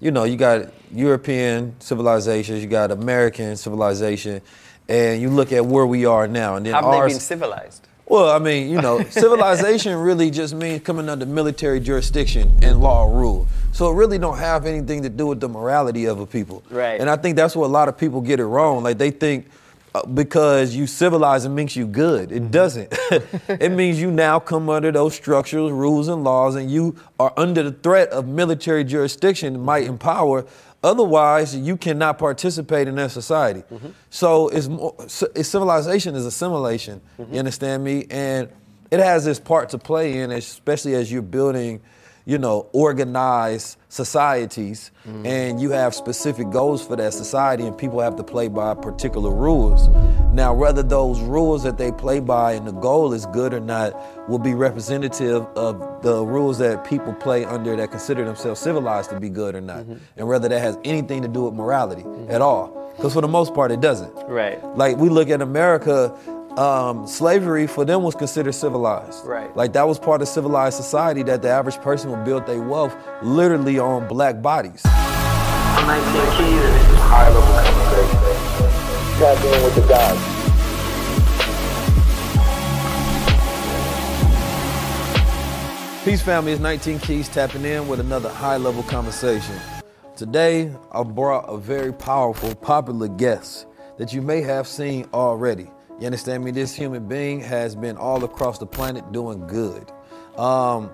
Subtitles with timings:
[0.00, 4.42] you know, you got European civilizations, you got American civilization,
[4.88, 7.12] and you look at where we are now, and then Have ours.
[7.12, 7.86] they been civilized?
[8.04, 13.04] well, I mean, you know, civilization really just means coming under military jurisdiction and law
[13.04, 13.48] rule.
[13.72, 16.62] So it really don't have anything to do with the morality of a people.
[16.70, 17.00] Right.
[17.00, 18.82] And I think that's what a lot of people get it wrong.
[18.82, 19.48] Like they think
[20.02, 22.32] because you civilize it makes you good.
[22.32, 22.50] It mm-hmm.
[22.50, 22.88] doesn't.
[23.48, 27.62] it means you now come under those structures, rules, and laws, and you are under
[27.62, 29.92] the threat of military jurisdiction, might, mm-hmm.
[29.92, 30.46] and power.
[30.82, 33.62] Otherwise, you cannot participate in that society.
[33.62, 33.88] Mm-hmm.
[34.10, 37.00] So it's, more, so it's civilization is assimilation.
[37.18, 38.06] You understand me?
[38.10, 38.48] And
[38.90, 41.80] it has this part to play in, especially as you're building
[42.26, 45.24] you know, organized societies mm.
[45.24, 49.30] and you have specific goals for that society and people have to play by particular
[49.30, 49.88] rules.
[50.32, 54.28] Now, whether those rules that they play by and the goal is good or not
[54.28, 59.20] will be representative of the rules that people play under that consider themselves civilized to
[59.20, 59.84] be good or not.
[59.84, 59.94] Mm-hmm.
[60.16, 62.30] And whether that has anything to do with morality mm-hmm.
[62.30, 62.92] at all.
[62.96, 64.12] Because for the most part, it doesn't.
[64.26, 64.62] Right.
[64.74, 66.16] Like we look at America,
[66.58, 69.24] um, slavery for them was considered civilized.
[69.24, 69.54] Right.
[69.56, 72.96] Like that was part of civilized society that the average person would build their wealth
[73.22, 74.82] literally on black bodies.
[74.84, 76.04] I'm 19
[76.36, 78.36] keys and this is high level conversation.
[79.18, 80.36] Tap in with the guys.
[86.04, 89.56] Peace family, it's 19 Keys tapping in with another high level conversation.
[90.14, 93.66] Today, I brought a very powerful, popular guest
[93.98, 95.68] that you may have seen already.
[95.98, 96.50] You understand me?
[96.50, 99.90] This human being has been all across the planet doing good.
[100.36, 100.90] Um,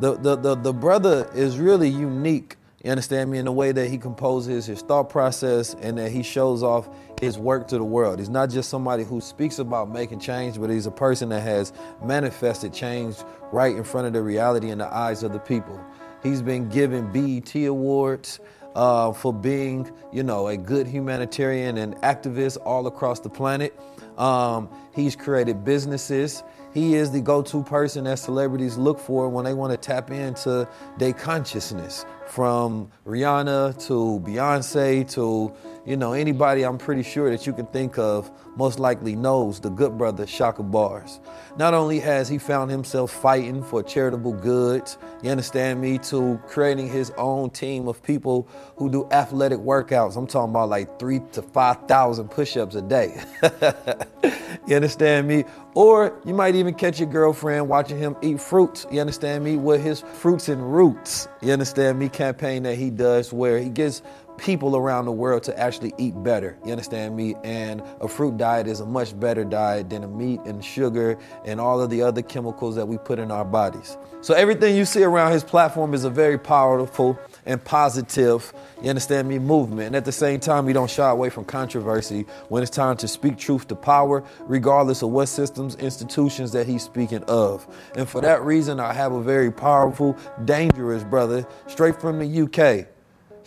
[0.00, 3.88] the, the, the, the brother is really unique, you understand me, in the way that
[3.88, 6.88] he composes his thought process and that he shows off
[7.20, 8.18] his work to the world.
[8.18, 11.72] He's not just somebody who speaks about making change, but he's a person that has
[12.02, 13.18] manifested change
[13.52, 15.80] right in front of the reality in the eyes of the people.
[16.24, 18.40] He's been given BET awards
[18.74, 23.78] uh, for being, you know, a good humanitarian and activist all across the planet.
[24.20, 26.42] Um, he's created businesses.
[26.74, 30.68] He is the go-to person that celebrities look for when they want to tap into
[30.98, 32.04] their consciousness.
[32.28, 35.52] From Rihanna to Beyonce to
[35.90, 39.70] you know anybody, I'm pretty sure that you can think of most likely knows the
[39.70, 41.18] good brother Chaka Bars.
[41.56, 46.88] Not only has he found himself fighting for charitable goods, you understand me, to creating
[46.88, 50.16] his own team of people who do athletic workouts.
[50.16, 53.20] I'm talking about like three to five thousand push-ups a day.
[54.68, 55.44] you understand me?
[55.74, 58.86] Or you might even catch your girlfriend watching him eat fruits.
[58.90, 59.56] You understand me?
[59.56, 61.28] With his fruits and roots.
[61.42, 62.08] You understand me?
[62.08, 64.02] Campaign that he does where he gets
[64.40, 66.56] people around the world to actually eat better.
[66.64, 67.34] You understand me?
[67.44, 71.60] And a fruit diet is a much better diet than a meat and sugar and
[71.60, 73.98] all of the other chemicals that we put in our bodies.
[74.22, 78.52] So everything you see around his platform is a very powerful and positive,
[78.82, 79.88] you understand me, movement.
[79.88, 83.08] And at the same time, we don't shy away from controversy when it's time to
[83.08, 87.66] speak truth to power, regardless of what systems, institutions that he's speaking of.
[87.94, 92.88] And for that reason, I have a very powerful, dangerous brother straight from the UK.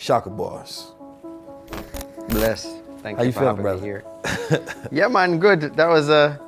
[0.03, 0.91] Chaka Bars.
[2.27, 2.67] Bless.
[3.01, 4.03] Thank How you, you for feeling, having here.
[4.91, 5.77] yeah, man, good.
[5.77, 6.39] That was a.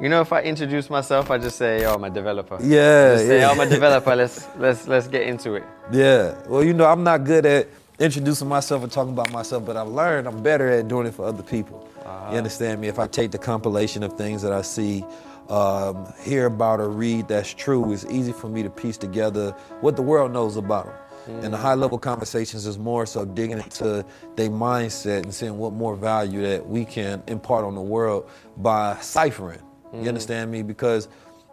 [0.00, 3.26] you know, if I introduce myself, I just say, "Yo, I'm a developer." Yeah, Just
[3.26, 3.46] say, yeah.
[3.46, 5.62] "Yo, I'm a developer." Let's let's let's get into it.
[5.92, 6.34] Yeah.
[6.48, 7.68] Well, you know, I'm not good at
[8.00, 11.24] introducing myself and talking about myself, but I've learned I'm better at doing it for
[11.24, 11.88] other people.
[12.30, 12.88] You understand me?
[12.88, 15.04] If I take the compilation of things that I see,
[15.50, 19.50] um, hear about, or read that's true, it's easy for me to piece together
[19.82, 20.94] what the world knows about them.
[21.26, 24.04] And the high level conversations is more so digging into
[24.36, 28.96] their mindset and seeing what more value that we can impart on the world by
[29.00, 29.62] ciphering.
[29.92, 30.62] You understand me?
[30.62, 31.08] Because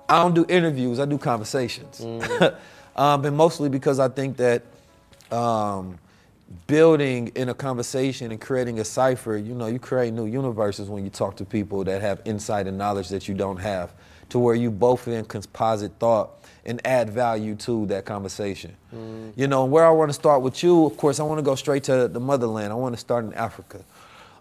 [0.10, 2.02] I don't do interviews, I do conversations.
[2.96, 4.64] um, and mostly because I think that
[5.32, 6.00] um,
[6.68, 11.04] building in a conversation and creating a cipher, you know, you create new universes when
[11.04, 13.94] you talk to people that have insight and knowledge that you don't have,
[14.30, 18.76] to where you both in composite thought and add value to that conversation.
[19.36, 21.56] You know, where I want to start with you, of course, I want to go
[21.56, 22.72] straight to the motherland.
[22.72, 23.84] I want to start in Africa.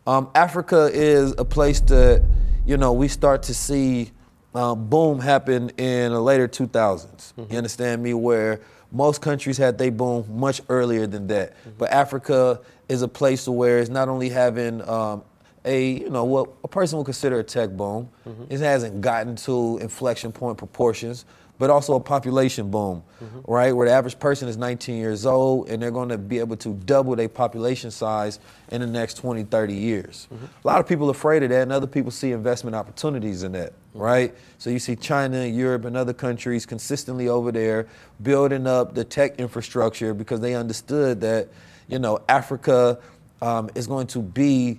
[0.07, 2.23] Um, Africa is a place that,
[2.67, 4.11] you know, we start to see
[4.55, 7.33] um, boom happen in the later 2000s.
[7.51, 8.15] You understand me?
[8.15, 8.61] Where
[8.93, 11.55] most countries had they boom much earlier than that.
[11.79, 15.23] But Africa is a place where it's not only having um,
[15.65, 18.09] a, you know, what a person would consider a tech boom.
[18.49, 21.25] It hasn't gotten to inflection point proportions,
[21.61, 23.41] but also a population boom, mm-hmm.
[23.45, 23.71] right?
[23.71, 26.71] Where the average person is 19 years old and they're going to be able to
[26.71, 28.41] double their population size
[28.73, 30.27] in the next 20, 30 years.
[30.35, 30.47] Mm-hmm.
[30.47, 33.53] A lot of people are afraid of that, and other people see investment opportunities in
[33.53, 34.01] that, mm-hmm.
[34.01, 34.35] right?
[34.59, 37.87] So you see China, Europe, and other countries consistently over there
[38.21, 41.49] building up the tech infrastructure because they understood that
[41.91, 42.99] you know, Africa
[43.43, 44.79] um, is going to be,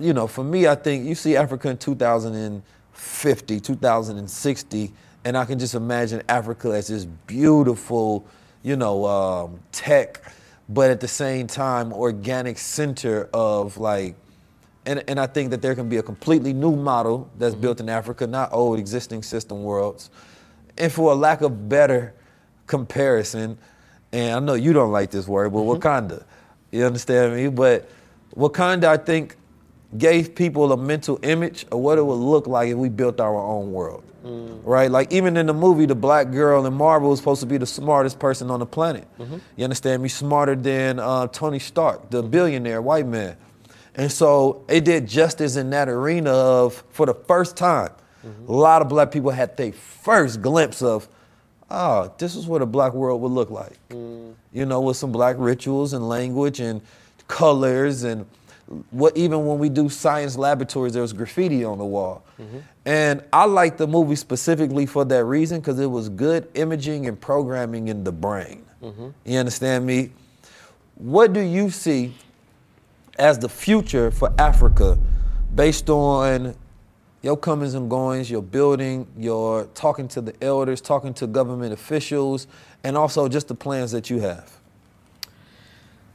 [0.00, 4.92] you know, for me, I think you see Africa in 2050, 2060,
[5.24, 8.26] and I can just imagine Africa as this beautiful,
[8.62, 10.20] you know, um, tech,
[10.68, 14.14] but at the same time, organic center of like,
[14.86, 17.88] and, and I think that there can be a completely new model that's built in
[17.88, 20.10] Africa, not old existing system worlds.
[20.78, 22.14] And for a lack of better
[22.66, 23.58] comparison,
[24.12, 26.24] and I know you don't like this word, but Wakanda.
[26.70, 27.48] You understand me?
[27.48, 27.90] But
[28.34, 29.36] Wakanda, I think,
[29.98, 33.36] gave people a mental image of what it would look like if we built our
[33.36, 34.04] own world.
[34.24, 34.68] Mm-hmm.
[34.68, 34.90] Right?
[34.90, 37.66] Like even in the movie, the black girl in Marvel is supposed to be the
[37.66, 39.06] smartest person on the planet.
[39.18, 39.38] Mm-hmm.
[39.56, 40.08] You understand me?
[40.08, 43.36] Smarter than uh, Tony Stark, the billionaire white man.
[43.94, 47.90] And so it did justice in that arena of, for the first time,
[48.24, 48.48] mm-hmm.
[48.48, 51.08] a lot of black people had their first glimpse of,
[51.70, 53.78] oh, this is what a black world would look like.
[53.88, 54.34] Mm.
[54.52, 56.82] You know, with some black rituals and language and
[57.28, 58.26] colors and
[58.90, 62.24] what even when we do science laboratories, there was graffiti on the wall.
[62.90, 67.20] And I like the movie specifically for that reason because it was good imaging and
[67.20, 68.64] programming in the brain.
[69.24, 70.10] You understand me?
[70.96, 72.14] What do you see
[73.16, 74.98] as the future for Africa
[75.54, 76.56] based on
[77.22, 82.48] your comings and goings, your building, your talking to the elders, talking to government officials,
[82.82, 84.58] and also just the plans that you have?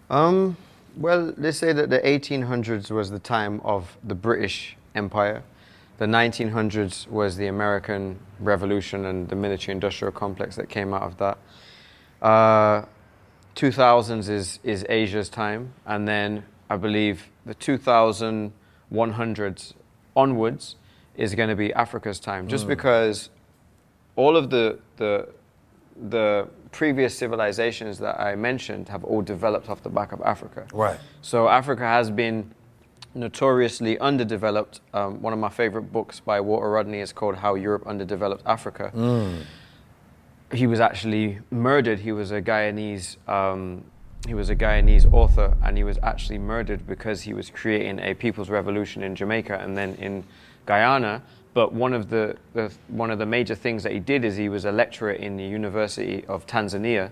[0.09, 0.57] Um,
[0.97, 5.41] well, they say that the 1800s was the time of the British Empire.
[5.97, 11.17] The 1900s was the American Revolution and the military industrial complex that came out of
[11.17, 11.37] that.
[12.21, 12.85] Uh,
[13.55, 19.73] 2000s is, is Asia's time, and then I believe the 2100s
[20.15, 20.75] onwards
[21.15, 23.29] is going to be Africa's time, just because
[24.17, 25.29] all of the, the,
[26.09, 30.67] the previous civilizations that I mentioned have all developed off the back of Africa.
[30.73, 30.99] Right.
[31.21, 32.53] So Africa has been
[33.15, 34.81] notoriously underdeveloped.
[34.93, 38.91] Um, one of my favorite books by Walter Rodney is called How Europe Underdeveloped Africa.
[40.51, 41.99] He was actually murdered.
[41.99, 43.17] He was a Guyanese.
[43.27, 43.85] Um,
[44.27, 48.13] he was a Guyanese author, and he was actually murdered because he was creating a
[48.13, 50.23] people's revolution in Jamaica and then in
[50.65, 51.21] Guyana.
[51.53, 54.49] But one of the, the one of the major things that he did is he
[54.49, 57.11] was a lecturer in the University of Tanzania,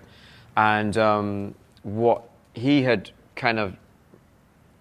[0.56, 3.76] and um, what he had kind of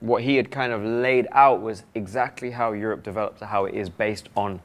[0.04, 3.74] what he had kind of laid out was exactly how Europe developed to how it
[3.74, 4.60] is based on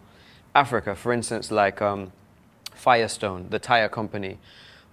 [0.52, 0.96] Africa.
[0.96, 2.10] For instance, like um,
[2.74, 4.38] Firestone, the tire company,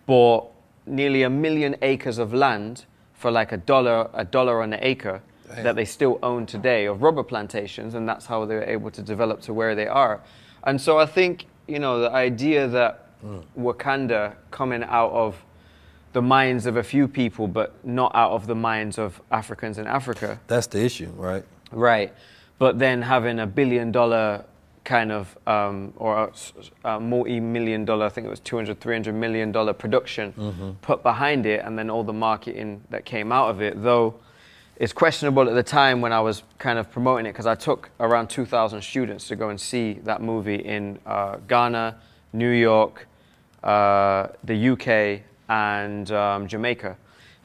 [0.05, 0.47] bought
[0.85, 5.19] nearly a million acres of land for like a dollar, a dollar on an acre
[5.47, 9.01] that they still own today of rubber plantations, and that's how they were able to
[9.01, 10.21] develop to where they are.
[10.63, 13.09] And so I think you know the idea that
[13.57, 15.43] Wakanda coming out of
[16.15, 19.85] the minds of a few people, but not out of the minds of Africans in
[19.85, 20.39] Africa.
[20.47, 21.43] That's the issue, right?
[21.73, 22.13] Right.
[22.57, 24.45] But then having a billion dollar
[24.85, 26.31] kind of, um, or
[26.85, 31.03] a, a multi million dollar, I think it was 200, 300 million dollar production put
[31.03, 34.15] behind it, and then all the marketing that came out of it, though
[34.77, 37.89] it's questionable at the time when I was kind of promoting it because I took
[37.99, 41.97] around 2,000 students to go and see that movie in uh, Ghana,
[42.31, 43.05] New York,
[43.65, 46.97] uh, the UK, and um, Jamaica.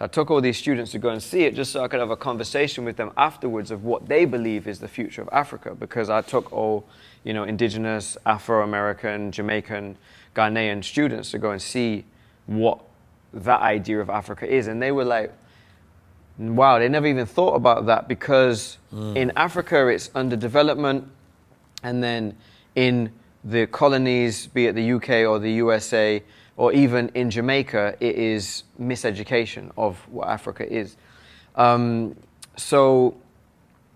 [0.02, 2.10] I took all these students to go and see it just so I could have
[2.10, 6.08] a conversation with them afterwards of what they believe is the future of Africa because
[6.08, 6.86] I took all,
[7.22, 9.98] you know, indigenous, Afro-American, Jamaican,
[10.34, 12.06] Ghanaian students to go and see
[12.46, 12.80] what
[13.34, 15.34] that idea of Africa is and they were like
[16.40, 18.78] wow, they never even thought about that because
[19.14, 21.06] in Africa it's under development,
[21.82, 22.36] and then
[22.74, 23.12] in
[23.44, 26.22] the colonies, be it the UK or the USA,
[26.60, 30.98] or even in Jamaica, it is miseducation of what Africa is.
[31.56, 32.14] Um,
[32.54, 33.16] so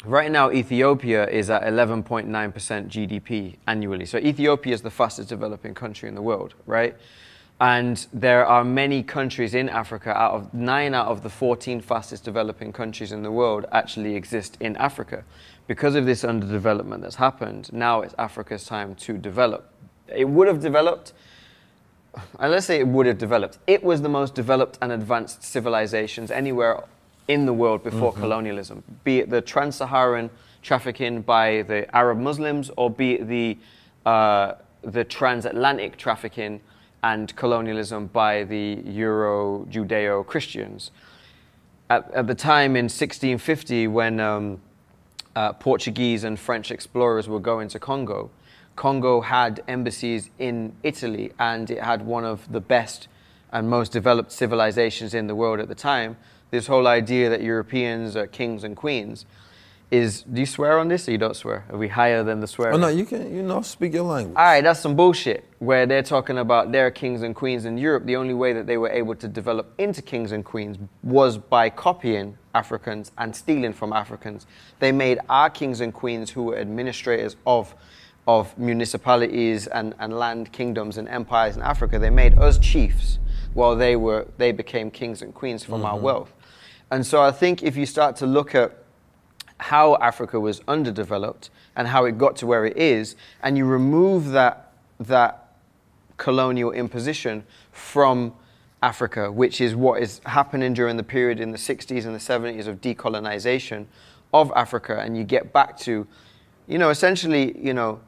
[0.06, 4.06] right now, Ethiopia is at 11.9% GDP annually.
[4.06, 6.96] So Ethiopia is the fastest developing country in the world, right?
[7.60, 12.24] And there are many countries in Africa, out of nine out of the 14 fastest
[12.24, 15.22] developing countries in the world actually exist in Africa.
[15.66, 19.70] Because of this underdevelopment that's happened, now it's Africa's time to develop.
[20.08, 21.12] It would have developed,
[22.38, 23.58] and let's say it would have developed.
[23.66, 26.84] It was the most developed and advanced civilizations anywhere
[27.28, 30.30] in the world before colonialism, be it the trans Saharan
[30.62, 33.58] trafficking by the Arab Muslims or be it the,
[34.04, 36.60] uh, the transatlantic trafficking
[37.02, 40.90] and colonialism by the Euro Judeo Christians.
[41.90, 44.60] At, at the time in 1650, when um,
[45.36, 48.30] uh, Portuguese and French explorers were going to Congo,
[48.76, 53.08] Congo had embassies in Italy and it had one of the best
[53.52, 56.16] and most developed civilizations in the world at the time.
[56.50, 59.26] this whole idea that Europeans are kings and queens
[59.90, 61.64] is do you swear on this or you don't swear?
[61.70, 62.72] Are we higher than the swear?
[62.72, 64.36] Oh no, you can you know speak your language.
[64.36, 65.44] All right, that's some bullshit.
[65.58, 68.76] Where they're talking about their kings and queens in Europe, the only way that they
[68.76, 73.92] were able to develop into kings and queens was by copying Africans and stealing from
[73.92, 74.46] Africans.
[74.78, 77.74] They made our kings and queens who were administrators of
[78.26, 81.98] of municipalities and, and land kingdoms and empires in Africa.
[81.98, 83.18] They made us chiefs
[83.52, 86.04] while they were they became kings and queens from our mm-hmm.
[86.04, 86.32] wealth.
[86.90, 88.72] And so I think if you start to look at
[89.58, 94.30] how Africa was underdeveloped and how it got to where it is, and you remove
[94.30, 95.56] that that
[96.16, 98.32] colonial imposition from
[98.82, 102.66] Africa, which is what is happening during the period in the 60s and the 70s
[102.66, 103.86] of decolonization
[104.32, 106.06] of Africa, and you get back to,
[106.66, 108.00] you know, essentially, you know,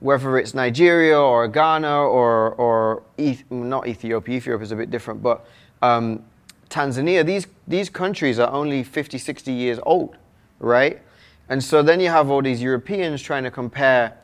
[0.00, 5.22] whether it's Nigeria or Ghana or, or Eth- not Ethiopia, Ethiopia is a bit different,
[5.22, 5.46] but
[5.82, 6.24] um,
[6.68, 10.16] Tanzania, these, these countries are only 50, 60 years old,
[10.58, 11.00] right?
[11.48, 14.16] And so then you have all these Europeans trying to compare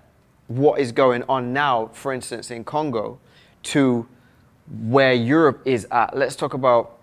[0.49, 3.19] what is going on now, for instance, in Congo,
[3.63, 4.09] to
[4.83, 6.17] where Europe is at.
[6.17, 6.99] Let's talk about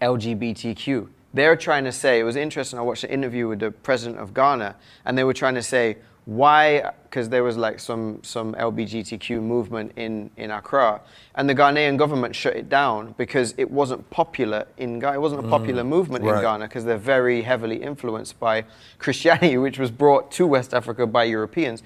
[0.00, 1.08] LGBTQ.
[1.34, 4.32] They're trying to say, it was interesting, I watched an interview with the president of
[4.32, 5.96] Ghana, and they were trying to say,
[6.28, 11.00] why, because there was like some, some LGBTQ movement in, in Accra,
[11.36, 15.16] and the Ghanaian government shut it down because it wasn't popular in Ghana.
[15.16, 16.36] It wasn't a popular movement right.
[16.36, 18.66] in Ghana because they're very heavily influenced by
[18.98, 21.82] Christianity, which was brought to West Africa by Europeans.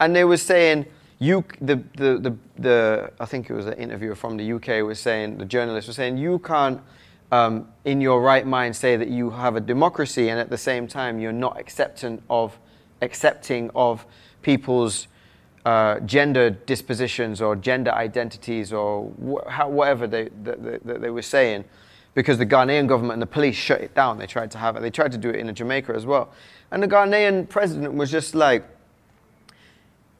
[0.00, 0.86] And they were saying,
[1.20, 4.98] you, the, the, the, the, I think it was an interviewer from the UK was
[4.98, 6.80] saying, the journalist was saying, you can't,
[7.30, 10.88] um, in your right mind, say that you have a democracy and at the same
[10.88, 12.58] time you're not accepting of,
[13.04, 14.04] accepting of
[14.42, 15.06] people's
[15.64, 21.64] uh, gender dispositions or gender identities or wh- how, whatever they, that they were saying
[22.14, 24.18] because the Ghanaian government and the police shut it down.
[24.18, 24.82] They tried to have it.
[24.82, 26.32] They tried to do it in Jamaica as well.
[26.70, 28.64] And the Ghanaian president was just like,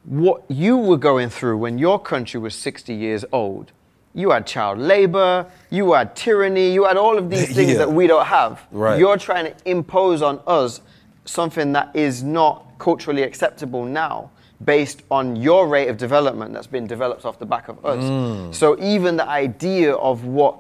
[0.05, 3.73] what you were going through when your country was 60 years old.
[4.13, 7.79] You had child labor, you had tyranny, you had all of these things Yeah.
[7.79, 8.63] that we don't have.
[8.71, 8.99] Right.
[8.99, 10.81] You're trying to impose on us
[11.25, 14.31] something that is not culturally acceptable now
[14.65, 18.03] based on your rate of development that's been developed off the back of us.
[18.03, 18.55] Mm.
[18.55, 20.59] So even the idea of what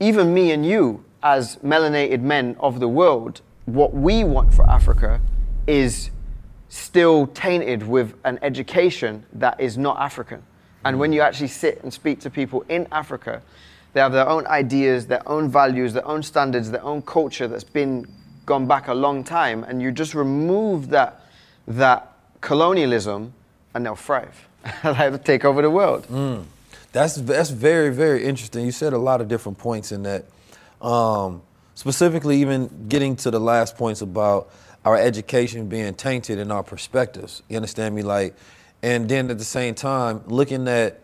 [0.00, 5.20] even me and you, as melanated men of the world, what we want for Africa
[5.66, 6.10] is
[6.68, 10.42] still tainted with an education that is not African.
[10.84, 13.42] And when you actually sit and speak to people in Africa,
[13.92, 17.64] they have their own ideas, their own values, their own standards, their own culture that's
[17.64, 18.06] been
[18.50, 21.24] gone back a long time, and you just remove that
[21.68, 23.32] that colonialism,
[23.72, 24.48] and they'll thrive.
[24.82, 26.04] they'll take over the world.
[26.92, 28.66] That's that's very very interesting.
[28.66, 30.24] You said a lot of different points in that.
[30.82, 31.42] Um,
[31.76, 34.50] specifically, even getting to the last points about
[34.84, 37.42] our education being tainted in our perspectives.
[37.48, 38.02] You understand me?
[38.02, 38.34] Like,
[38.82, 41.00] and then at the same time, looking at,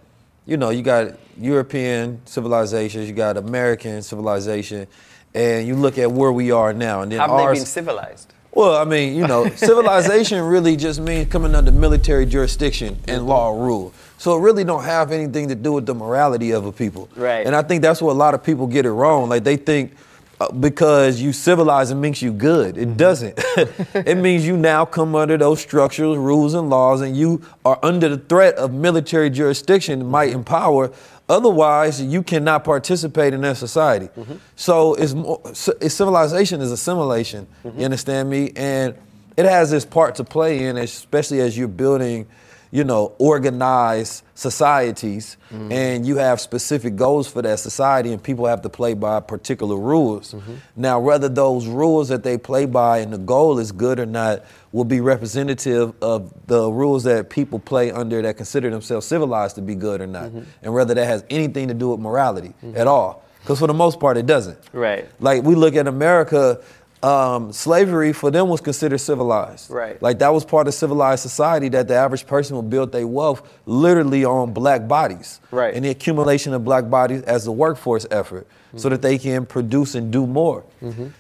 [0.47, 4.89] you know, you got European civilizations, you got American civilization,
[5.37, 7.59] and you look at where we are now, and then Have ours.
[7.59, 8.33] they been civilized?
[8.53, 13.53] Well, I mean, you know, civilization really just means coming under military jurisdiction and law
[13.53, 13.93] and rule.
[14.17, 17.11] So it really don't have anything to do with the morality of a people.
[17.15, 17.47] Right.
[17.47, 19.29] And I think that's where a lot of people get it wrong.
[19.29, 19.95] Like they think
[20.41, 22.79] uh, because you civilize it makes you good.
[22.79, 23.35] It doesn't.
[23.95, 28.09] it means you now come under those structures, rules, and laws, and you are under
[28.09, 30.93] the threat of military jurisdiction, might and power.
[31.29, 34.07] Otherwise, you cannot participate in their society.
[34.17, 34.35] Mm-hmm.
[34.55, 37.49] So it's, more, it's civilization is assimilation.
[37.65, 37.83] You mm-hmm.
[37.83, 38.53] understand me?
[38.55, 38.95] And
[39.37, 42.27] it has this part to play in, especially as you're building,
[42.71, 45.73] you know, organized societies, mm-hmm.
[45.73, 49.77] and you have specific goals for that society, and people have to play by particular
[49.77, 50.35] rules.
[50.35, 50.55] Mm-hmm.
[50.77, 54.45] Now, whether those rules that they play by and the goal is good or not
[54.73, 59.63] will be representative of the rules that people play under that consider themselves civilized to
[59.63, 60.43] be good or not, mm-hmm.
[60.63, 63.23] and whether that has anything to do with morality at all.
[63.41, 64.59] Because for the most part, it doesn't.
[64.73, 65.09] Right.
[65.21, 66.61] Like we look at America,
[67.03, 69.71] um, slavery for them was considered civilized.
[69.71, 70.01] Right.
[70.01, 73.49] Like that was part of civilized society that the average person would build their wealth
[73.67, 75.41] literally on black bodies.
[75.51, 75.75] Right.
[75.75, 79.95] And the accumulation of black bodies as a workforce effort so that they can produce
[79.95, 80.65] and do more.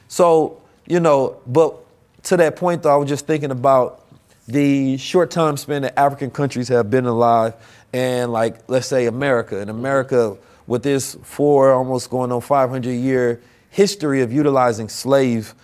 [0.09, 1.76] So, you know, but
[2.25, 4.04] to that point though, I was just thinking about
[4.49, 7.54] the short time span that African countries have been alive
[7.92, 9.61] and like let's say America.
[9.61, 13.40] In America, with this four almost going on 500 year
[13.76, 15.54] history of utilizing slave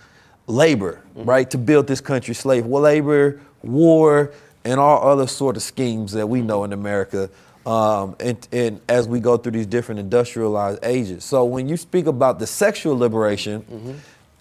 [0.45, 1.27] labor, mm-hmm.
[1.27, 4.31] right, to build this country, slave labor, war,
[4.63, 6.73] and all other sort of schemes that we know mm-hmm.
[6.73, 7.29] in America.
[7.65, 11.23] um, and, and as we go through these different industrialized ages.
[11.23, 13.93] So when you speak about the sexual liberation, mm-hmm.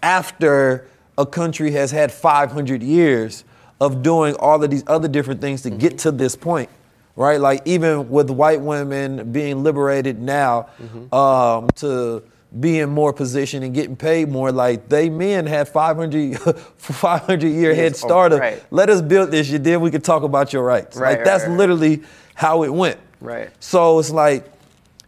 [0.02, 0.86] after
[1.16, 3.44] a country has had 500 years
[3.80, 6.68] of doing all of these other different things to get to this point,
[7.16, 7.40] right?
[7.40, 10.68] Like even with white women being liberated now
[11.10, 12.22] um, to
[12.60, 16.38] be in more positioned and getting paid more, like they men had 500,
[16.76, 18.62] 500 year head oh, start of right.
[18.70, 20.96] let us build this, you then we could talk about your rights.
[20.96, 21.56] Right, like right, that's right.
[21.56, 22.02] literally
[22.34, 22.98] how it went.
[23.20, 23.50] Right.
[23.60, 24.50] So it's like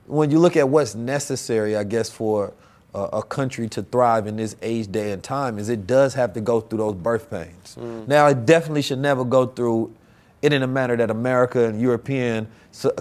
[0.07, 2.53] when you look at what's necessary, I guess, for
[2.95, 6.33] a, a country to thrive in this age, day, and time, is it does have
[6.35, 7.77] to go through those birth pains.
[7.79, 8.09] Mm.
[8.09, 9.95] Now, it definitely should never go through
[10.43, 12.47] it in a manner that America and European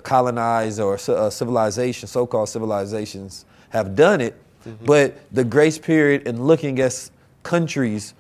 [0.03, 4.36] colonized or uh, civilization, so-called civilizations, have done it.
[4.65, 4.86] Mm-hmm.
[4.86, 7.10] But the grace period and looking at
[7.42, 8.13] countries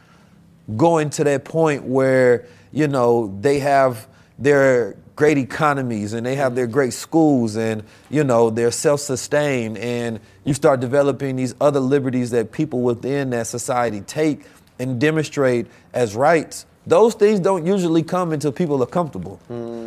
[0.75, 4.07] going to that point where you know they have
[4.37, 10.19] their great economies and they have their great schools and you know they're self-sustained and
[10.43, 14.45] you start developing these other liberties that people within that society take
[14.79, 19.39] and demonstrate as rights those things don't usually come until people are comfortable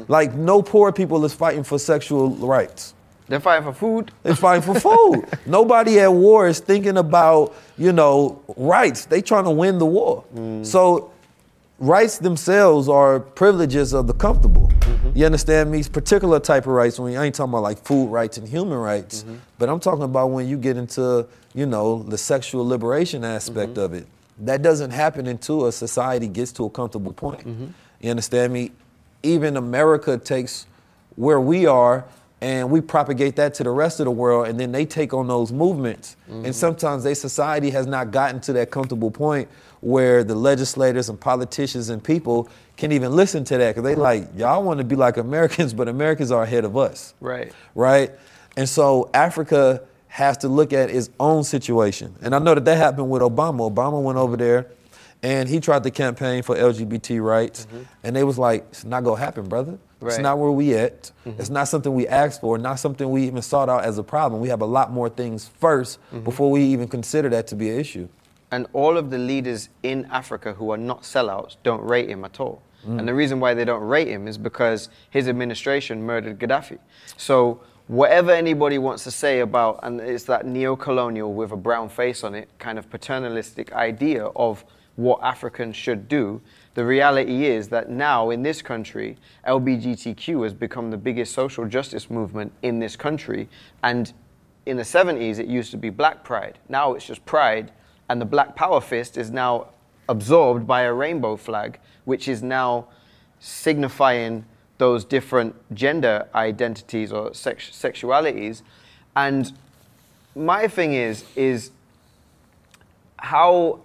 [0.08, 2.94] like no poor people is fighting for sexual rights
[3.28, 4.12] They're fighting for food.
[4.22, 5.26] they're fighting for food.
[5.46, 9.06] Nobody at war is thinking about, you know, rights.
[9.06, 10.24] They trying to win the war.
[10.34, 10.64] Mm.
[10.64, 11.10] So
[11.78, 14.68] rights themselves are privileges of the comfortable.
[14.68, 15.18] Mm-hmm.
[15.18, 15.80] You understand me?
[15.80, 18.78] It's particular type of rights when I ain't talking about like food rights and human
[18.78, 19.36] rights, mm-hmm.
[19.58, 23.80] but I'm talking about when you get into, you know, the sexual liberation aspect mm-hmm.
[23.80, 24.06] of it.
[24.38, 27.46] That doesn't happen until a society gets to a comfortable point.
[28.00, 28.72] You understand me?
[29.22, 30.66] Even America takes
[31.16, 32.04] where we are
[32.46, 35.26] and we propagate that to the rest of the world and then they take on
[35.26, 36.16] those movements.
[36.28, 36.52] And mm-hmm.
[36.52, 39.48] sometimes their society has not gotten to that comfortable point
[39.80, 44.28] where the legislators and politicians and people can even listen to that because they like
[44.36, 47.14] y'all want to be like americans but americans are ahead of us.
[47.20, 47.52] Right.
[47.74, 48.12] right?
[48.56, 52.14] And so africa has to look at its own situation.
[52.22, 53.68] And i know that that happened with obama.
[53.74, 54.68] Obama went over there
[55.20, 57.66] and he tried to campaign for lgbt rights.
[57.66, 57.82] Mm-hmm.
[58.04, 61.10] And they was like it's not gonna happen brother it's not where we at.
[61.26, 61.40] Mm-hmm.
[61.40, 64.40] It's not something we asked for, not something we even sought out as a problem.
[64.40, 66.20] We have a lot more things 1st mm-hmm.
[66.20, 68.08] before we even consider that to be an issue.
[68.50, 72.40] and all of the leaders in Africa who are not sellouts don't rate him at
[72.40, 72.62] all.
[72.86, 73.00] Mm.
[73.00, 76.78] And the reason why they don't rate him is because his administration murdered Gaddafi.
[77.16, 82.22] So whatever anybody wants to say about, and it's that neo-colonial with a brown face
[82.22, 86.40] on it, kind of paternalistic idea of what Africans should do.
[86.76, 89.16] The reality is that now in this country,
[89.48, 93.48] LBGTQ has become the biggest social justice movement in this country.
[93.82, 94.12] And
[94.66, 96.58] in the 70s, it used to be black pride.
[96.68, 97.72] Now it's just pride.
[98.10, 99.68] And the black power fist is now
[100.10, 102.88] absorbed by a rainbow flag, which is now
[103.40, 104.44] signifying
[104.76, 108.60] those different gender identities or sex- sexualities.
[109.16, 109.50] And
[110.34, 111.70] my thing is, is
[113.16, 113.80] how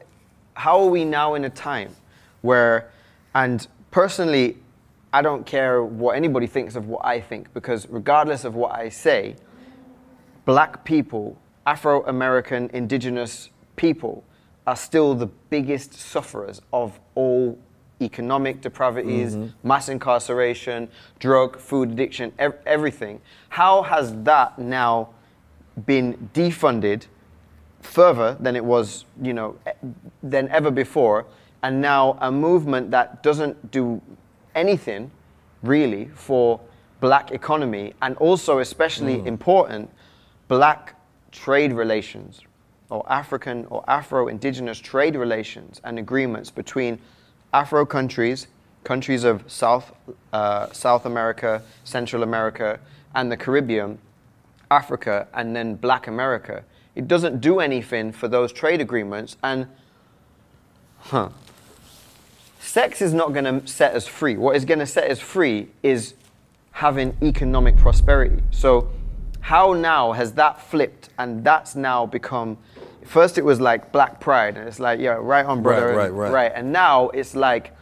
[0.56, 1.96] how are we now in a time
[2.42, 2.92] where
[3.34, 4.58] and personally
[5.14, 8.90] I don't care what anybody thinks of what I think because regardless of what I
[8.90, 9.36] say
[10.46, 14.24] black people Afro-American indigenous people
[14.66, 17.58] are still the biggest sufferers of all
[18.02, 19.68] economic depravities, mm-hmm.
[19.68, 23.22] mass incarceration, drug, food addiction, ev- everything.
[23.50, 25.10] How has that now
[25.86, 27.06] been defunded
[27.82, 29.88] further than it was, you know, e-
[30.24, 31.26] than ever before,
[31.64, 34.02] and now a movement that doesn't do
[34.56, 35.12] anything
[35.64, 36.60] really for
[37.00, 39.90] black economy and also especially important
[40.48, 40.96] black
[41.32, 42.42] trade relations
[42.90, 47.00] or African or Afro indigenous trade relations and agreements between
[47.54, 48.48] Afro countries,
[48.84, 49.94] countries of South,
[50.34, 52.80] uh, South America, Central America,
[53.16, 53.98] and the Caribbean,
[54.70, 56.64] Africa, and then Black America.
[56.96, 59.68] It doesn't do anything for those trade agreements, and
[61.00, 61.30] huh.
[62.62, 64.38] Sex is not going to set us free.
[64.38, 66.14] What is going to set us free is
[66.70, 68.44] having economic prosperity.
[68.52, 68.88] So,
[69.40, 72.60] how now has that flipped and that's now become?
[73.04, 76.32] First, it was like black pride, and it's like, yeah, right on, brother, right, right.
[76.32, 76.52] right.
[76.54, 77.76] And now it's like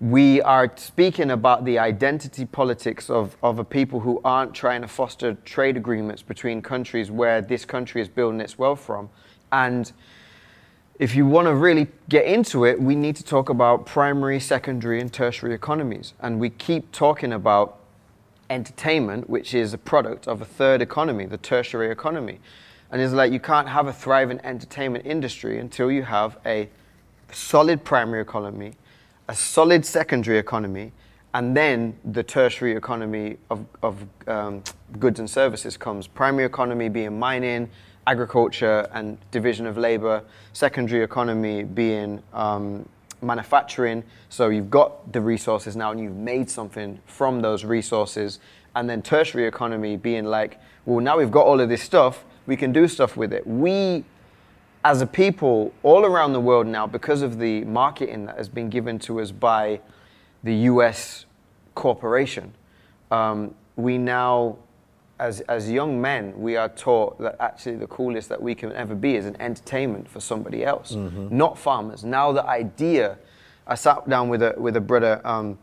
[0.00, 4.88] we are speaking about the identity politics of, of a people who aren't trying to
[4.88, 9.10] foster trade agreements between countries where this country is building its wealth from.
[9.52, 9.92] And
[10.98, 15.00] if you want to really get into it, we need to talk about primary, secondary,
[15.00, 16.14] and tertiary economies.
[16.20, 17.78] And we keep talking about
[18.50, 22.40] entertainment, which is a product of a third economy, the tertiary economy.
[22.90, 26.68] And it's like you can't have a thriving entertainment industry until you have a
[27.30, 28.72] solid primary economy,
[29.28, 30.92] a solid secondary economy,
[31.34, 34.64] and then the tertiary economy of, of um,
[34.98, 36.06] goods and services comes.
[36.06, 37.68] Primary economy being mining,
[38.08, 40.24] agriculture, and division of labor.
[40.52, 42.88] Secondary economy being um,
[43.22, 44.02] manufacturing.
[44.30, 48.40] So you've got the resources now, and you've made something from those resources.
[48.74, 52.56] And then tertiary economy being like, well, now we've got all of this stuff, we
[52.56, 53.46] can do stuff with it.
[53.46, 54.04] We
[54.84, 58.70] as a people all around the world now, because of the marketing that has been
[58.70, 59.80] given to us by
[60.44, 61.26] the US
[61.74, 62.54] corporation,
[63.10, 64.56] um, we now,
[65.18, 68.94] as, as young men, we are taught that actually the coolest that we can ever
[68.94, 70.92] be is an entertainment for somebody else,
[71.30, 72.04] not farmers.
[72.04, 73.18] Now, the idea,
[73.66, 75.58] I sat down with a, with a brother um,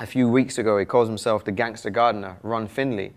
[0.00, 3.12] a few weeks ago, he calls himself the gangster gardener, Ron Finley.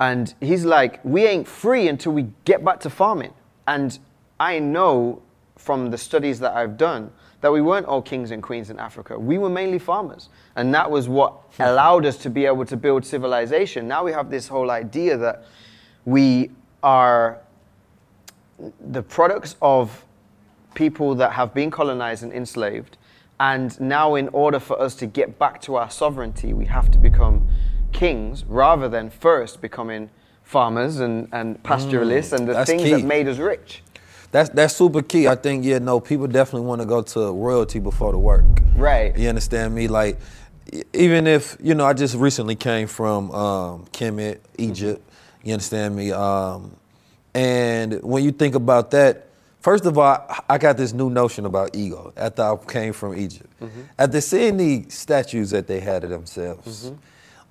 [0.00, 3.32] And he's like, we ain't free until we get back to farming.
[3.66, 3.98] And
[4.40, 5.22] I know
[5.56, 7.12] from the studies that I've done
[7.44, 9.18] that we weren't all kings and queens in Africa.
[9.18, 10.30] We were mainly farmers.
[10.56, 13.86] And that was what allowed us to be able to build civilization.
[13.86, 15.44] Now we have this whole idea that
[16.06, 16.52] we
[16.82, 17.40] are
[18.80, 20.06] the products of
[20.72, 22.96] people that have been colonized and enslaved.
[23.38, 26.98] And now, in order for us to get back to our sovereignty, we have to
[26.98, 27.46] become
[27.92, 30.08] kings rather than first becoming
[30.44, 32.92] farmers and, and pastoralists mm, and the things key.
[32.92, 33.82] that made us rich.
[34.34, 35.28] That's that's super key.
[35.28, 38.44] I think yeah, no, people definitely want to go to royalty before the work.
[38.74, 39.16] Right.
[39.16, 39.86] You understand me?
[39.86, 40.18] Like,
[40.92, 45.08] even if you know, I just recently came from um, Kemet, Egypt.
[45.44, 46.10] You understand me?
[46.10, 46.74] Um,
[47.32, 49.28] and when you think about that,
[49.60, 53.48] first of all, I got this new notion about ego after I came from Egypt.
[53.96, 56.90] After seeing the statues that they had of themselves,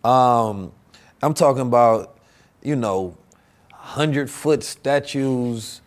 [0.03, 0.73] um,
[1.21, 2.17] I'm talking about,
[2.61, 3.15] you know,
[3.71, 5.79] hundred foot statues.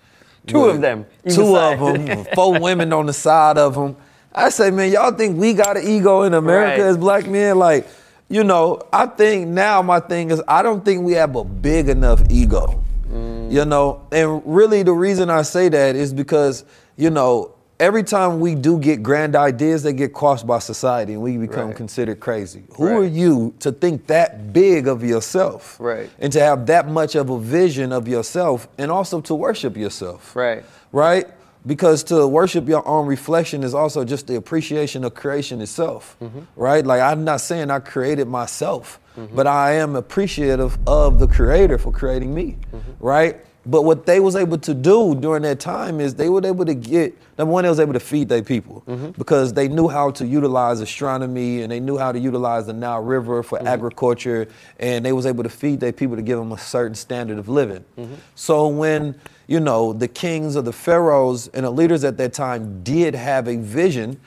[0.46, 2.24] Two with of them, Two of them.
[2.35, 3.96] four women on the side of them.
[4.35, 6.88] I say, man, y'all think we got an ego in America Right.
[6.90, 7.59] as black men?
[7.59, 7.87] Like,
[8.28, 11.88] you know, I think now my thing is I don't think we have a big
[11.88, 12.82] enough ego.
[13.11, 13.50] Mm.
[13.50, 16.64] You know, and really the reason I say that is because,
[16.96, 21.22] you know, every time we do get grand ideas, they get quashed by society and
[21.22, 21.76] we become Right.
[21.76, 22.64] considered crazy.
[22.76, 22.96] Who Right.
[22.96, 25.76] are you to think that big of yourself?
[25.78, 26.08] Right.
[26.18, 30.34] And to have that much of a vision of yourself and also to worship yourself
[30.34, 30.64] Right.
[30.92, 31.26] right?
[31.66, 36.40] Because to worship your own reflection is also just the appreciation of creation itself, mm-hmm.
[36.54, 36.86] right?
[36.86, 39.34] Like I'm not saying I created myself, mm-hmm.
[39.34, 43.04] but I am appreciative of the creator for creating me, mm-hmm.
[43.04, 43.36] right?
[43.66, 46.74] But what they was able to do during that time is they were able to
[46.74, 49.11] get number one, they was able to feed their people mm-hmm.
[49.11, 53.02] because they knew how to utilize astronomy and they knew how to utilize the Nile
[53.02, 53.66] River for mm-hmm.
[53.66, 54.48] agriculture,
[54.79, 57.48] and they was able to feed their people to give them a certain standard of
[57.48, 57.85] living.
[57.98, 58.14] Mm-hmm.
[58.37, 62.83] So when you know the kings or the pharaohs and the leaders at that time
[62.83, 64.20] did have a vision,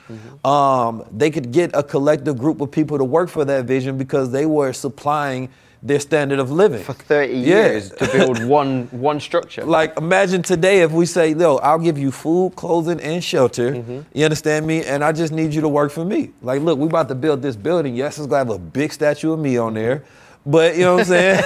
[0.44, 4.30] um, they could get a collective group of people to work for that vision because
[4.30, 5.48] they were supplying
[5.82, 7.38] their standard of living For 30 Yeah.
[7.46, 9.64] years to build one, one structure.
[9.64, 14.00] like imagine today if we say, "Yo, I'll give you food, clothing, and shelter." Mm-hmm.
[14.12, 14.84] You understand me?
[14.84, 16.30] And I just need you to work for me.
[16.42, 17.94] Like, look, we about to build this building.
[17.96, 20.04] Yes, it's gonna have a big statue of me on there,
[20.44, 21.42] but you know what I'm saying?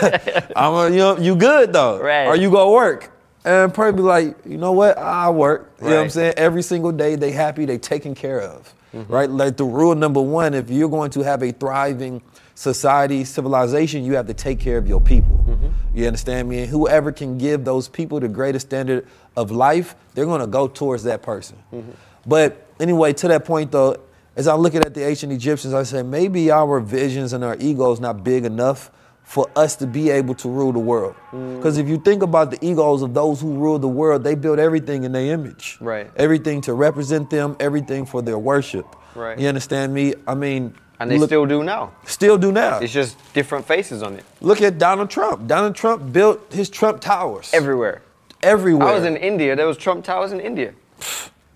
[0.57, 2.01] I'm a, you know, you good though?
[2.01, 2.27] Right.
[2.27, 3.11] Or you gonna work?
[3.44, 4.97] And probably be like, you know what?
[4.99, 5.70] I work.
[5.81, 6.35] You know what I'm saying?
[6.38, 8.75] Every single day, they happy, they taken care of,
[9.07, 9.29] right?
[9.31, 12.23] Like the rule number one: if you're going to have a thriving
[12.54, 15.44] society, civilization, you have to take care of your people.
[15.48, 15.98] Mm-hmm.
[15.98, 16.60] You understand me?
[16.60, 20.68] And whoever can give those people the greatest standard of life, they're going to go
[20.68, 21.56] towards that person.
[21.72, 21.90] Mm-hmm.
[22.26, 23.96] But anyway, to that point though,
[24.36, 28.00] as I'm looking at the ancient Egyptians, I say maybe our visions and our egos
[28.00, 28.90] not big enough
[29.24, 31.14] for us to be able to rule the world.
[31.32, 31.56] Mm.
[31.56, 34.58] Because if you think about the egos of those who rule the world, they build
[34.58, 35.76] everything in their image.
[35.80, 36.10] Right.
[36.16, 38.87] Everything to represent them, everything for their worship.
[39.14, 39.38] Right.
[39.38, 40.14] You understand me?
[40.28, 41.92] I mean, and they look- still do now.
[42.04, 42.78] still do now.
[42.78, 44.24] It's just different faces on it.
[44.40, 45.46] Look at Donald Trump.
[45.48, 48.02] Donald Trump built his Trump towers Everywhere.
[48.42, 48.87] everywhere.
[48.88, 49.56] I was in India.
[49.56, 50.74] There was Trump Towers in India.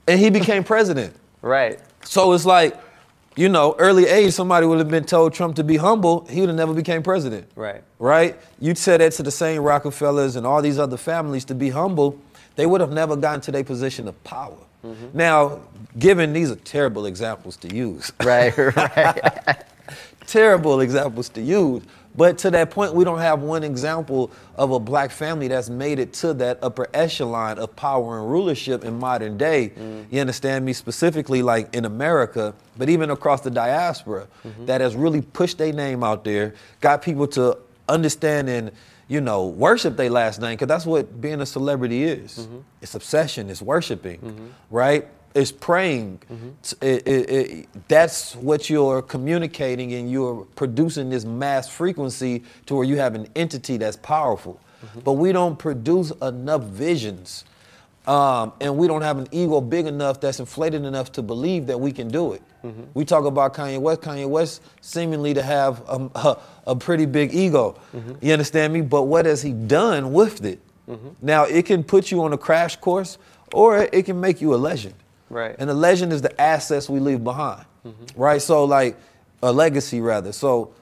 [0.09, 1.15] and he became president.
[1.43, 1.79] Right.
[2.03, 2.75] So it's like,
[3.39, 6.49] you know, early age, somebody would have been told Trump to be humble, he would
[6.49, 7.49] have never became president.
[7.55, 7.85] Right.
[8.01, 8.37] Right?
[8.59, 12.21] You'd say that to the same Rockefellers and all these other families to be humble,
[12.57, 14.59] they would have never gotten to their position of power.
[14.85, 15.17] Mm-hmm.
[15.17, 15.61] Now,
[15.97, 18.11] given these are terrible examples to use.
[18.25, 18.53] Right.
[18.59, 19.65] Right.
[20.27, 21.85] terrible examples to use.
[22.19, 26.01] But to that point, we don't have one example of a black family that's made
[26.01, 29.69] it to that upper echelon of power and rulership in modern day.
[29.69, 30.13] Mm-hmm.
[30.13, 30.73] You understand me?
[30.73, 34.67] Specifically, like in America, but even across the diaspora, mm-hmm.
[34.67, 37.57] that has really pushed their name out there, got people to
[37.89, 38.73] understand and
[39.07, 42.39] you know worship their last name, because that's what being a celebrity is.
[42.39, 42.59] Mm-hmm.
[42.83, 43.49] It's obsession.
[43.49, 45.07] It's worshiping, right?
[45.39, 46.19] Is praying.
[46.63, 52.75] T- it- it- it- that's what you're communicating, and you're producing this mass frequency to
[52.75, 54.59] where you have an entity that's powerful.
[55.05, 57.45] But we don't produce enough visions,
[58.07, 61.79] um, and we don't have an ego big enough that's inflated enough to believe that
[61.81, 62.43] we can do it.
[62.95, 64.01] We talk about Kanye West.
[64.03, 67.77] Kanye West seemingly to have um, a, a pretty big ego.
[68.21, 68.81] You understand me?
[68.83, 70.59] But what has he done with it?
[71.23, 73.19] Now it can put you on a crash course,
[73.53, 74.95] or it can make you a legend.
[75.31, 75.57] Right.
[75.59, 77.65] And a legend is the assets we leave behind.
[77.87, 78.21] Mm-hmm.
[78.21, 78.43] Right.
[78.43, 78.97] So like
[79.43, 80.33] a legacy rather.
[80.33, 80.75] So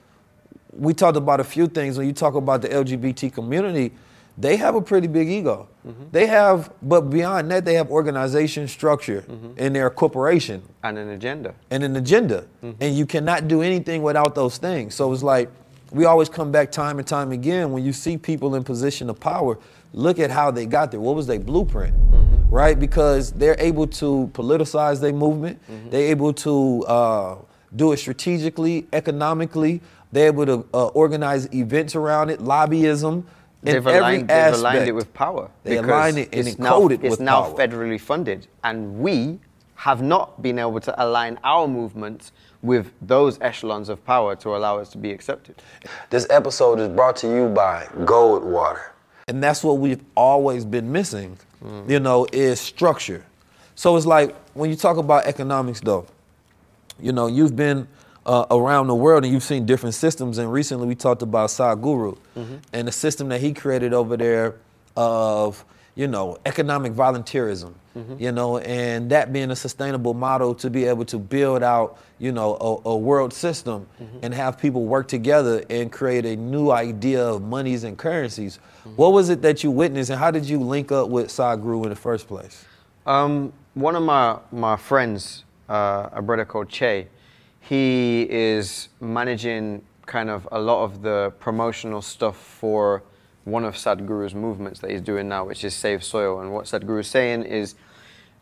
[0.73, 3.93] we talked about a few things when you talk about the LGBT community.
[4.39, 5.67] They have a pretty big ego.
[5.87, 6.05] Mm-hmm.
[6.13, 9.59] They have, but beyond that, they have organization structure mm-hmm.
[9.59, 11.55] in their corporation And an agenda.
[11.71, 12.47] and an agenda.
[12.63, 14.95] And you cannot do anything without those things.
[14.95, 15.49] So it's like
[15.91, 19.19] we always come back time and time again when you see people in position of
[19.19, 19.59] power,
[19.95, 21.01] look at how they got there.
[21.01, 21.95] What was their blueprint?
[22.51, 22.79] Right?
[22.79, 27.37] Because they're able to politicize their movement, they're able to uh,
[27.75, 29.81] do it strategically, economically,
[30.13, 33.13] they're able to uh, organize events around it, lobbyism.
[33.13, 33.25] in
[33.63, 35.51] They've every aligned, they've aligned it with power.
[35.65, 37.55] They because aligned it and it's now, encoded It's now power.
[37.55, 39.41] federally funded, and we
[39.75, 42.33] have not been able to align our movements
[42.63, 45.63] with those echelons of power to allow us to be accepted.
[46.09, 48.91] This episode is brought to you by Goldewater.
[49.29, 51.37] And that's what we've always been missing,
[51.88, 53.24] you know, is structure.
[53.74, 56.07] So it's like when you talk about economics, though,
[57.00, 57.87] you know, you've been
[58.24, 60.38] uh, around the world and you've seen different systems.
[60.38, 62.16] And recently we talked about Sadhguru
[62.72, 64.55] and the system that he created over there
[64.96, 67.74] of, you know, economic volunteerism,
[68.19, 72.31] you know, and that being a sustainable model to be able to build out, you
[72.33, 73.87] know, a, a world system
[74.23, 78.59] and have people work together and create a new idea of monies and currencies.
[78.97, 81.91] What was it that you witnessed and how did you link up with Sadhguru in
[81.91, 82.65] the first place?
[83.07, 87.09] Um, one of my, my friends, uh, a brother called Che,
[87.61, 93.03] he is managing kind of a lot of the promotional stuff for
[93.45, 96.41] one of Sadhguru's movements that he's doing now, which is Save Soil.
[96.41, 97.75] And what Sadhguru is saying is,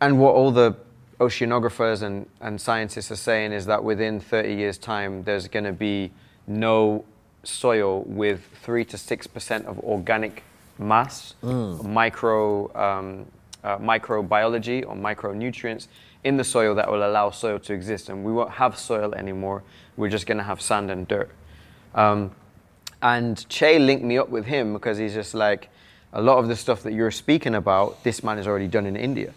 [0.00, 0.74] and what all the
[1.20, 5.72] oceanographers and, and scientists are saying is that within 30 years' time, there's going to
[5.72, 6.10] be
[6.46, 7.04] no
[7.42, 10.42] soil with 3 to 6% of organic
[10.78, 11.34] mass,
[11.84, 13.26] micro, um,
[13.62, 15.88] uh, microbiology or micronutrients
[16.24, 18.08] in the soil that will allow soil to exist.
[18.08, 19.62] And we won't have soil anymore.
[19.96, 21.30] We're just going to have sand and dirt.
[21.94, 22.32] Um,
[23.02, 25.68] and Che linked me up with him because he's just like,
[26.12, 28.96] a lot of the stuff that you're speaking about, this man has already done in
[28.96, 29.34] India.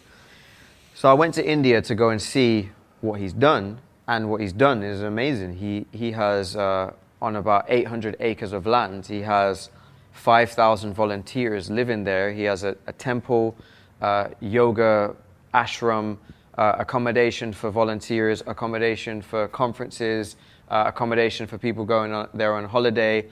[0.98, 4.52] So I went to India to go and see what he's done, and what he's
[4.52, 5.58] done is amazing.
[5.58, 9.06] He he has uh, on about 800 acres of land.
[9.06, 9.70] He has
[10.14, 12.34] 5,000 volunteers living there.
[12.34, 13.56] He has a, a temple,
[14.02, 15.16] uh, yoga
[15.54, 16.18] ashram,
[16.58, 20.36] uh, accommodation for volunteers, accommodation for conferences,
[20.70, 23.28] uh, accommodation for people going on, there on holiday.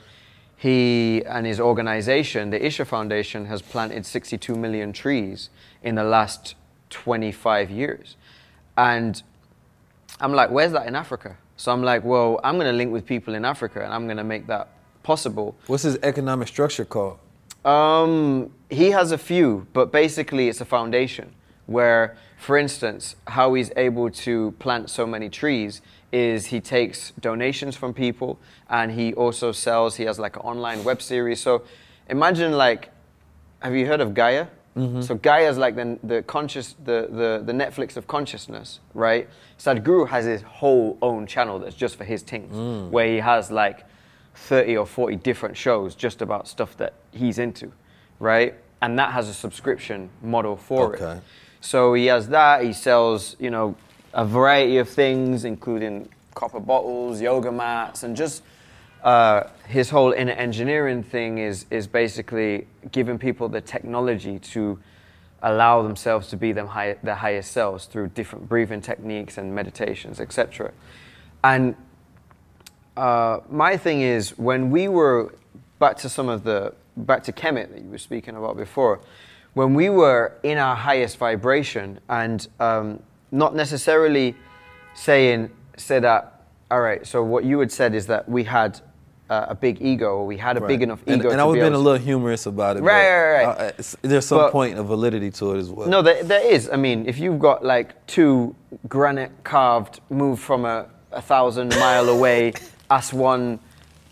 [0.56, 5.50] He and his organization, the Isha Foundation, has planted 62 million trees
[5.82, 6.54] in the last
[6.96, 8.16] 25 years.
[8.78, 9.22] And
[10.22, 11.36] I'm like, where's that in Africa?
[11.58, 14.18] So I'm like, well, I'm going to link with people in Africa and I'm going
[14.18, 14.70] to make that
[15.04, 15.58] possible.
[15.68, 17.20] What's his economic structure called?
[17.66, 21.34] Um, he has a few, but basically it's a foundation
[21.66, 25.82] where, for instance, how he's able to plant so many trees
[26.14, 30.84] is he takes donations from people and he also sells, he has like an online
[30.86, 31.42] web series.
[31.42, 31.64] So
[32.08, 32.90] imagine like,
[33.60, 34.48] have you heard of Gaia?
[34.76, 35.02] Mm-hmm.
[35.02, 39.30] So Gaia is like the, the conscious, the, the, the Netflix of consciousness, right?
[39.58, 42.90] Sadhguru has his whole own channel that's just for his things, mm.
[42.90, 43.86] where he has like
[44.36, 47.72] 30 or 40 different shows just about stuff that he's into,
[48.20, 48.56] right?
[48.82, 51.20] And that has a subscription model for Okay.
[51.20, 51.24] it.
[51.62, 52.64] So he has that.
[52.64, 53.76] He sells, you know,
[54.14, 58.44] a variety of things, including copper bottles, yoga mats, and just
[59.06, 64.80] uh, his whole inner engineering thing is is basically giving people the technology to
[65.44, 70.20] allow themselves to be them high, their highest selves through different breathing techniques and meditations,
[70.20, 70.72] etc.
[71.44, 71.76] And
[72.98, 75.36] uh, my thing is when we were
[75.78, 79.02] back to some of the back to Kemet that you were speaking about before,
[79.54, 84.34] when we were in our highest vibration and um, not necessarily
[84.96, 86.36] saying say that
[86.72, 87.06] all right.
[87.06, 88.82] So what you had said is that we had
[89.30, 91.30] uh, a big ego, or we had a big enough ego.
[91.30, 92.84] and to I was be being able a little humorous about it.
[92.84, 93.60] Right, right, right.
[93.70, 95.88] it's- there's some But- point of validity to it as well.
[95.88, 96.70] No, there, there is.
[96.72, 98.56] I mean, if you've got like two
[98.88, 102.54] granite carved, moved from a, a thousand mile away,
[102.92, 103.60] Aswan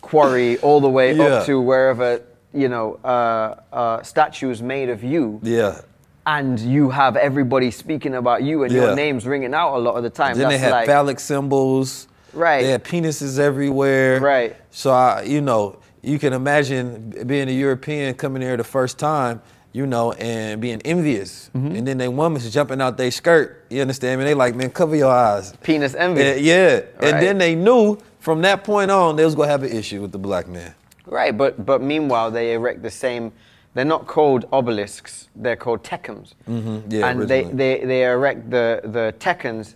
[0.00, 1.24] quarry, all the way Yeah.
[1.24, 2.20] up to wherever,
[2.52, 5.80] you know, uh, uh, statues made of you, Yeah.
[6.26, 8.82] and you have everybody speaking about you and Yeah.
[8.86, 10.36] your name's ringing out a lot of the time.
[10.36, 12.08] Then they That's had like, phallic symbols.
[12.34, 12.62] Right.
[12.62, 14.20] They had penises everywhere.
[14.20, 14.56] Right.
[14.70, 19.40] So I, you know, you can imagine being a European coming here the first time,
[19.72, 21.76] you know, and being envious, Mm-hmm.
[21.76, 23.64] and then they woman's jumping out their skirt.
[23.70, 24.24] You understand me?
[24.24, 25.52] They like, man, cover your eyes.
[25.62, 26.20] penis envy.
[26.22, 26.80] Yeah, yeah.
[27.00, 30.12] and then they knew from that point on they was gonna have an issue with
[30.12, 30.74] the black man.
[31.06, 33.32] Right, but but meanwhile they erect the same.
[33.74, 35.28] They're not called obelisks.
[35.34, 36.34] They're called tekens.
[36.48, 37.56] Mhm, yeah, and they, originally.
[37.56, 39.74] they they erect the the tekens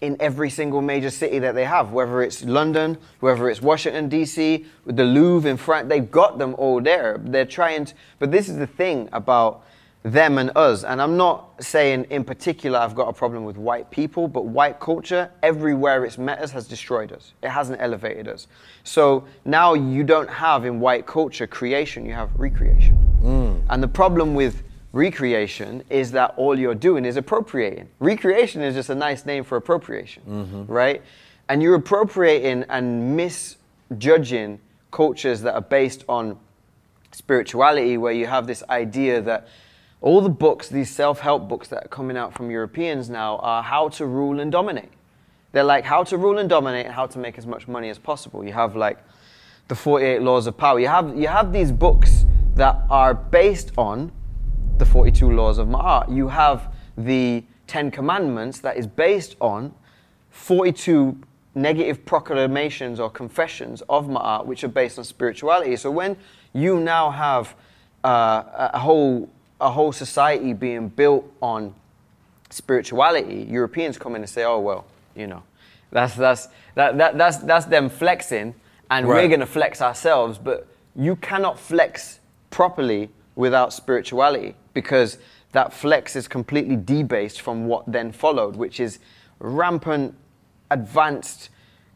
[0.00, 4.64] in every single major city that they have, whether it's London, whether it's Washington D.C.,
[4.84, 5.88] with the Louvre in France.
[5.88, 7.20] They've got them all there.
[7.22, 7.94] They're trying to.
[8.18, 9.64] But this is the thing about
[10.04, 10.84] them and us.
[10.84, 14.78] And I'm not saying in particular I've got a problem with white people, but white
[14.78, 17.34] culture, everywhere it's met us, has destroyed us.
[17.42, 18.46] It hasn't elevated us.
[18.84, 22.98] So now you don't have in white culture creation, you have recreation.
[23.22, 23.62] Mm.
[23.70, 24.62] And the problem with
[24.98, 27.88] recreation is that all you're doing is appropriating.
[28.00, 30.66] Recreation is just a nice name for appropriation, mm-hmm.
[30.66, 31.02] right?
[31.48, 34.58] And you're appropriating and misjudging
[34.90, 36.36] cultures that are based on
[37.12, 39.48] spirituality where you have this idea that
[40.00, 43.62] all the books, these self help books that are coming out from Europeans now, are
[43.62, 44.90] how to rule and dominate.
[45.52, 47.98] They're like how to rule and dominate and how to make as much money as
[47.98, 48.44] possible.
[48.44, 48.98] You have like
[49.68, 50.78] the 48 laws of power.
[50.80, 54.12] You have, you have these books that are based on
[54.78, 56.14] the 42 laws of Ma'at.
[56.14, 59.74] You have the 10 commandments that is based on
[60.30, 61.18] 42
[61.54, 65.76] negative proclamations or confessions of Ma'at, which are based on spirituality.
[65.76, 66.16] So when
[66.52, 67.54] you now have
[68.04, 69.28] uh, a whole
[69.60, 71.74] a whole society being built on
[72.50, 74.84] spirituality, Europeans come in and say, "Oh well,
[75.16, 75.42] you know,
[75.90, 78.54] that's that's that, that that's that's them flexing,
[78.90, 85.18] and we're going to flex ourselves." But you cannot flex properly without spirituality because
[85.50, 89.00] that flex is completely debased from what then followed, which is
[89.40, 90.14] rampant
[90.70, 91.48] advanced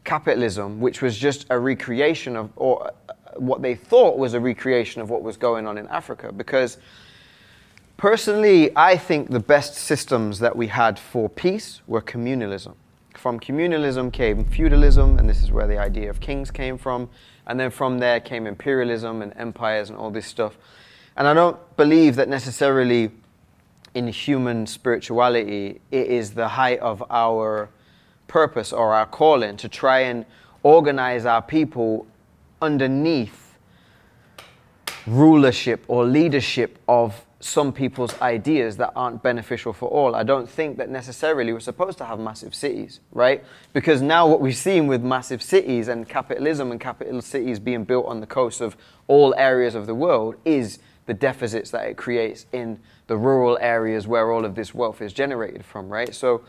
[0.03, 5.01] capitalism, which was just a recreation of, or uh, what they thought was a recreation
[5.01, 6.33] of what was going on in Africa.
[6.33, 6.77] Because
[7.95, 12.75] personally, I think the best systems that we had for peace were communalism.
[13.13, 17.09] From communalism came feudalism, and this is where the idea of kings came from.
[17.47, 20.57] And then from there came imperialism and empires and all this stuff.
[21.15, 23.11] And I don't believe that necessarily
[23.93, 27.69] in human spirituality, it is the height of our
[28.27, 30.25] purpose or our calling to try and
[30.63, 32.07] organize our people
[32.61, 33.57] underneath
[35.05, 40.15] rulership or leadership of some people's ideas that aren't beneficial for all.
[40.15, 43.43] I don't think that necessarily we're supposed to have massive cities, right?
[43.73, 48.05] Because now what we've seen with massive cities and capitalism and capital cities being built
[48.05, 52.45] on the coast of all areas of the world is the deficits that it creates
[52.51, 56.13] in the rural areas where all of this wealth is generated from, right?
[56.15, 56.41] So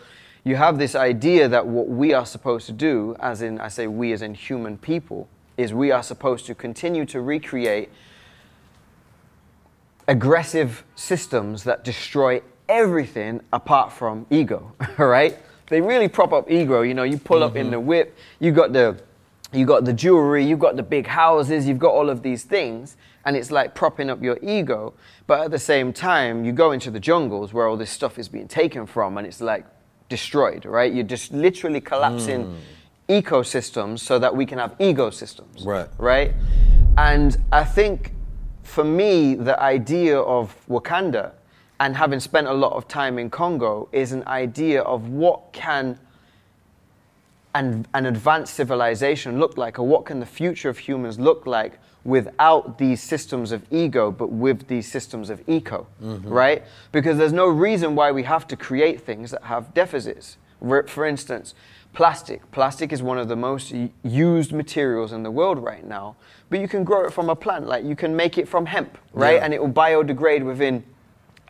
[0.45, 3.87] you have this idea that what we are supposed to do, as in, I say
[3.87, 7.91] we as in human people, is we are supposed to continue to recreate
[10.07, 15.39] aggressive systems that destroy everything apart from ego, right?
[15.69, 16.83] They really prop up ego.
[16.83, 17.87] You know, you pull up in the mm-hmm.
[17.87, 19.01] whip, you got the
[19.53, 22.97] you got the jewelry, you've got the big houses, you've got all of these things,
[23.25, 24.95] and it's like propping up your ego.
[25.27, 28.29] But at the same time, you go into the jungles where all this stuff is
[28.29, 29.65] being taken from, and it's like
[30.09, 30.93] destroyed, right?
[30.93, 32.57] You're just literally collapsing hmm.
[33.09, 35.89] ecosystems so that we can have ecosystems, Right.
[35.99, 36.33] right?
[36.97, 38.13] And I think
[38.63, 41.33] for me, the idea of Wakanda
[41.81, 45.99] and having spent a lot of time in Congo is an idea of what can
[47.55, 51.79] an, an advanced civilization look like, or what can the future of humans look like
[52.05, 56.63] without these systems of ego, but with these systems of eco, right?
[56.93, 60.37] Because there's no reason why we have to create things that have deficits.
[60.61, 61.55] For for instance,
[61.95, 62.51] plastic.
[62.53, 66.17] Plastic is one of the most used materials in the world right now,
[66.51, 67.67] but you can grow it from a plant.
[67.67, 69.37] Like you can make it from hemp, right?
[69.37, 69.45] Yeah.
[69.45, 70.85] And it will biodegrade within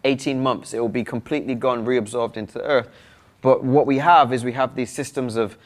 [0.05, 0.75] 18 months.
[0.75, 2.89] It will be completely gone, reabsorbed into the earth.
[3.41, 5.59] But what we have is we have these systems of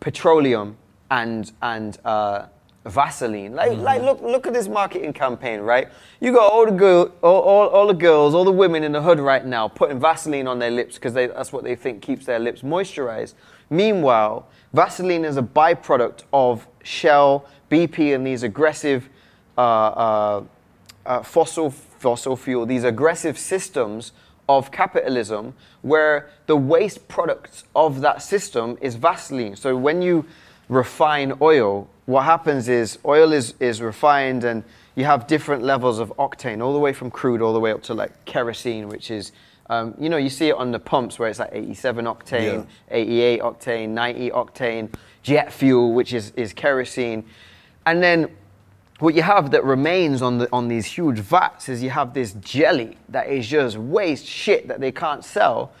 [0.00, 0.76] petroleum
[1.10, 2.46] and and uh,
[2.84, 3.54] Vaseline.
[3.54, 5.88] Like, like look look at this marketing campaign, right?
[6.20, 9.00] You got all the girl, all, all, all the girls, all the women in the
[9.00, 12.40] hood right now putting Vaseline on their lips because that's what they think keeps their
[12.40, 13.34] lips moisturized.
[13.70, 19.08] Meanwhile, Vaseline is a byproduct of Shell, BP, and these aggressive
[19.56, 20.44] uh, uh,
[21.06, 24.12] uh, fossil fossil fuel, these aggressive systems
[24.48, 29.54] of capitalism where the waste products of that system is Vaseline.
[29.54, 30.24] So when you
[30.68, 36.12] refine oil, what happens is oil is, is refined and you have different levels of
[36.18, 39.32] octane, all the way from crude all the way up to like kerosene, which is,
[39.70, 43.40] um, you know, you see it on the pumps where it's like 87 octane, 88
[43.40, 47.24] octane, 90 octane, jet fuel, which is, is kerosene.
[47.86, 48.28] And then
[49.02, 52.34] what you have that remains on the on these huge vats is you have this
[52.34, 55.72] jelly that is just waste shit that they can't sell.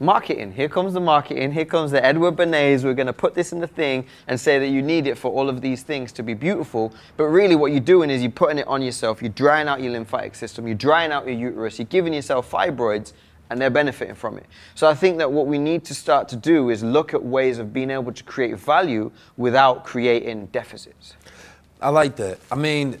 [0.00, 0.52] Marketing.
[0.52, 1.52] Here comes the marketing.
[1.52, 2.82] Here comes the Edward Bernays.
[2.82, 5.30] We're going to put this in the thing and say that you need it for
[5.30, 6.92] all of these things to be beautiful.
[7.16, 9.22] But really, what you're doing is you're putting it on yourself.
[9.22, 10.66] You're drying out your lymphatic system.
[10.66, 11.78] You're drying out your uterus.
[11.78, 13.12] You're giving yourself fibroids,
[13.48, 14.46] and they're benefiting from it.
[14.74, 17.58] So I think that what we need to start to do is look at ways
[17.58, 21.14] of being able to create value without creating deficits.
[21.80, 22.38] I like that.
[22.50, 22.98] I mean,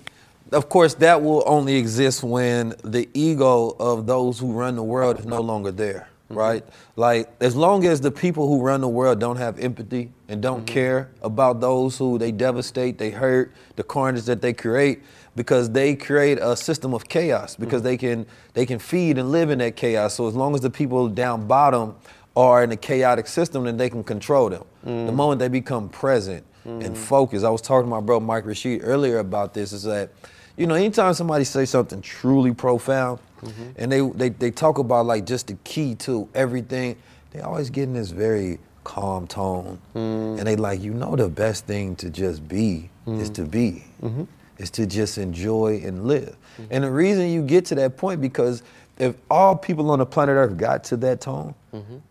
[0.52, 5.18] of course, that will only exist when the ego of those who run the world
[5.18, 6.38] is no longer there, Mm-hmm.
[6.38, 6.64] right?
[6.96, 10.64] Like, as long as the people who run the world don't have empathy and don't
[10.64, 10.74] mm-hmm.
[10.74, 15.02] care about those who they devastate, they hurt, the carnage that they create,
[15.36, 17.88] because they create a system of chaos because mm-hmm.
[17.88, 20.14] they can they can feed and live in that chaos.
[20.14, 21.96] So as long as the people down bottom
[22.36, 24.64] are in a chaotic system, then they can control them.
[24.84, 28.80] The moment they become present and focused, I was talking to my bro Mike Rashid
[28.82, 29.72] earlier about this.
[29.72, 30.10] Is that
[30.56, 33.70] you know anytime somebody says something truly profound, mm-hmm.
[33.76, 36.96] and they, they they talk about like just the key to everything,
[37.30, 40.38] they always get in this very calm tone, mm.
[40.38, 43.34] and they like you know the best thing to just be is mm.
[43.34, 43.84] to be.
[44.02, 44.24] Mm-hmm.
[44.58, 46.36] Is to just enjoy and live.
[46.54, 46.64] Mm-hmm.
[46.70, 48.62] And the reason you get to that point because
[48.98, 51.54] if all people on the planet Earth got to that tone,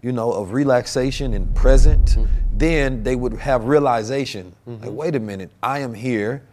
[0.01, 2.17] you know, of relaxation and present,
[2.53, 4.53] then they would have realization.
[4.65, 6.43] Like, wait a minute, I am here.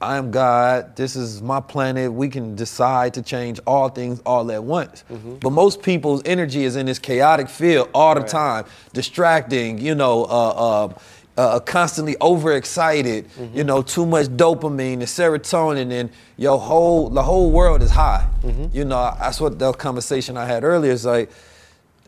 [0.00, 0.94] I am God.
[0.94, 2.12] This is my planet.
[2.12, 5.02] We can decide to change all things all at once.
[5.40, 10.24] But most people's energy is in this chaotic field all the time, distracting, you know,
[10.24, 10.94] uh, uh,
[11.36, 17.50] uh, constantly overexcited, you know, too much dopamine and serotonin, and your whole the whole
[17.50, 18.28] world is high.
[18.72, 21.30] You know, that's what the conversation I had earlier is like.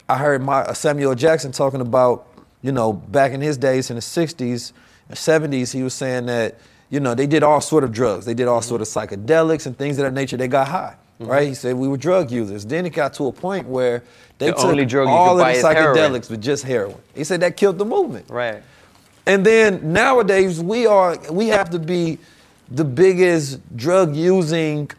[0.08, 2.26] I heard my uh, Samuel Jackson talking about,
[2.62, 4.72] you know, back in his days in the '60s
[5.08, 6.58] and '70s, he was saying that,
[6.90, 9.76] you know, they did all sort of drugs, they did all sort of psychedelics and
[9.78, 10.36] things of that nature.
[10.36, 11.48] They got high, right?
[11.48, 12.66] He said we were drug users.
[12.66, 14.02] Then it got to a point where
[14.38, 17.00] they The took all of the psychedelics with just heroin.
[17.14, 18.28] He said that killed the movement.
[18.28, 18.62] Right.
[19.26, 22.18] And then nowadays we are we have to be
[22.70, 24.90] the biggest drug using,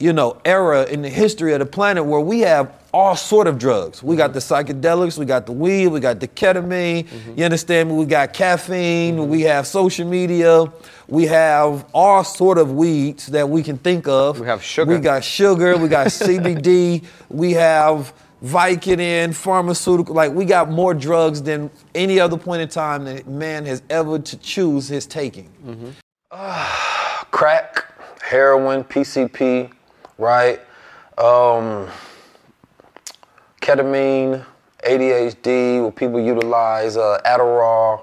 [0.00, 3.58] you know, era in the history of the planet where we have all sort of
[3.58, 4.02] drugs.
[4.02, 7.06] We got the psychedelics, we got the weed, we got the ketamine.
[7.06, 7.38] Mm-hmm.
[7.38, 7.96] You understand me?
[7.96, 9.30] We got caffeine, mm-hmm.
[9.30, 10.64] we have social media,
[11.08, 14.40] we have all sort of weeds that we can think of.
[14.40, 14.94] We have sugar.
[14.94, 20.14] We got sugar, we got CBD, we have Vicodin, pharmaceutical.
[20.14, 24.18] Like we got more drugs than any other point in time that man has ever
[24.20, 25.50] to choose his taking.
[25.66, 25.90] Mm-hmm.
[27.30, 27.84] crack,
[28.22, 29.72] heroin, PCP,
[30.18, 30.60] right?
[31.16, 31.88] Um,
[33.60, 34.44] ketamine,
[34.84, 38.02] ADHD, where people utilize uh, Adderall.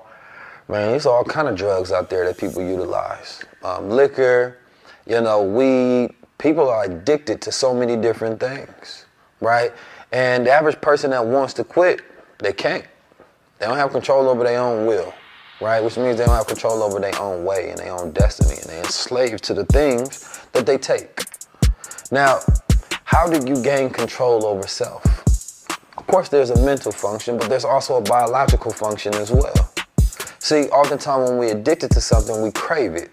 [0.68, 3.44] Man, there's all kind of drugs out there that people utilize.
[3.64, 4.58] Um, liquor,
[5.06, 6.16] you know, weed.
[6.38, 9.06] People are addicted to so many different things,
[9.40, 9.72] right?
[10.12, 12.02] And the average person that wants to quit,
[12.40, 12.86] they can't.
[13.60, 15.14] They don't have control over their own will,
[15.62, 15.82] right?
[15.82, 18.64] Which means they don't have control over their own way and their own destiny, and
[18.70, 21.26] they're enslaved to the things that they take.
[22.12, 22.40] Now,
[23.04, 25.04] how did you gain control over self?
[25.98, 29.72] Of course, there's a mental function, but there's also a biological function as well.
[30.38, 33.12] See, oftentimes when we're addicted to something, we crave it.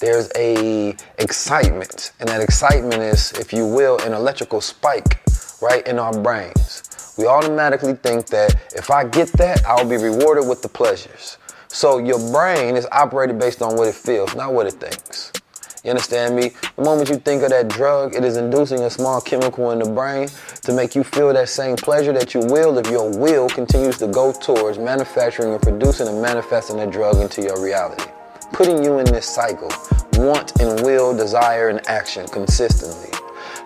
[0.00, 5.22] There's a excitement, and that excitement is, if you will, an electrical spike
[5.62, 7.14] right in our brains.
[7.16, 11.38] We automatically think that if I get that, I'll be rewarded with the pleasures.
[11.68, 15.30] So your brain is operated based on what it feels, not what it thinks.
[15.84, 16.52] You understand me?
[16.76, 19.90] The moment you think of that drug, it is inducing a small chemical in the
[19.90, 20.28] brain
[20.62, 24.06] to make you feel that same pleasure that you will if your will continues to
[24.06, 28.10] go towards manufacturing and producing and manifesting that drug into your reality.
[28.54, 29.70] Putting you in this cycle,
[30.14, 33.10] want and will, desire and action consistently.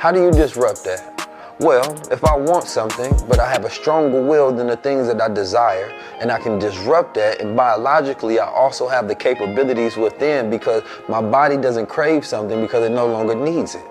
[0.00, 1.17] How do you disrupt that?
[1.60, 5.20] Well, if I want something, but I have a stronger will than the things that
[5.20, 10.50] I desire, and I can disrupt that, and biologically, I also have the capabilities within
[10.50, 13.84] because my body doesn't crave something because it no longer needs it.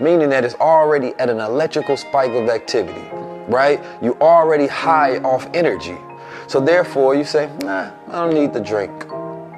[0.00, 3.06] Meaning that it's already at an electrical spike of activity,
[3.48, 3.84] right?
[4.00, 5.98] You're already high off energy.
[6.46, 9.06] So therefore, you say, nah, I don't need the drink.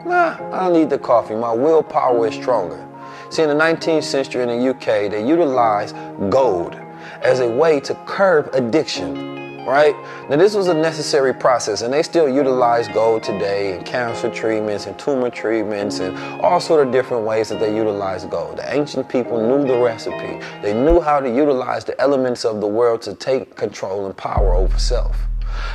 [0.04, 1.36] Nah, I don't need the coffee.
[1.36, 2.84] My willpower is stronger.
[3.30, 5.94] See, in the 19th century in the UK, they utilized
[6.28, 6.76] gold
[7.22, 9.30] as a way to curb addiction.
[9.64, 9.94] right?
[10.28, 14.86] Now, this was a necessary process, and they still utilize gold today in cancer treatments
[14.86, 18.58] and tumor treatments and all sort of different ways that they utilize gold.
[18.58, 20.40] The ancient people knew the recipe.
[20.62, 24.54] They knew how to utilize the elements of the world to take control and power
[24.54, 25.16] over self.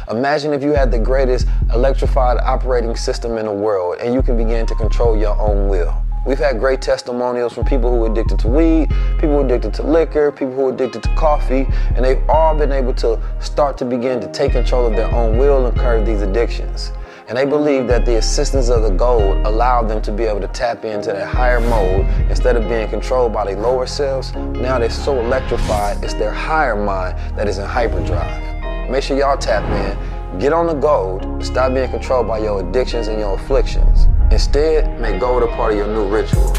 [0.10, 4.36] Imagine if you had the greatest electrified operating system in the world and you can
[4.36, 6.07] begin to control your own will.
[6.28, 9.74] We've had great testimonials from people who are addicted to weed, people who are addicted
[9.76, 11.66] to liquor, people who are addicted to coffee,
[11.96, 15.38] and they've all been able to start to begin to take control of their own
[15.38, 16.92] will and curb these addictions.
[17.30, 20.50] And they believe that the assistance of the gold allowed them to be able to
[20.50, 24.34] tap into that higher mode instead of being controlled by their lower selves.
[24.34, 28.90] Now they're so electrified, it's their higher mind that is in hyperdrive.
[28.90, 33.08] Make sure y'all tap in, get on the gold, stop being controlled by your addictions
[33.08, 34.08] and your afflictions.
[34.32, 36.52] Instead, make gold a part of your new ritual.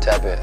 [0.00, 0.38] Tap in.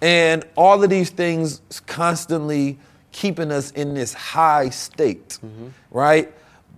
[0.00, 2.78] And all of these things constantly
[3.12, 5.68] keeping us in this high state, mm-hmm.
[5.90, 6.32] right?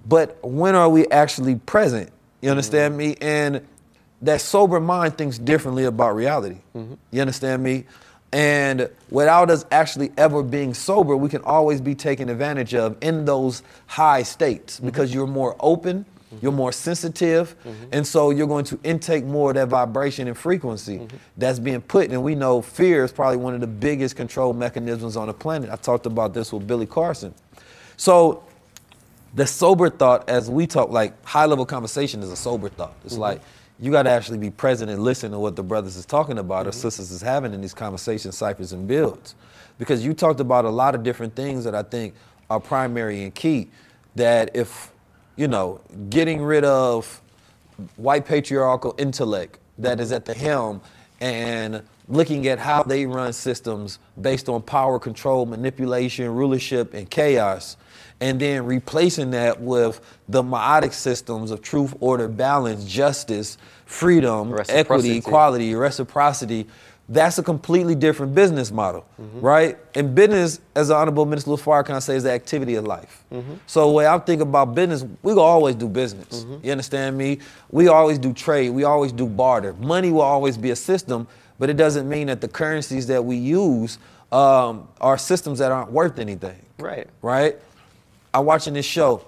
[0.08, 2.08] But when are we actually present?
[2.40, 2.50] You mm-hmm.
[2.50, 3.16] understand me?
[3.20, 3.66] And
[4.22, 6.58] that sober mind thinks differently about reality.
[6.74, 6.94] Mm-hmm.
[7.10, 7.84] You understand me?
[8.32, 13.26] And without us actually ever being sober, we can always be taken advantage of in
[13.26, 14.86] those high states mm-hmm.
[14.86, 16.38] because you're more open, mm-hmm.
[16.40, 17.84] you're more sensitive, mm-hmm.
[17.92, 21.06] and so you're going to intake more of that vibration and frequency
[21.36, 22.10] that's being put.
[22.10, 25.68] And we know fear is probably one of the biggest control mechanisms on the planet.
[25.68, 27.34] I talked about this with Billy Carson.
[27.98, 28.42] So
[29.34, 32.94] the sober thought, as we talk, like high level conversation is a sober thought.
[33.04, 33.42] It's like
[33.82, 36.68] you got to actually be present and listen to what the brothers is talking about
[36.68, 36.78] or mm-hmm.
[36.78, 39.34] sisters is having in these conversations, ciphers, and builds.
[39.76, 42.14] Because you talked about a lot of different things that I think
[42.48, 43.70] are primary and key.
[44.14, 44.92] That if,
[45.34, 45.80] you know,
[46.10, 47.20] getting rid of
[47.96, 50.80] white patriarchal intellect that is at the helm
[51.20, 57.76] and looking at how they run systems based on power, control, manipulation, rulership, and chaos,
[58.22, 65.16] and then replacing that with the Ma'atic systems of truth, order, balance, justice, freedom, equity,
[65.16, 66.68] equality, reciprocity.
[67.08, 69.40] That's a completely different business model, mm-hmm.
[69.40, 69.76] right?
[69.96, 73.24] And business, as the Honorable Minister Louis Farrakhan say, is the activity of life.
[73.32, 73.54] Mm-hmm.
[73.66, 76.44] So the way I think about business, we gonna always do business.
[76.44, 76.64] Mm-hmm.
[76.64, 77.40] You understand me?
[77.72, 78.70] We always do trade.
[78.70, 79.72] We always do barter.
[79.74, 81.26] Money will always be a system,
[81.58, 83.98] but it doesn't mean that the currencies that we use
[84.30, 87.08] um, are systems that aren't worth anything Right.
[87.20, 87.56] right?
[88.34, 89.24] I'm watching this show,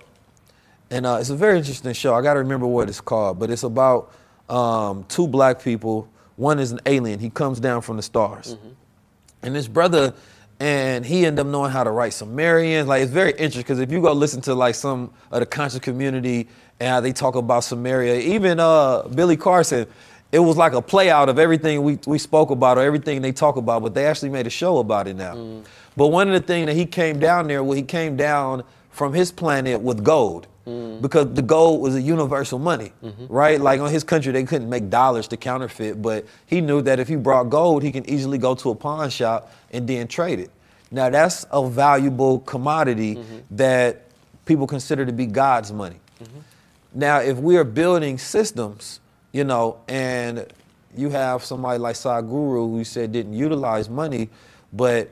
[0.90, 2.14] and uh, it's a very interesting show.
[2.14, 4.12] I got to remember what it's called, but it's about
[4.48, 6.08] um, two black people.
[6.36, 7.20] One is an alien.
[7.20, 8.56] He comes down from the stars,
[9.42, 10.14] and this brother,
[10.58, 12.86] and he ended up knowing how to write Sumerian.
[12.86, 15.80] Like it's very interesting because if you go listen to like some of the conscious
[15.80, 16.48] community
[16.80, 19.86] and how they talk about Sumeria, even uh, Billy Carson.
[20.32, 23.30] It was like a play out of everything we, we spoke about or everything they
[23.30, 25.62] talk about, but they actually made a show about it now.
[25.96, 28.64] But one of the things that he came down there, well, he came down
[28.94, 31.02] from his planet with gold mm.
[31.02, 33.26] because the gold was a universal money, mm-hmm.
[33.26, 33.60] right?
[33.60, 37.08] Like on his country, they couldn't make dollars to counterfeit, but he knew that if
[37.08, 40.52] he brought gold, he can easily go to a pawn shop and then trade it.
[40.92, 43.56] Now that's a valuable commodity mm-hmm.
[43.56, 44.02] that
[44.46, 45.98] people consider to be God's money.
[46.22, 46.38] Mm-hmm.
[46.94, 49.00] Now, if we are building systems,
[49.32, 50.46] you know, and
[50.96, 54.28] you have somebody like Sadhguru who said didn't utilize money,
[54.72, 55.10] but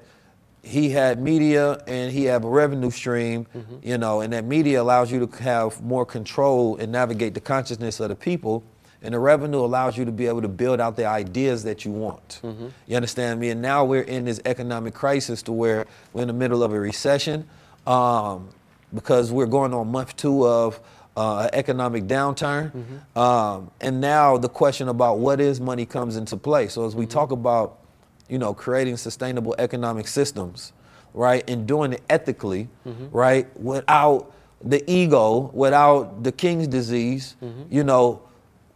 [0.62, 3.46] he had media and he have a revenue stream,
[3.82, 7.98] you know, and that media allows you to have more control and navigate the consciousness
[8.00, 8.62] of the people.
[9.04, 11.90] And the revenue allows you to be able to build out the ideas that you
[11.90, 12.40] want.
[12.86, 13.50] You understand me?
[13.50, 16.78] And now we're in this economic crisis to where we're in the middle of a
[16.78, 17.48] recession
[17.84, 18.48] um,
[18.94, 20.78] because we're going on month two of
[21.16, 22.70] uh, an economic downturn.
[23.16, 26.68] Um, and now the question about what is money comes into play.
[26.68, 27.80] So as we talk about
[28.28, 30.72] you know, creating sustainable economic systems,
[31.14, 33.08] right, and doing it ethically, mm-hmm.
[33.10, 34.32] right, without
[34.64, 37.62] the ego, without the king's disease, mm-hmm.
[37.70, 38.22] you know,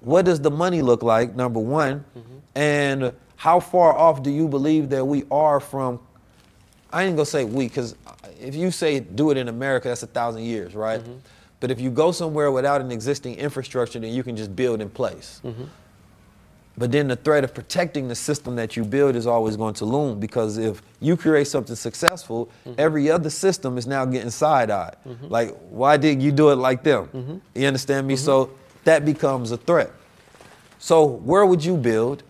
[0.01, 2.37] what does the money look like, number one, mm-hmm.
[2.55, 6.01] and how far off do you believe that we are from,
[6.93, 7.95] I ain't gonna say we, because
[8.41, 11.03] if you say do it in America, that's a thousand years, right?
[11.61, 14.91] But if you go somewhere without an existing infrastructure, then you can just build in
[14.91, 15.41] place.
[16.79, 19.85] But then the threat of protecting the system that you build is always going to
[19.87, 24.97] loom because if you create something successful, every other system is now getting side eyed.
[25.23, 27.41] Like, why did you do it like them?
[27.55, 28.17] You understand me?
[28.17, 28.51] So
[28.85, 29.91] that becomes a threat.
[30.79, 32.23] So, where would you build?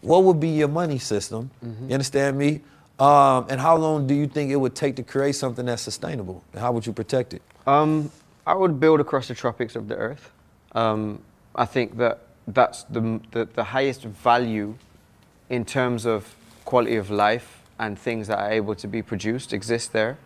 [0.00, 1.50] What would be your money system?
[1.62, 2.62] You understand me?
[2.98, 6.42] Um, and how long do you think it would take to create something that's sustainable?
[6.52, 7.42] And how would you protect it?
[7.66, 8.10] Um,
[8.46, 10.30] I would build across the tropics of the earth.
[10.72, 11.20] Um,
[11.54, 12.20] I think that
[12.54, 14.76] that's the, the, the highest value
[15.48, 16.34] in terms of
[16.64, 20.16] quality of life and things that are able to be produced exist there.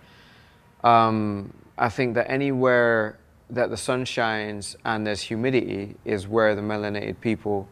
[0.85, 3.19] um, I think that anywhere
[3.51, 7.69] that the sun shines and there's humidity is where the melanated people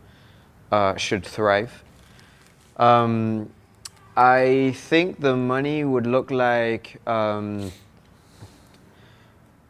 [0.71, 1.83] uh, should thrive.
[2.77, 3.51] Um,
[4.17, 7.01] I think the money would look like.
[7.09, 7.73] Um,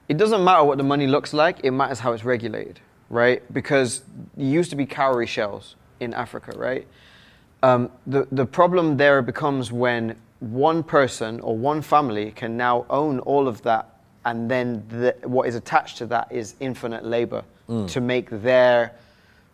[0.09, 2.81] it doesn't matter what the money looks like, it matters how it's regulated,
[3.11, 3.43] right?
[3.53, 4.03] Because
[4.37, 6.87] it used to be cowrie shells in Africa, right?
[7.63, 13.21] Um, the, the problem there becomes when one person or one family can now own
[13.21, 13.89] all of that,
[14.25, 17.43] and then the, what is attached to that is infinite labor
[17.87, 18.93] to make their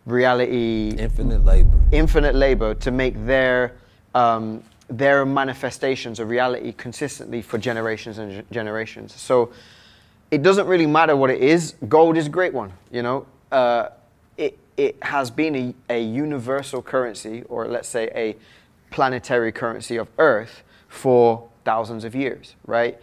[0.05, 1.79] reality Infinite labor.
[1.91, 3.73] infinite labor to make their
[4.15, 9.13] um, their manifestations of reality consistently for generations and ge- generations.
[9.15, 9.53] So
[10.31, 11.75] it doesn't really matter what it is.
[11.87, 12.73] Gold is a great one.
[12.91, 13.89] You know, uh,
[14.37, 15.55] it it has been
[15.89, 18.35] a, a universal currency, or let's say a
[18.89, 22.99] planetary currency of Earth for thousands of years, right?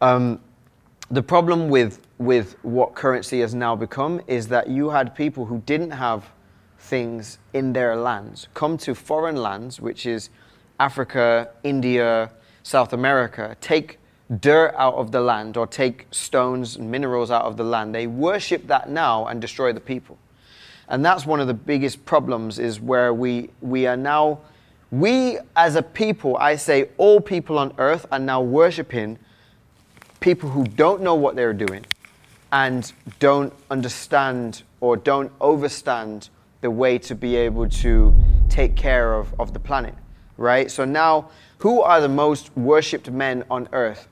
[0.00, 0.40] Um,
[1.10, 5.62] the problem with with what currency has now become is that you had people who
[5.66, 6.24] didn't have
[6.78, 10.30] things in their lands come to foreign lands, which is
[10.80, 12.30] Africa, India,
[12.62, 13.97] South America, take
[14.40, 17.94] dirt out of the land or take stones and minerals out of the land.
[17.94, 20.18] They worship that now and destroy the people.
[20.88, 24.40] And that's one of the biggest problems is where we we are now
[24.90, 29.18] we as a people, I say all people on earth are now worshiping
[30.20, 31.84] people who don't know what they're doing
[32.52, 36.30] and don't understand or don't overstand
[36.62, 38.14] the way to be able to
[38.48, 39.94] take care of, of the planet,
[40.38, 40.70] right?
[40.70, 44.08] So now, who are the most worshipped men on earth,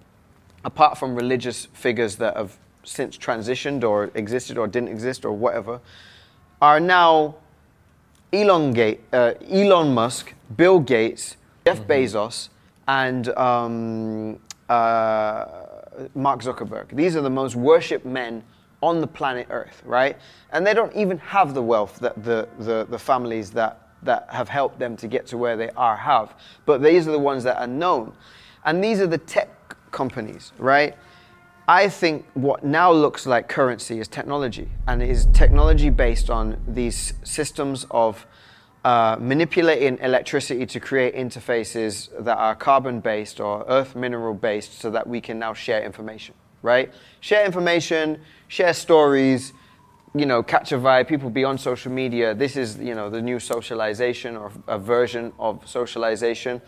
[0.67, 5.81] apart from religious figures that have since transitioned or existed or didn't exist or whatever,
[6.61, 7.37] are now
[8.33, 12.49] Elon, Gate, uh, Elon Musk, Bill Gates, Jeff Bezos,
[12.89, 14.39] and um,
[14.69, 15.47] uh,
[16.15, 16.89] Mark Zuckerberg.
[16.95, 18.43] These are the most worshipped men
[18.83, 20.17] on the planet Earth, right?
[20.51, 24.49] And they don't even have the wealth that the, the, the families that, that have
[24.49, 26.35] helped them to get to where they are have.
[26.67, 28.13] But these are the ones that are known.
[28.65, 29.49] And these are the tech
[29.97, 30.95] companies, right?
[31.67, 37.15] I think what now looks like currency is technology, and is technology based on these
[37.25, 38.25] systems of
[38.85, 44.91] uh, manipulating electricity to create interfaces that are carbon based or earth mineral based so
[44.91, 46.93] that we can now share information, right?
[47.21, 49.53] Share information, share stories,
[50.15, 52.33] you know, catch a vibe, people be on social media.
[52.33, 56.63] This is, you know, the new socialization or a version of socialization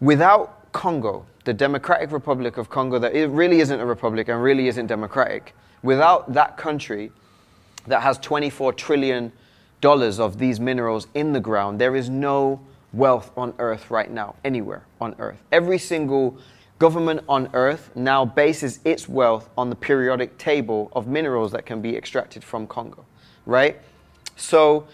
[0.00, 4.68] without Congo, the Democratic Republic of Congo, that it really isn't a republic and really
[4.68, 7.12] isn't democratic, without that country
[7.86, 9.32] that has 24 trillion
[9.80, 12.60] dollars of these minerals in the ground, there is no
[12.92, 15.42] wealth on earth right now, anywhere on earth.
[15.50, 16.38] Every single
[16.78, 21.80] government on earth now bases its wealth on the periodic table of minerals that can
[21.80, 23.04] be extracted from Congo,
[23.46, 23.80] right?
[24.36, 24.86] So,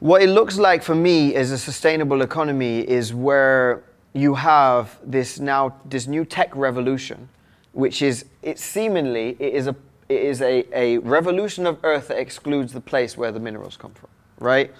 [0.00, 5.38] what it looks like for me is a sustainable economy is where you have this
[5.38, 7.28] now this new tech revolution
[7.72, 9.76] which is it seemingly it is a
[10.08, 13.92] it is a, a revolution of earth that excludes the place where the minerals come
[13.94, 14.72] from right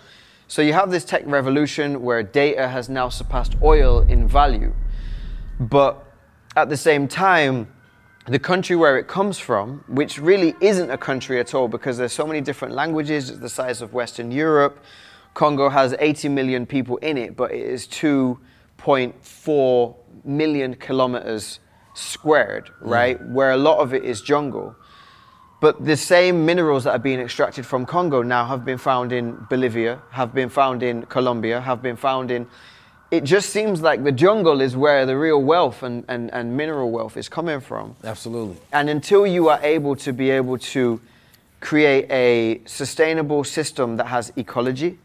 [0.49, 4.73] so you have this tech revolution where data has now surpassed oil in value
[5.59, 6.05] but
[6.57, 7.67] at the same time
[8.27, 12.13] the country where it comes from, which really isn't a country at all because there's
[12.13, 14.79] so many different languages, it's the size of Western Europe.
[15.35, 17.89] Congo has 80 million people in it, but it is
[18.85, 21.61] 2.4 million kilometers
[21.95, 23.21] squared, right?
[23.21, 23.33] Mm.
[23.33, 24.75] Where a lot of it is jungle.
[25.61, 29.47] But the same minerals that are being extracted from Congo now have been found in
[29.49, 32.49] Bolivia, have been found in Colombia, have been found in.
[33.13, 36.91] It just seems like the jungle is where the real wealth and, and, and mineral
[36.91, 37.95] wealth is coming from.
[38.03, 38.57] Absolutely.
[38.73, 41.01] And until you are able to be able to
[41.61, 44.99] create a sustainable system that has ecology,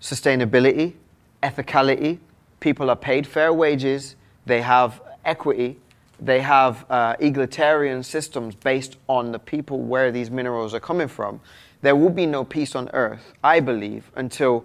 [0.00, 0.94] sustainability,
[1.42, 2.18] ethicality,
[2.64, 5.78] people are paid fair wages, they have equity,
[6.18, 11.38] they have uh, egalitarian systems based on the people where these minerals are coming from,
[11.82, 14.64] there will be no peace on earth, I believe, until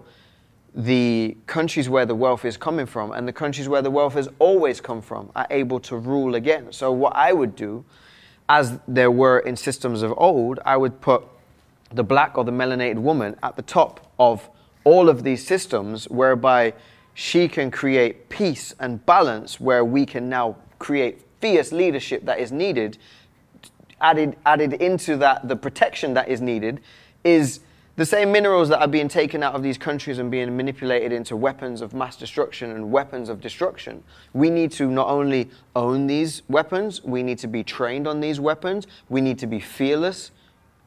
[0.74, 4.30] the countries where the wealth is coming from and the countries where the wealth has
[4.38, 6.72] always come from are able to rule again.
[6.72, 7.84] So, what I would do,
[8.48, 11.22] as there were in systems of old, I would put
[11.92, 14.48] the black or the melanated woman at the top of
[14.84, 16.72] all of these systems whereby
[17.14, 22.52] she can create peace and balance where we can now create fierce leadership that is
[22.52, 22.98] needed
[24.00, 26.80] added added into that the protection that is needed
[27.24, 27.60] is
[27.96, 31.36] the same minerals that are being taken out of these countries and being manipulated into
[31.36, 34.02] weapons of mass destruction and weapons of destruction.
[34.32, 38.40] We need to not only own these weapons, we need to be trained on these
[38.40, 40.30] weapons, we need to be fearless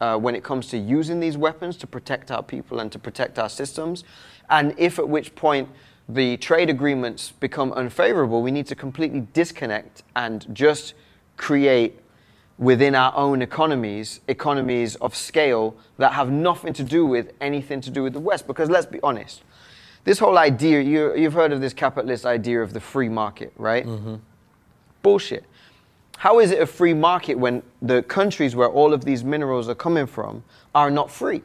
[0.00, 3.38] uh, when it comes to using these weapons to protect our people and to protect
[3.38, 4.02] our systems.
[4.50, 5.68] And if at which point
[6.08, 10.94] the trade agreements become unfavorable, we need to completely disconnect and just
[11.36, 12.00] create
[12.58, 17.90] within our own economies, economies of scale that have nothing to do with anything to
[17.90, 18.46] do with the West.
[18.46, 19.42] Because let's be honest,
[20.04, 23.86] this whole idea, you, you've heard of this capitalist idea of the free market, right?
[23.86, 24.16] Mm-hmm.
[25.02, 25.44] Bullshit.
[26.18, 29.74] How is it a free market when the countries where all of these minerals are
[29.74, 30.44] coming from
[30.74, 31.42] are not free?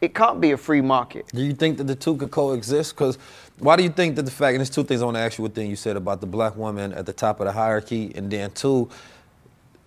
[0.00, 1.26] It can't be a free market.
[1.28, 2.94] Do you think that the two could coexist?
[2.94, 3.18] Because
[3.60, 5.38] why do you think that the fact, and there's two things I want to ask
[5.38, 8.30] you within you said about the black woman at the top of the hierarchy, and
[8.30, 8.88] then two,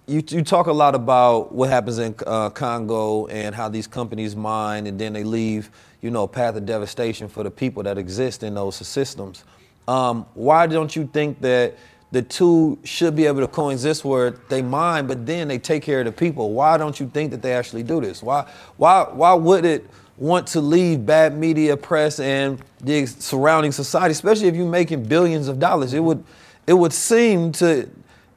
[0.06, 4.36] you, you talk a lot about what happens in uh, Congo and how these companies
[4.36, 5.70] mine and then they leave,
[6.02, 9.44] you know, a path of devastation for the people that exist in those systems.
[9.88, 11.76] Um, why don't you think that
[12.12, 16.00] the two should be able to coexist where they mine, but then they take care
[16.00, 16.52] of the people?
[16.52, 18.22] Why don't you think that they actually do this?
[18.22, 18.48] Why,
[18.78, 24.48] why, why would it want to leave bad media, press, and the surrounding society, especially
[24.48, 25.94] if you're making billions of dollars?
[25.94, 26.24] It would,
[26.68, 27.90] it would seem to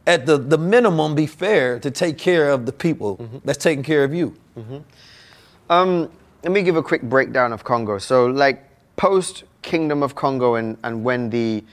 [0.07, 4.05] at the, the minimum be fair to take care of the people that's taking care
[4.05, 4.37] of you.
[5.69, 6.11] Um,
[6.45, 7.99] let me give a quick breakdown of Congo.
[7.99, 8.65] So, like
[8.97, 11.65] post Kingdom of Congo, and, and when the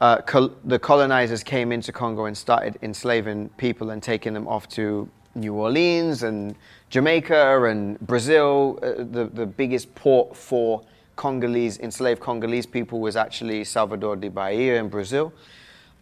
[0.00, 4.68] uh, col- the colonizers came into Congo and started enslaving people and taking them off
[4.70, 6.56] to New Orleans and
[6.90, 10.82] Jamaica and Brazil, uh, the the biggest port for
[11.16, 15.32] Congolese enslaved Congolese people was actually Salvador de Bahia in Brazil.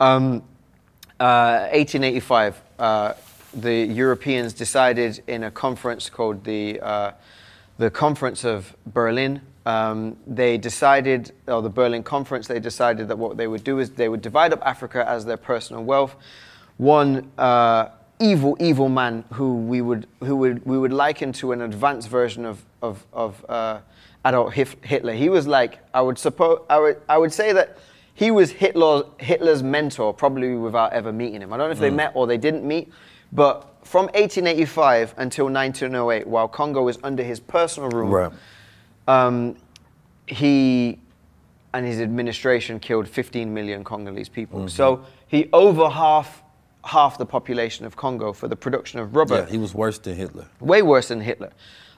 [0.00, 0.42] Um,
[1.20, 3.12] uh, 1885, uh,
[3.54, 7.12] the Europeans decided in a conference called the, uh,
[7.78, 9.40] the Conference of Berlin.
[9.64, 13.90] Um, they decided, or the Berlin Conference, they decided that what they would do is
[13.90, 16.16] they would divide up Africa as their personal wealth.
[16.76, 17.90] One uh,
[18.20, 22.44] evil, evil man who we would, who would, we would liken to an advanced version
[22.44, 23.80] of, of, of uh,
[24.24, 25.12] Adolf Hitler.
[25.12, 27.78] He was like, I would suppose, I would, I would say that
[28.14, 31.52] he was Hitler, Hitler's mentor, probably without ever meeting him.
[31.52, 32.92] I don't know if they met or they didn't meet,
[33.32, 38.32] but from 1885 until 1908, while Congo was under his personal rule, Right.
[39.08, 39.56] um,
[40.26, 40.98] he
[41.74, 44.60] and his administration killed 15 million Congolese people.
[44.60, 44.68] Mm-hmm.
[44.68, 46.43] So he over half
[46.84, 50.14] half the population of Congo for the production of rubber Yeah, he was worse than
[50.14, 50.46] Hitler.
[50.60, 51.50] way worse than Hitler.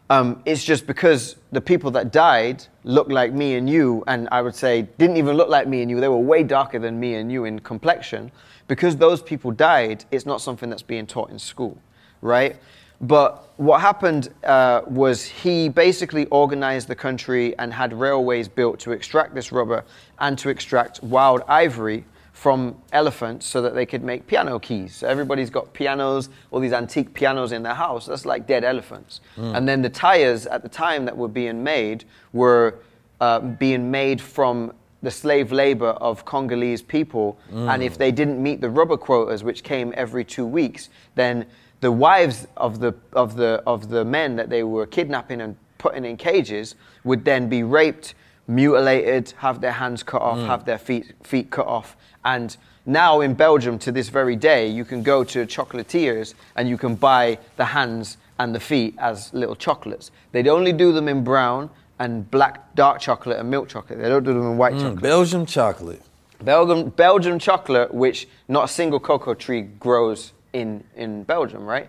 [0.08, 4.40] Um, it's just because the people that died looked like me and you, and I
[4.40, 6.00] would say didn't even look like me and you.
[6.00, 8.30] They were way darker than me and you in complexion.
[8.68, 11.76] Because those people died, it's not something that's being taught in school,
[12.20, 12.56] right?
[13.00, 18.92] But what happened uh, was he basically organized the country and had railways built to
[18.92, 19.84] extract this rubber
[20.20, 22.04] and to extract wild ivory
[22.36, 24.96] from elephants so that they could make piano keys.
[24.96, 28.04] So everybody's got pianos, all these antique pianos in their house.
[28.04, 29.22] That's like dead elephants.
[29.36, 29.54] Hmm.
[29.54, 32.74] And then the tires at the time that were being made were
[33.22, 37.38] uh, being made from the slave labor of Congolese people.
[37.48, 37.70] Hmm.
[37.70, 41.46] And if they didn't meet the rubber quotas, which came every two weeks, then
[41.80, 46.04] the wives of the, of the, of the men that they were kidnapping and putting
[46.04, 48.14] in cages would then be raped,
[48.46, 50.44] mutilated, have their hands cut off, hmm.
[50.44, 51.96] have their feet, feet cut off.
[52.26, 56.76] And now in Belgium, to this very day, you can go to chocolatiers and you
[56.76, 60.10] can buy the hands and the feet as little chocolates.
[60.32, 61.70] They'd only do them in brown
[62.00, 64.00] and black dark chocolate and milk chocolate.
[64.00, 65.02] They don't do them in white hmm, chocolate.
[65.02, 66.02] Belgium chocolate.
[66.42, 71.88] Belgium, Belgium chocolate, which not a single cocoa tree grows in, in Belgium, right?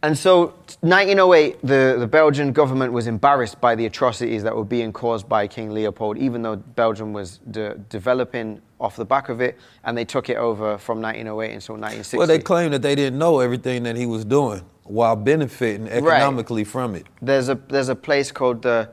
[0.00, 4.92] And so, 1908, the, the Belgian government was embarrassed by the atrocities that were being
[4.92, 9.58] caused by King Leopold, even though Belgium was de- developing off the back of it,
[9.82, 12.16] and they took it over from 1908 until 1960.
[12.16, 16.62] Well, they claim that they didn't know everything that he was doing while benefiting economically
[16.64, 17.04] from it.
[17.20, 18.88] there's a there's a place called the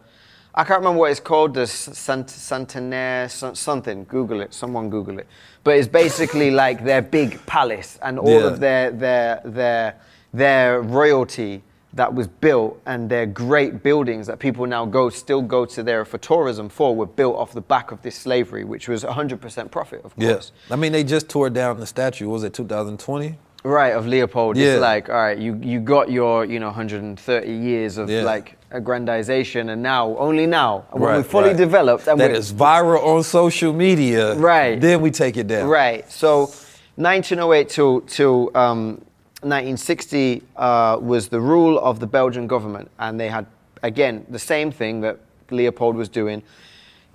[0.54, 5.20] I can't remember what it's called the Sant, Santenaire so- something Google it someone Google
[5.20, 5.28] it
[5.64, 8.48] but it's basically like their big palace and all Yeah.
[8.48, 9.96] of their their their
[10.36, 11.64] their royalty
[11.94, 16.04] that was built and their great buildings that people now go still go to there
[16.04, 20.04] for tourism for were built off the back of this slavery which was 100% profit
[20.04, 20.52] of course Yes.
[20.70, 22.28] I mean, they just tore down the statue.
[22.28, 23.38] Was it 2020?
[23.64, 24.58] Right, of Leopold.
[24.58, 24.74] Yeah.
[24.74, 28.22] It's like, all right, you, you got your, you know, 130 years of Yeah.
[28.22, 31.58] like aggrandization, and now, only now, when Right, we're fully right.
[31.58, 34.36] developed, and That we're, is viral on social media.
[34.36, 34.80] Right.
[34.80, 35.68] Then we take it down.
[35.68, 36.04] Right.
[36.12, 36.52] So
[36.98, 39.02] 1908 till, till um,
[39.46, 43.46] 1960 uh, was the rule of the Belgian government, and they had
[43.86, 45.20] again, the same thing that
[45.50, 46.44] Leopold was doing.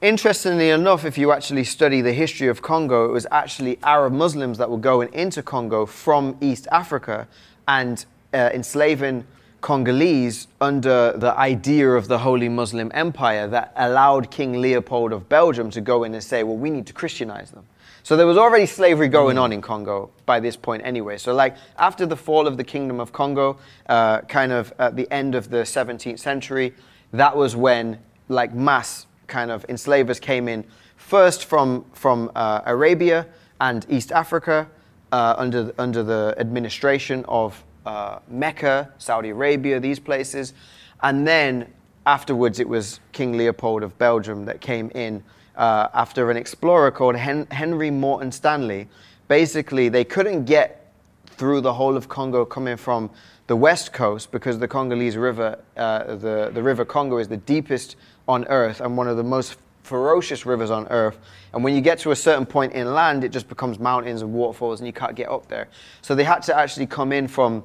[0.01, 4.57] Interestingly enough, if you actually study the history of Congo, it was actually Arab Muslims
[4.59, 7.29] that were going into Congo from East Africa
[7.69, 9.27] and uh, enslaving
[9.61, 15.71] Congolese under the idea of the Holy Muslim Empire that allowed King Leopold of Belgium
[15.71, 17.67] to go in and say, well, we need to Christianize them.
[18.03, 21.19] So there was already slavery going on in Congo by this point anyway.
[21.19, 25.11] So like after the fall of the Kingdom of Congo, uh, kind of at the
[25.11, 26.75] end of the 17th century,
[27.13, 27.99] that was when
[28.29, 30.65] like mass kind of enslavers came in
[30.97, 33.27] first from, from uh, Arabia
[33.61, 34.69] and East Africa
[35.13, 40.55] uh, under, under the administration of uh, Mecca, Saudi Arabia, these places.
[41.03, 41.73] And then
[42.07, 45.23] afterwards, it was King Leopold of Belgium that came in
[45.61, 48.89] uh, after an explorer called Hen- Henry Morton Stanley.
[49.29, 50.91] Basically, they couldn't get
[51.27, 53.11] through the whole of Congo coming from
[53.47, 57.97] the west coast because the Congolese River, uh, the, the River Congo, is the deepest
[58.27, 61.19] on earth and one of the most ferocious rivers on earth.
[61.53, 64.81] And when you get to a certain point inland, it just becomes mountains and waterfalls
[64.81, 65.69] and you can't get up there.
[66.01, 67.65] So they had to actually come in from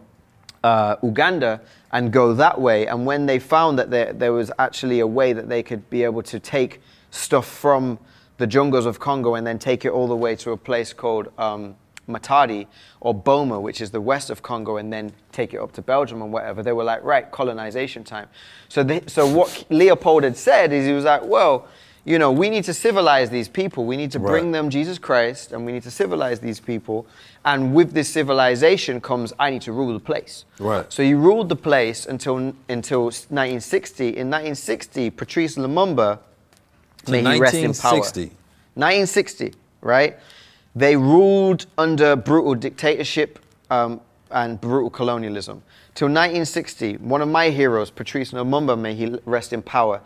[0.65, 1.61] uh, Uganda
[1.93, 2.87] and go that way.
[2.87, 6.03] And when they found that there, there was actually a way that they could be
[6.03, 6.81] able to take
[7.15, 7.97] stuff from
[8.37, 11.31] the jungles of Congo and then take it all the way to a place called
[11.37, 11.75] um,
[12.07, 12.67] Matadi
[12.99, 16.21] or Boma, which is the west of Congo, and then take it up to Belgium
[16.21, 16.61] and whatever.
[16.61, 18.27] They were like, right, colonization time.
[18.67, 21.67] So, they, so what Leopold had said is he was like, well,
[22.07, 23.85] you know, we need to civilize these people.
[23.85, 24.51] We need to bring Right.
[24.51, 27.07] them Jesus Christ, and we need to civilize these people.
[27.43, 30.45] And with this civilization comes, I need to rule the place.
[30.59, 30.85] Right.
[30.93, 34.09] So he ruled the place until until 1960.
[34.09, 36.19] In 1960, Patrice Lumumba,
[37.09, 37.99] may he rest in power.
[37.99, 38.21] 1960.
[38.75, 40.19] 1960, right?
[40.75, 43.39] They ruled under brutal dictatorship
[43.69, 44.01] um,
[44.31, 45.63] and brutal colonialism.
[45.93, 50.01] Till 1960, one of my heroes, Patrice Lumumba, may he rest in power,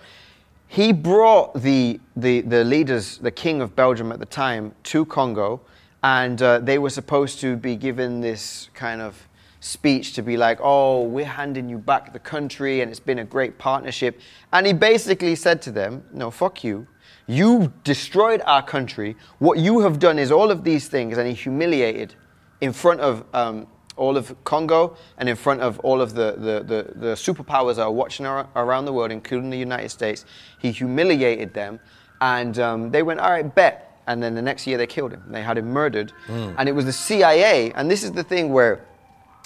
[0.67, 5.61] he brought the, the, the leaders, the king of Belgium at the time, to Congo,
[6.03, 9.27] and uh, they were supposed to be given this kind of
[9.59, 13.25] speech to be like, oh, we're handing you back the country and it's been a
[13.25, 14.19] great partnership.
[14.53, 16.87] And he basically said to them, no, fuck you.
[17.27, 19.15] You destroyed our country.
[19.37, 22.15] What you have done is all of these things, and he humiliated
[22.59, 26.63] in front of um, all of Congo and in front of all of the, the,
[26.63, 30.25] the, the superpowers that are watching ar- around the world, including the United States.
[30.57, 31.79] He humiliated them,
[32.19, 34.01] and um, they went, all right, bet.
[34.07, 35.23] And then the next year they killed him.
[35.27, 36.11] They had him murdered.
[36.57, 38.83] And it was the CIA, and this is the thing where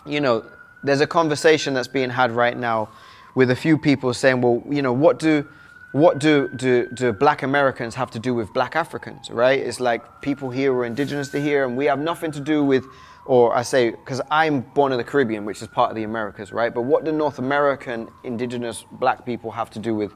[0.06, 0.46] you know,
[0.84, 2.90] there's a conversation that's being had right now
[3.36, 5.48] with a few people saying, well, you know, what do
[5.94, 9.60] what do, do, do black Americans have to do with black Africans, right?
[9.60, 12.84] It's like people here were indigenous to here and we have nothing to do with,
[13.28, 16.52] or I say, because I'm born in the Caribbean, which is part of the Americas,
[16.52, 16.74] right?
[16.74, 20.14] But what do North American indigenous black people have to do with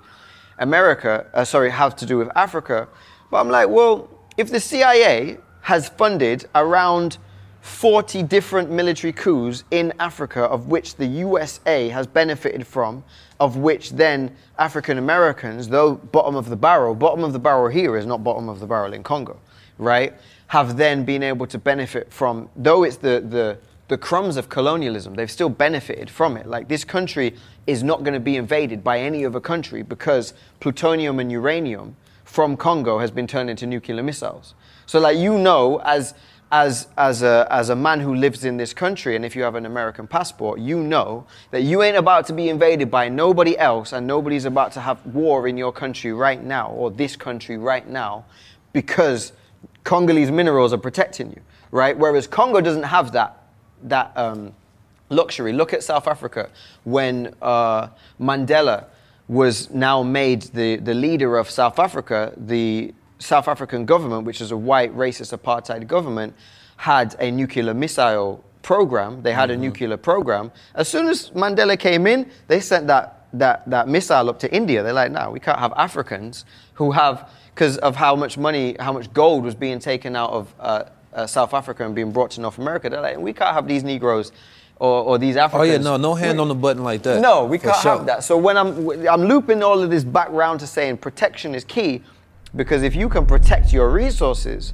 [0.58, 2.88] America, uh, sorry, have to do with Africa?
[3.30, 7.20] But I'm like, well, if the CIA has funded around
[7.68, 13.04] 40 different military coups in Africa, of which the USA has benefited from,
[13.40, 17.96] of which then African Americans, though bottom of the barrel, bottom of the barrel here
[17.96, 19.40] is not bottom of the barrel in Congo,
[19.78, 20.14] right?
[20.48, 23.60] Have then been able to benefit from, though it's the, the,
[23.90, 26.48] the crumbs of colonialism, they've still benefited from it.
[26.48, 27.36] Like this country
[27.68, 32.58] is not going to be invaded by any other country because plutonium and uranium from
[32.58, 34.56] Congo has been turned into nuclear missiles.
[34.86, 36.14] So like you know, as
[36.52, 39.56] as as a as a man who lives in this country, and if you have
[39.56, 43.92] an American passport, you know that you ain't about to be invaded by nobody else,
[43.92, 47.88] and nobody's about to have war in your country right now or this country right
[47.88, 48.24] now,
[48.72, 49.34] because
[49.84, 51.42] Congolese minerals are protecting you,
[51.72, 51.98] right?
[51.98, 53.44] Whereas Congo doesn't have that
[53.84, 54.54] that um,
[55.10, 55.54] luxury.
[55.54, 56.50] Look at South Africa
[56.84, 57.88] when uh,
[58.20, 58.86] Mandela
[59.28, 64.52] was now made the, the leader of South Africa, the South African government, which is
[64.52, 66.34] a white racist apartheid government,
[66.78, 69.22] had a nuclear missile program.
[69.22, 70.52] They had a nuclear program.
[70.76, 74.84] As soon as Mandela came in, they sent that, that, that missile up to India.
[74.84, 78.94] They're like, no, we can't have Africans who have, because of how much money, how
[78.94, 82.42] much gold was being taken out of uh, uh, South Africa and being brought to
[82.42, 82.90] North America.
[82.90, 84.32] They're like, we can't have these Negroes
[84.80, 85.70] or, or these Africans.
[85.70, 87.22] Oh yeah, no, no hand on the button like that.
[87.22, 87.98] No, we can't sure.
[87.98, 88.24] have that.
[88.24, 92.04] So when I'm I'm looping all of this back round to saying protection is key,
[92.58, 94.74] because if you can protect your resources,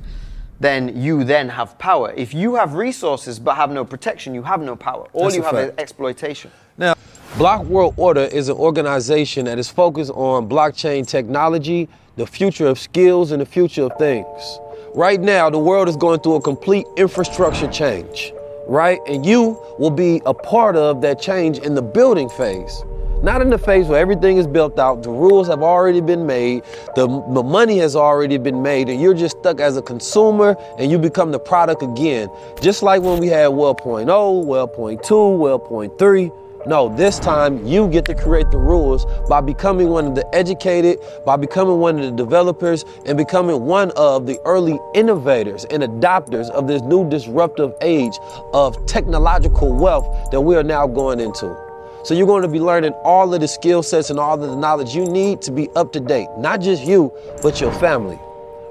[0.60, 2.14] then you then have power.
[2.16, 5.08] If you have resources but have no protection, you have no power.
[5.14, 6.50] All That's you have is exploitation.
[6.78, 6.96] Now,
[7.38, 12.80] Block World Order is an organization that is focused on blockchain technology, the future of
[12.80, 14.60] skills, and the future of things.
[14.96, 18.32] Right now, the world is going through a complete infrastructure change,
[18.68, 19.00] right?
[19.08, 22.84] And you will be a part of that change in the building phase.
[23.24, 26.66] Not in the phase where everything is built out, the rules have already been made,
[26.98, 30.92] the, the money has already been made, and you're just stuck as a consumer and
[30.92, 32.30] you become the product again.
[32.62, 36.32] Just like when we had well point oh, well point two, well point three.
[36.66, 41.00] No, this time you get to create the rules by becoming one of the educated,
[41.26, 46.50] by becoming one of the developers, and becoming one of the early innovators and adopters
[46.50, 48.18] of this new disruptive age
[48.54, 51.63] of technological wealth that we are now going into.
[52.04, 54.56] So you're going to be learning all of the skill sets and all of the
[54.56, 56.28] knowledge you need to be up to date.
[56.38, 58.20] Not just you, but your family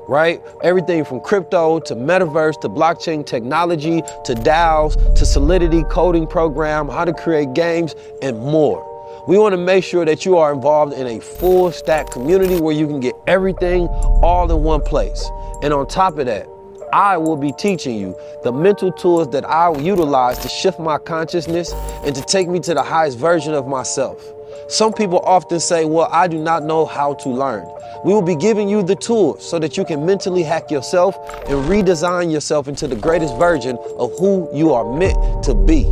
[0.09, 0.43] right?
[0.63, 7.05] Everything from crypto to metaverse to blockchain technology to DAOs to Solidity coding program, how
[7.05, 8.89] to create games, and more.
[9.29, 12.75] We want to make sure that you are involved in a full stack community where
[12.75, 13.87] you can get everything
[14.23, 15.25] all in one place.
[15.63, 16.49] And on top of that,
[16.93, 20.99] I will be teaching you the mental tools that I will utilize to shift my
[20.99, 21.73] consciousness
[22.05, 24.23] and to take me to the highest version of myself.
[24.69, 27.67] Some people often say, Well, I do not know how to learn.
[28.05, 31.17] We will be giving you the tools so that you can mentally hack yourself
[31.49, 35.85] and redesign yourself into the greatest version of who you are meant to be.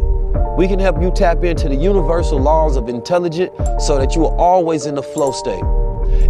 [0.59, 4.37] We can help you tap into the universal laws of intelligence so that you are
[4.37, 5.63] always in the flow state.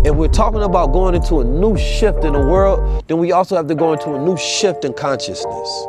[0.05, 3.57] If we're talking about going into a new shift in the world, then we also
[3.57, 5.87] have to go into a new shift in consciousness.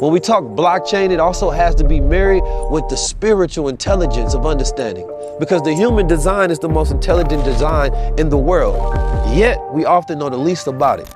[0.00, 4.46] When we talk blockchain, it also has to be married with the spiritual intelligence of
[4.46, 5.06] understanding
[5.38, 8.76] because the human design is the most intelligent design in the world.
[9.34, 11.14] Yet, we often know the least about it.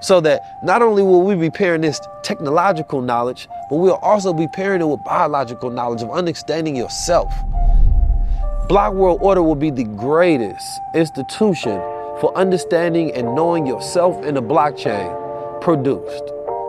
[0.00, 4.46] So that not only will we be pairing this technological knowledge, but we'll also be
[4.46, 7.32] pairing it with biological knowledge of understanding yourself.
[8.68, 11.80] Block World Order will be the greatest institution
[12.20, 15.08] for understanding and knowing yourself in the blockchain
[15.62, 16.22] produced.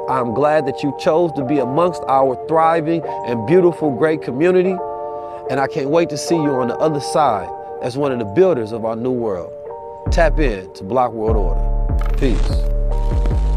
[0.08, 4.78] I'm glad that you chose to be amongst our thriving and beautiful, great community.
[5.50, 7.50] And I can't wait to see you on the other side
[7.82, 9.52] as one of the builders of our new world.
[10.10, 12.16] Tap in to Block World Order.
[12.16, 13.49] Peace.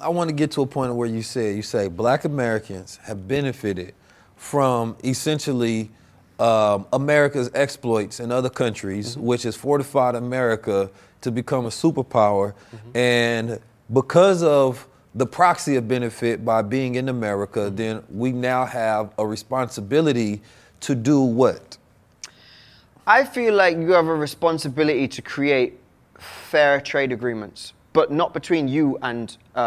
[0.00, 3.28] I want to get to a point where you say you say black Americans have
[3.28, 3.94] benefited
[4.36, 5.90] from essentially
[6.38, 9.26] um, America's exploits in other countries, mm-hmm.
[9.26, 10.90] which has fortified America
[11.20, 12.54] to become a superpower.
[12.74, 12.96] Mm-hmm.
[12.96, 13.60] And
[13.92, 17.76] because of the proxy of benefit by being in America, mm-hmm.
[17.76, 20.40] then we now have a responsibility
[20.80, 21.76] to do what?
[23.06, 25.78] I feel like you have a responsibility to create
[26.18, 29.62] fair trade agreements, but not between you and uh, uh,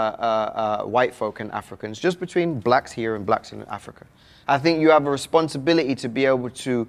[0.81, 4.05] uh, white folk and Africans, just between blacks here and blacks in Africa.
[4.47, 6.87] I think you have a responsibility to be able to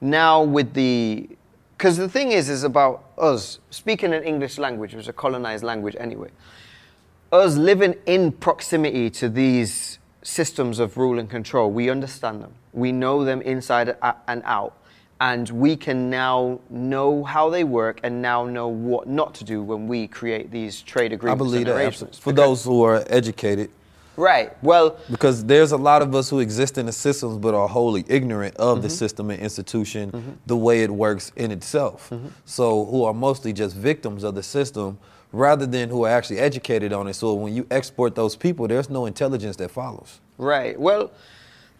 [0.00, 1.28] now with the
[1.76, 5.64] because the thing is is about us speaking an English language, which is a colonized
[5.64, 6.30] language anyway.
[7.32, 12.52] Us living in proximity to these systems of rule and control, we understand them.
[12.72, 13.96] We know them inside
[14.28, 14.76] and out.
[15.22, 19.62] And we can now know how they work and now know what not to do
[19.62, 21.40] when we create these trade agreements.
[21.40, 22.16] I believe that.
[22.16, 23.70] For those who are educated,
[24.16, 24.52] Right.
[24.62, 28.04] Well, because there's a lot of us who exist in the systems but are wholly
[28.08, 28.82] ignorant of mm-hmm.
[28.82, 30.30] the system and institution, mm-hmm.
[30.44, 32.10] the way it works in itself.
[32.10, 32.28] Mm-hmm.
[32.44, 34.98] So, who are mostly just victims of the system
[35.30, 37.14] rather than who are actually educated on it.
[37.14, 40.20] So, when you export those people, there's no intelligence that follows.
[40.36, 40.78] Right.
[40.78, 41.10] Well,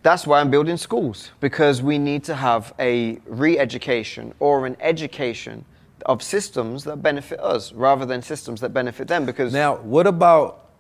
[0.03, 4.77] that's why I'm building schools because we need to have a re education or an
[4.81, 5.65] education
[6.07, 10.71] of systems that benefit us rather than systems that benefit them because now what about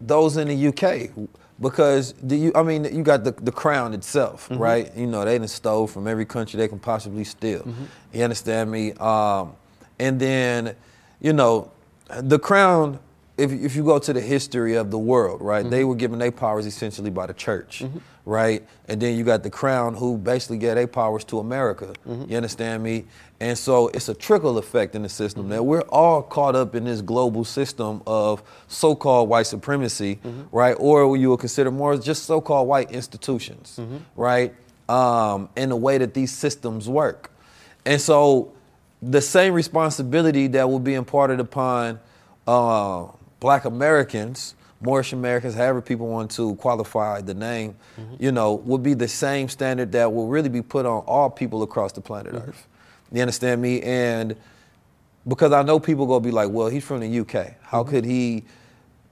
[0.00, 1.10] those in the UK
[1.60, 4.60] because the you I mean you got the the crown itself, mm-hmm.
[4.60, 4.96] right?
[4.96, 7.60] You know they done stole from every country they can possibly steal.
[7.60, 7.84] Mm-hmm.
[8.12, 8.92] You understand me?
[8.94, 9.54] Um,
[9.98, 10.74] and then,
[11.20, 11.70] you know,
[12.08, 12.98] the crown.
[13.36, 15.62] If if you go to the history of the world, right?
[15.62, 15.70] Mm-hmm.
[15.70, 17.98] They were given their powers essentially by the church, mm-hmm.
[18.24, 18.66] Right?
[18.88, 21.94] And then you got the crown who basically gave their powers to America.
[22.08, 22.30] Mm-hmm.
[22.30, 23.04] You understand me?
[23.40, 25.42] And so it's a trickle effect in the system.
[25.42, 25.52] Mm-hmm.
[25.52, 30.42] Now we're all caught up in this global system of so-called white supremacy, mm-hmm.
[30.56, 30.76] right?
[30.78, 33.98] Or you would consider more just so-called white institutions, mm-hmm.
[34.16, 34.54] right?
[34.88, 37.30] Um, in the way that these systems work.
[37.84, 38.52] And so
[39.02, 42.00] the same responsibility that will be imparted upon
[42.46, 43.06] uh,
[43.40, 44.54] black Americans,
[44.84, 48.22] Moorish Americans, however people want to qualify the name, mm-hmm.
[48.22, 51.62] you know, would be the same standard that will really be put on all people
[51.62, 52.50] across the planet mm-hmm.
[52.50, 52.66] Earth.
[53.10, 53.80] You understand me?
[53.80, 54.36] And
[55.26, 57.54] because I know people gonna be like, well, he's from the UK.
[57.62, 57.90] How mm-hmm.
[57.90, 58.44] could he?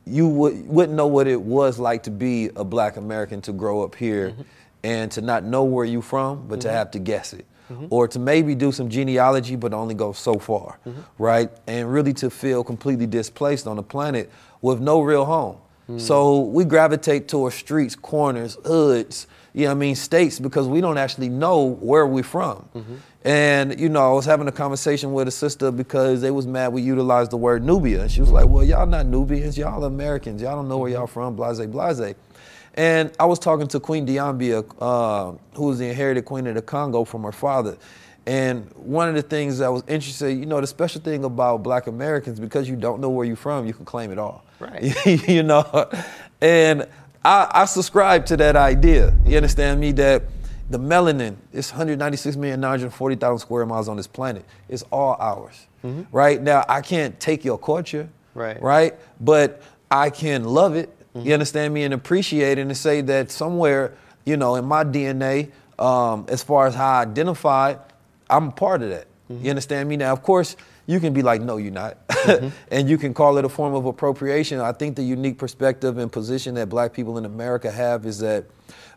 [0.05, 3.85] You would, wouldn't know what it was like to be a Black American to grow
[3.85, 4.43] up here, mm-hmm.
[4.83, 6.69] and to not know where you from, but mm-hmm.
[6.69, 7.87] to have to guess it, mm-hmm.
[7.89, 11.01] or to maybe do some genealogy, but only go so far, mm-hmm.
[11.19, 11.51] right?
[11.69, 14.29] And really to feel completely displaced on the planet
[14.63, 15.59] with no real home.
[15.99, 20.97] So we gravitate towards streets, corners, hoods, you know I mean, states because we don't
[20.97, 22.65] actually know where we're from.
[23.25, 26.73] And you know, I was having a conversation with a sister because they was mad
[26.73, 28.01] we utilized the word Nubia.
[28.03, 31.07] And she was like, Well, y'all not Nubians, y'all Americans, y'all don't know where y'all
[31.07, 32.15] from, blase, blase.
[32.75, 36.63] And I was talking to Queen Diambia, uh, who was the inherited queen of the
[36.63, 37.77] Congo from her father.
[38.27, 41.89] And one of the things that was interesting, you know, the special thing about black
[41.89, 44.45] Americans, because you don't know where you're from, you can claim it all.
[44.61, 44.95] Right.
[45.29, 45.91] you know?
[46.41, 46.87] And
[47.25, 49.15] I, I subscribe to that idea.
[49.27, 49.93] You understand me?
[49.93, 50.23] That
[50.71, 54.45] the melanin, it's 196,940,000 square miles on this planet.
[54.69, 55.67] It's all ours.
[56.13, 56.41] Right?
[56.41, 58.09] Now, I can't take your culture.
[58.35, 58.61] Right.
[58.63, 58.95] Right?
[59.21, 60.95] But I can love it.
[61.15, 61.83] You understand me?
[61.83, 63.95] And appreciate it and say that somewhere,
[64.25, 67.75] you know, in my DNA, um, as far as how I identify,
[68.33, 69.07] I'm a part of that.
[69.29, 69.49] You mm-hmm.
[69.51, 69.97] understand me?
[69.97, 70.57] Now, of course,
[70.87, 72.07] you can be like, no, you're not.
[72.09, 72.49] Mm-hmm.
[72.71, 74.59] and you can call it a form of appropriation.
[74.59, 78.47] I think the unique perspective and position that black people in America have is that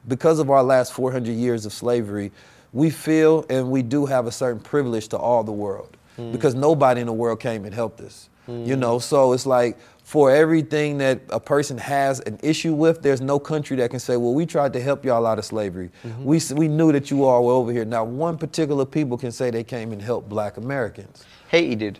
[0.08, 2.32] because of our last 400 years of slavery,
[2.74, 6.32] we feel and we do have a certain privilege to all the world mm.
[6.32, 8.30] because nobody in the world came and helped us.
[8.48, 8.80] You mm.
[8.80, 13.39] know, so it's like for everything that a person has an issue with, there's no
[13.39, 15.89] country that can say, well, we tried to help y'all out of slavery.
[16.22, 17.86] We, s- we knew that you all were over here.
[17.86, 21.26] Now, one particular people can say they came and helped black Americans.
[21.49, 21.99] Haiti did.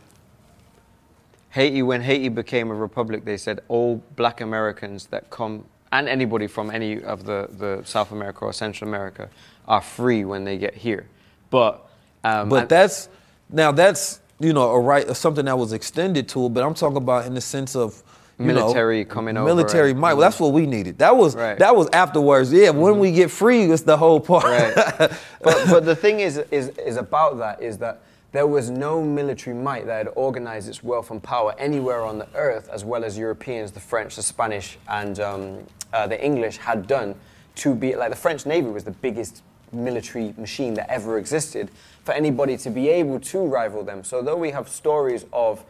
[1.50, 6.46] Haiti, when Haiti became a republic, they said all black Americans that come, and anybody
[6.46, 9.30] from any of the, the South America or Central America,
[9.68, 11.08] are free when they get here.
[11.50, 11.88] But,
[12.24, 13.10] um, But and- that's
[13.50, 16.50] now that's you know a right or something that was extended to it.
[16.50, 18.04] But I'm talking about in the sense of
[18.38, 20.14] you know, Military coming over military might.
[20.16, 20.98] Well, that's what we needed.
[20.98, 21.58] That was Right.
[21.58, 22.52] that was afterwards.
[22.52, 24.44] Yeah, when we get free, it's the whole part.
[24.44, 24.74] Right.
[25.42, 28.02] but but the thing is is is about that is that
[28.34, 32.28] there was no military might that had organized its wealth and power anywhere on the
[32.36, 35.60] earth as well as Europeans, the French, the Spanish, and um,
[35.94, 37.16] uh, the English had done
[37.56, 41.70] to be like the French Navy was the biggest military machine that ever existed
[42.04, 44.04] for anybody to be able to rival them.
[44.04, 45.64] So though we have stories of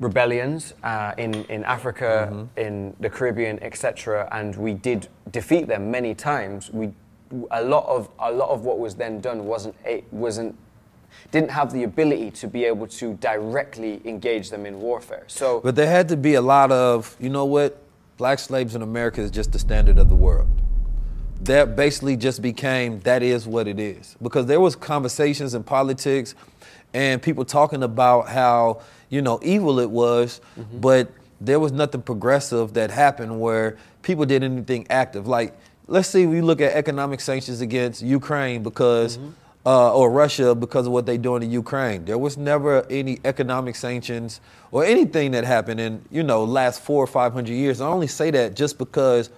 [0.00, 6.14] rebellions uh, in, in Africa, in the Caribbean, etc., and we did defeat them many
[6.14, 6.70] times.
[6.70, 6.92] We
[7.50, 9.74] a lot of a lot of what was then done wasn't
[10.12, 10.56] wasn't
[11.30, 15.24] didn't have the ability to be able to directly engage them in warfare.
[15.26, 17.82] So But there had to be a lot of, you know what?
[18.16, 20.48] Black slaves in America is just the standard of the world.
[21.42, 24.16] That basically just became that is what it is.
[24.22, 26.34] Because there was conversations in politics
[26.94, 28.80] and people talking about how,
[29.10, 30.40] you know, evil it was,
[30.80, 35.26] but there was nothing progressive that happened where people did anything active.
[35.26, 35.54] Like,
[35.86, 39.18] let's see, we look at economic sanctions against Ukraine because
[39.66, 42.04] uh, or Russia because of what they're doing in Ukraine.
[42.04, 47.02] There was never any economic sanctions or anything that happened in you know last four
[47.02, 47.80] or five hundred years.
[47.80, 49.28] I only say that just because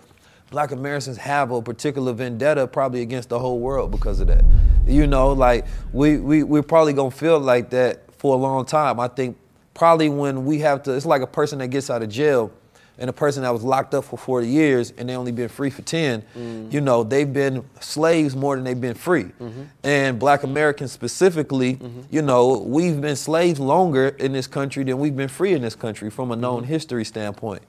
[0.50, 4.44] Black Americans have a particular vendetta probably against the whole world because of that.
[4.86, 8.98] You know, like we we we're probably gonna feel like that for a long time.
[8.98, 9.36] I think
[9.74, 12.50] probably when we have to, it's like a person that gets out of jail
[12.98, 15.70] and a person that was locked up for 40 years and they only been free
[15.70, 16.72] for 10, mm.
[16.72, 19.24] you know, they've been slaves more than they've been free.
[19.24, 19.62] Mm-hmm.
[19.84, 22.00] And black Americans specifically, mm-hmm.
[22.10, 25.76] you know, we've been slaves longer in this country than we've been free in this
[25.76, 26.72] country from a known mm-hmm.
[26.72, 27.62] history standpoint.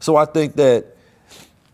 [0.00, 0.91] So I think that,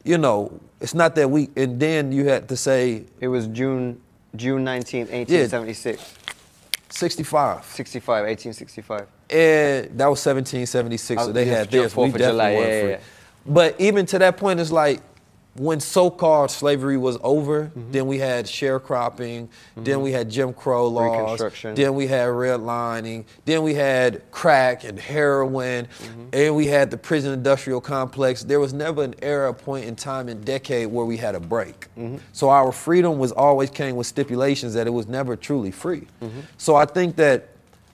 [0.08, 4.00] you know, it's not that we, and then you had to say it was June
[4.34, 6.14] June 19, 1876.
[6.90, 7.64] 65.
[7.64, 9.00] 65, 1865.
[9.30, 11.94] And that was 1776, so they had this.
[11.94, 12.90] We of July, definitely weren't free.
[12.90, 13.00] yeah, yeah.
[13.44, 15.02] But even to that point, it's like
[15.58, 17.92] when so-called slavery was over, Mm-hmm.
[17.92, 21.40] then we had sharecropping, then we had Jim Crow laws,
[21.74, 26.24] then we had redlining, then we had crack and heroin, Mm-hmm.
[26.32, 28.42] and we had the prison industrial complex.
[28.44, 31.88] There was never an era, point in time, and decade where we had a break.
[31.98, 32.18] Mm-hmm.
[32.32, 36.06] So our freedom was always came with stipulations that it was never truly free.
[36.22, 36.40] Mm-hmm.
[36.56, 37.48] So I think that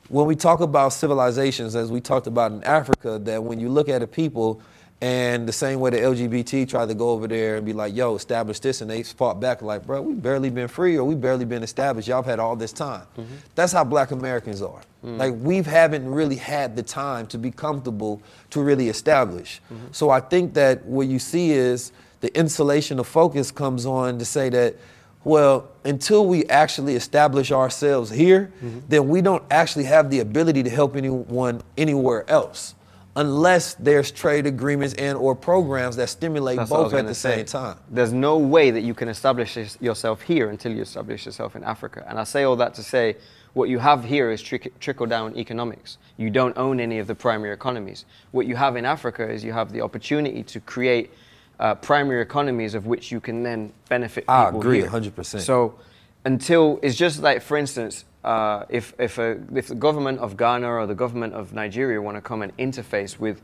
[0.08, 3.88] when we talk about civilizations, as we talked about in Africa, that when you look
[3.88, 4.60] at a people
[5.04, 8.14] and the same way the LGBT tried to go over there and be like, yo,
[8.14, 11.44] establish this, and they fought back like, bro, we barely been free or we barely
[11.44, 12.08] been established.
[12.08, 13.06] Y'all have had all this time.
[13.18, 13.34] Mm-hmm.
[13.54, 14.80] That's how black Americans are.
[15.04, 15.18] Mm.
[15.18, 19.60] Like we haven't really had the time to be comfortable to really establish.
[19.70, 19.88] Mm-hmm.
[19.92, 24.24] So I think that what you see is the insulation of focus comes on to
[24.24, 24.74] say that
[25.22, 28.80] well, until we actually establish ourselves here, mm-hmm.
[28.88, 32.74] then we don't actually have the ability to help anyone anywhere else.
[33.16, 37.06] Unless there's trade agreements and or programs that stimulate That's what I was both at
[37.06, 37.36] the say.
[37.36, 37.78] same time.
[37.90, 42.04] There's no way that you can establish yourself here until you establish yourself in Africa.
[42.08, 43.16] And I say all that to say
[43.52, 45.98] what you have here is trick- trickle down economics.
[46.16, 48.04] You don't own any of the primary economies.
[48.32, 51.12] What you have in Africa is you have the opportunity to create
[51.60, 54.88] uh, primary economies of which you can then benefit I agree here.
[54.90, 55.40] 100%.
[55.40, 55.78] So
[56.24, 60.68] until it's just like, for instance, uh, if if a, if the government of Ghana
[60.68, 63.40] or the government of Nigeria want to come and interface with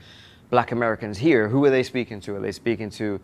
[0.51, 2.37] Black Americans here, who are they speaking to?
[2.37, 3.21] Are they speaking to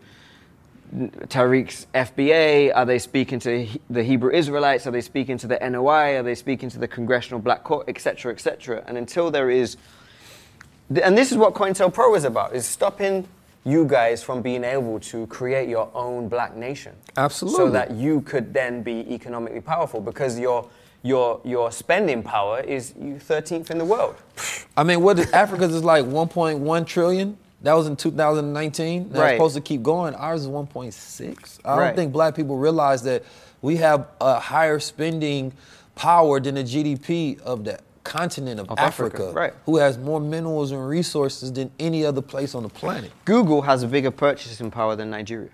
[0.93, 2.71] Tariq's FBA?
[2.73, 4.87] Are they speaking to the Hebrew Israelites?
[4.87, 6.17] Are they speaking to the NOI?
[6.17, 8.83] Are they speaking to the Congressional Black Court, et cetera, et cetera?
[8.87, 9.77] And until there is
[11.03, 13.27] and this is what COINTELPRO is about, is stopping
[13.65, 16.93] you guys from being able to create your own black nation.
[17.17, 20.69] absolutely, So that you could then be economically powerful because your
[21.03, 24.15] your your spending power is you 13th in the world.
[24.75, 27.37] I mean, what is Africa's is like 1.1 trillion.
[27.61, 29.09] That was in 2019.
[29.09, 29.35] That's Right.
[29.35, 30.13] supposed to keep going.
[30.15, 31.59] Ours is 1.6.
[31.65, 33.23] I don't think black people realize that
[33.61, 35.53] we have a higher spending
[35.95, 39.53] power than the GDP of the continent of, Of Africa, Africa, right.
[39.65, 43.11] who has more minerals and resources than any other place on the planet.
[43.25, 45.49] Google has a bigger purchasing power than Nigeria.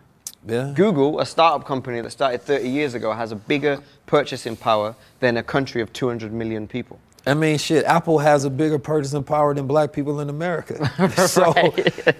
[0.46, 0.74] Yeah.
[0.76, 5.38] Google, a startup company that started 30 years ago, has a bigger purchasing power than
[5.38, 7.00] a country of 200 million people.
[7.26, 10.76] I mean, shit, Apple has a bigger purchasing power than black people in America.
[11.28, 11.54] so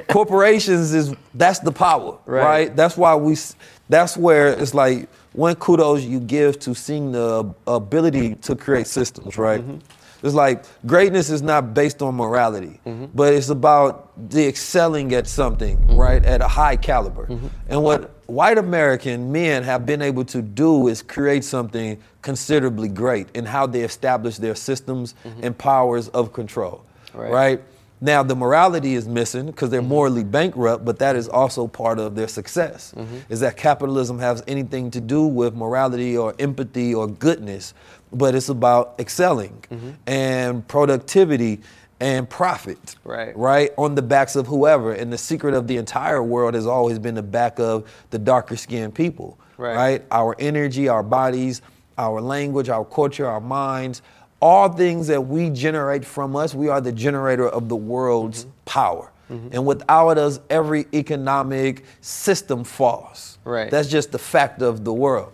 [0.08, 2.44] corporations is that's the power, Right.
[2.44, 2.76] right.
[2.76, 3.36] That's why we
[3.90, 9.38] that's where it's like one kudos you give to seeing the ability to create systems,
[9.38, 9.60] right?
[9.62, 9.78] Mm-hmm.
[10.24, 13.06] It's like greatness is not based on morality, Mm-hmm.
[13.14, 17.26] but it's about the excelling at something, right, at a high caliber.
[17.28, 17.48] Mm-hmm.
[17.68, 23.28] And what white American men have been able to do is create something considerably great
[23.36, 27.20] in how they establish their systems and powers of control, Mm-hmm.
[27.22, 27.32] Right.
[27.32, 27.62] right?
[28.04, 29.90] Now the morality is missing because they're mm-hmm.
[29.90, 32.94] morally bankrupt, but that is also part of their success.
[32.98, 33.32] Mm-hmm.
[33.32, 37.74] Is that capitalism has anything to do with morality or empathy or goodness,
[38.12, 39.92] but it's about excelling mm-hmm.
[40.06, 41.62] and productivity
[42.02, 42.98] and profit.
[43.06, 43.36] Right.
[43.38, 43.72] Right?
[43.78, 44.92] On the backs of whoever.
[44.92, 48.58] And the secret of the entire world has always been the back of the darker
[48.58, 49.40] skinned people.
[49.56, 49.76] Right.
[49.76, 50.06] right?
[50.12, 51.62] Our energy, our bodies,
[51.98, 54.02] our language, our culture, our minds,
[54.44, 58.52] all things that we generate from us, we are the generator of the world's Mm-hmm.
[58.66, 59.10] power.
[59.52, 63.40] And without us, every economic system falls.
[63.46, 63.72] Right.
[63.72, 65.34] That's just the fact of the world.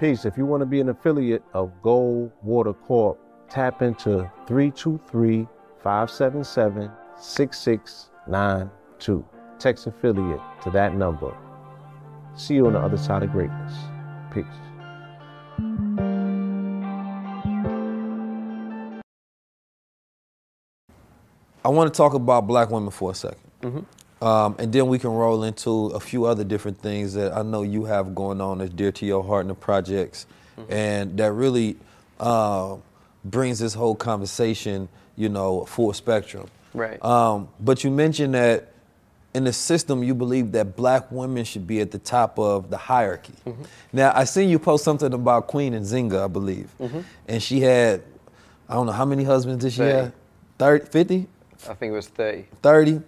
[0.00, 0.24] Peace.
[0.24, 5.46] If you want to be an affiliate of Gold Water Corp, tap into 323
[5.82, 6.90] 577
[7.20, 9.24] 6692.
[9.60, 11.36] Text affiliate to that number.
[12.34, 13.74] See you on the other side of greatness.
[14.34, 14.44] Peace.
[21.66, 23.84] I want to talk about black women for a 2nd
[24.22, 27.62] Um, and then we can roll into a few other different things that I know
[27.62, 30.26] you have going on that's dear to your heart and the projects,
[30.68, 31.76] and that really
[32.20, 32.76] uh,
[33.24, 36.46] brings this whole conversation, you know, full spectrum.
[36.72, 37.04] Right.
[37.04, 38.72] Um, but you mentioned that
[39.34, 42.76] in the system, you believe that black women should be at the top of the
[42.78, 43.34] hierarchy.
[43.92, 46.68] Now, I seen you post something about Queen Nzinga, I believe,
[47.26, 48.02] and she had,
[48.68, 50.12] I don't know how many husbands did she have?
[50.58, 51.26] 30, 50?
[51.68, 52.46] I think it was 30.
[52.62, 53.00] 30.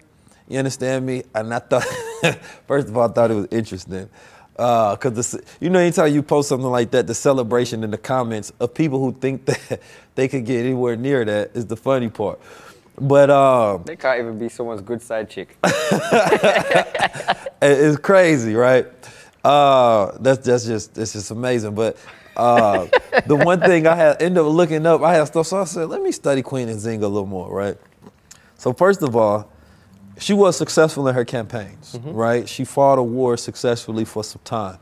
[0.48, 1.22] You understand me?
[1.34, 1.84] And I thought,
[2.66, 4.08] first of all, I thought it was interesting.
[4.52, 8.74] Because, you know, anytime you post something like that, the celebration in the comments of
[8.74, 9.80] people who think that
[10.14, 12.40] they could get anywhere near that is the funny part.
[13.00, 15.56] But um, They can't even be someone's good side chick.
[17.62, 18.86] it's crazy, right?
[19.44, 21.76] Uh, that's that's just it's just amazing.
[21.76, 21.96] But
[22.36, 22.88] uh,
[23.26, 25.88] the one thing I had ended up looking up, I had stuff, so I said,
[25.88, 27.76] let me study Queen Nzinga a little more, right?
[28.58, 29.50] So first of all,
[30.18, 32.48] she was successful in her campaigns, right?
[32.48, 34.78] She fought a war successfully for some time.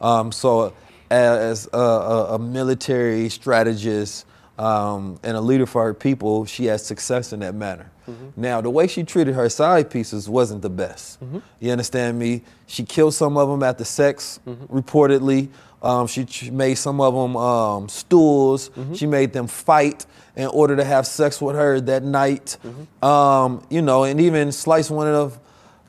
[0.00, 0.72] Um, so
[1.10, 4.26] as a, a, a military strategist
[4.58, 7.90] um, and a leader for her people, she had success in that manner.
[8.36, 11.18] Now, the way she treated her side pieces wasn't the best.
[11.58, 12.42] You understand me?
[12.68, 15.48] She killed some of them after sex, reportedly.
[15.82, 18.70] Um, she ch- made some of them um, stools.
[18.94, 22.56] She made them fight in order to have sex with her that night.
[23.02, 25.38] Um, you know, and even sliced one of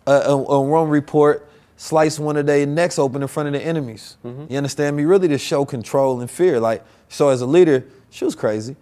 [0.05, 1.47] uh, a, a one report
[1.79, 4.17] sliced one of their necks open in front of the enemies.
[4.23, 5.05] You understand me?
[5.05, 6.59] Really to show control and fear.
[6.59, 8.75] Like so, as a leader, she was crazy,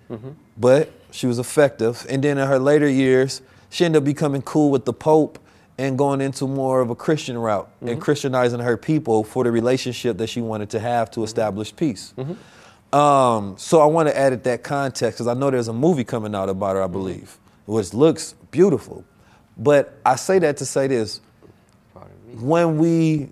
[0.58, 2.06] but she was effective.
[2.10, 5.40] And then in her later years, she ended up becoming cool with the Pope
[5.78, 8.00] and going into more of a Christian route and mm-hmm.
[8.00, 11.26] Christianizing her people for the relationship that she wanted to have to mm-hmm.
[11.26, 12.14] establish peace.
[12.18, 12.96] Mm-hmm.
[12.96, 16.06] Um, so I want to add it that context because I know there's a movie
[16.06, 19.04] coming out about her, I believe, which looks beautiful.
[19.58, 21.20] But I say that to say this
[22.40, 23.30] when we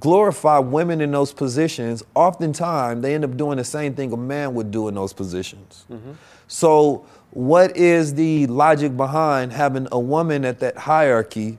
[0.00, 4.54] glorify women in those positions, oftentimes they end up doing the same thing a man
[4.54, 5.84] would do in those positions.
[6.48, 7.06] So,
[7.36, 11.58] what is the logic behind having a woman at that hierarchy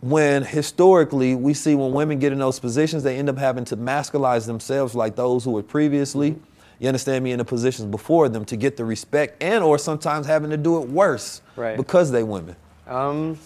[0.00, 3.76] when historically we see when women get in those positions, they end up having to
[3.76, 6.34] masculize themselves like those who were previously,
[6.80, 10.26] you understand me, in the positions before them to get the respect and or sometimes
[10.26, 11.76] having to do it worse Right.
[11.76, 12.56] because they women.
[12.88, 13.38] Um,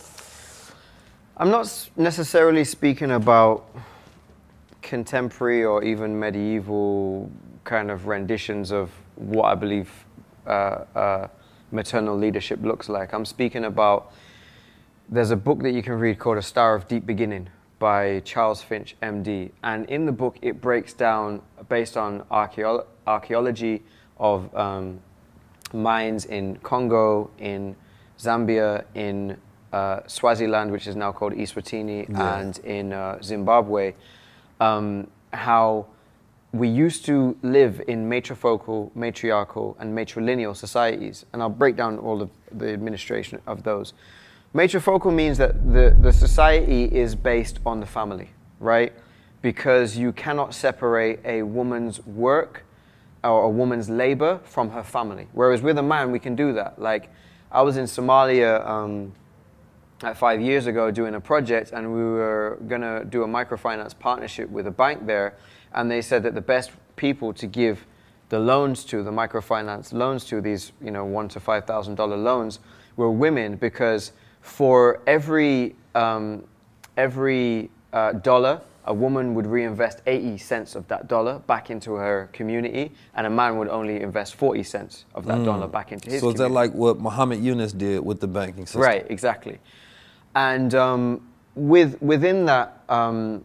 [1.36, 3.66] I'm not necessarily speaking about
[4.80, 7.30] contemporary or even medieval
[7.64, 9.90] kind of renditions of what I believe
[10.50, 11.28] uh, uh,
[11.70, 13.14] maternal leadership looks like.
[13.14, 14.12] I'm speaking about
[15.08, 17.48] there's a book that you can read called A Star of Deep Beginning
[17.78, 19.50] by Charles Finch, MD.
[19.62, 23.82] And in the book, it breaks down, based on archaeo- archaeology
[24.18, 25.00] of um,
[25.72, 27.74] mines in Congo, in
[28.18, 29.36] Zambia, in
[29.72, 33.94] uh, Swaziland, which is now called Eswatini, and in uh, Zimbabwe,
[34.60, 35.86] um, how
[36.52, 41.24] we used to live in matrifocal, matriarchal, and matrilineal societies.
[41.32, 43.92] And I'll break down all of the administration of those.
[44.54, 48.92] Matrifocal means that the, the society is based on the family, right?
[49.42, 52.64] Because you cannot separate a woman's work
[53.22, 55.28] or a woman's labor from her family.
[55.32, 56.80] Whereas with a man, we can do that.
[56.80, 57.10] Like,
[57.52, 59.12] I was in Somalia um,
[60.16, 64.66] five years ago doing a project, and we were to do a microfinance partnership with
[64.66, 65.36] a bank there,
[65.74, 67.86] and they said that the best people to give
[68.28, 72.16] the loans to, the microfinance loans to, these you know one to five thousand dollar
[72.16, 72.60] loans,
[72.96, 76.44] were women because for every um,
[76.96, 82.28] every uh, dollar, a woman would reinvest 80 cents of that dollar back into her
[82.32, 86.20] community, and a man would only invest 40 cents of that dollar back into his
[86.20, 88.82] So is that like what Muhammad Yunus did with the banking system?
[88.82, 89.58] Right, exactly.
[90.34, 93.44] And um, with within that, um,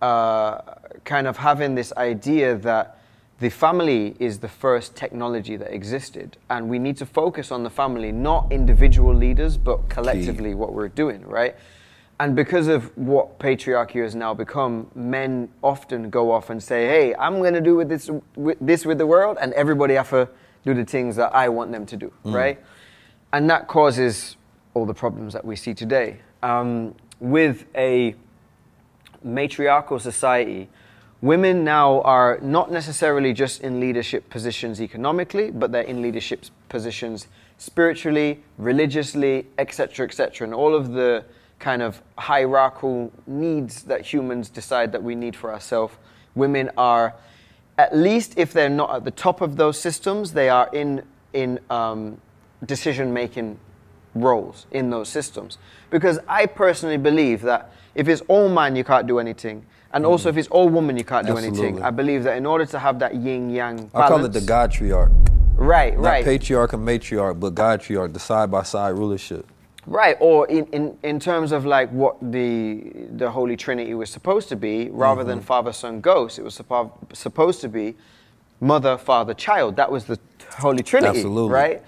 [0.00, 0.60] uh,
[1.04, 2.98] kind of having this idea that
[3.40, 7.70] the family is the first technology that existed, and we need to focus on the
[7.70, 11.56] family, not individual leaders, but collectively what we're doing, right?
[12.20, 17.14] And because of what patriarchy has now become, men often go off and say, "Hey,
[17.16, 20.28] I'm going to do with this with this with the world," and everybody have to
[20.64, 22.58] do the things that I want them to do, right?
[23.32, 24.36] And that causes
[24.74, 26.20] all the problems that we see today.
[26.42, 28.14] Um, with a
[29.24, 30.68] matriarchal society,
[31.24, 37.28] women now are not necessarily just in leadership positions economically, but they're in leadership positions
[37.56, 41.24] spiritually, religiously, etc., etc., and all of the
[41.58, 45.94] kind of hierarchical needs that humans decide that we need for ourselves.
[46.34, 47.14] Women are,
[47.78, 51.02] at least if they're not at the top of those systems, they are in
[51.32, 52.20] in um,
[52.64, 53.58] decision-making
[54.14, 55.58] roles in those systems.
[55.90, 59.64] Because I personally believe that if it's all man, you can't do anything.
[59.94, 61.80] And also, if it's all woman, you can't do anything.
[61.82, 65.12] I believe that in order to have that yin yang I call it the Godtriarch.
[65.56, 69.46] right, Not right, patriarch and matriarch, but Godtriarch, the side by side rulership.
[69.86, 70.16] right.
[70.18, 72.82] Or in, in, in terms of like what the
[73.16, 75.46] the Holy Trinity was supposed to be, rather than Mm-hmm.
[75.46, 77.94] Father, Son, Ghost, it was suppo- supposed to be
[78.60, 79.76] Mother, Father, Child.
[79.76, 80.18] That was the
[80.58, 81.54] Holy Trinity, Absolutely.
[81.54, 81.82] right?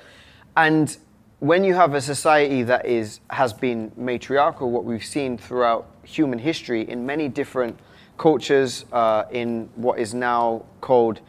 [0.56, 0.96] And
[1.40, 6.38] when you have a society that is has been matriarchal, what we've seen throughout human
[6.38, 7.76] history in many different
[8.18, 11.20] cultures, uh, in what is now called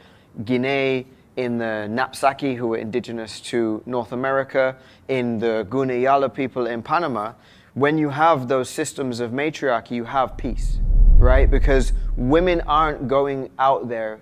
[0.45, 1.05] Guinea,
[1.35, 4.75] in the Napsaki, who were indigenous to North America,
[5.07, 7.33] in the Gunayala people in Panama,
[7.75, 10.79] when you have those systems of matriarchy, you have peace,
[11.17, 11.49] right?
[11.49, 14.21] Because women aren't going out there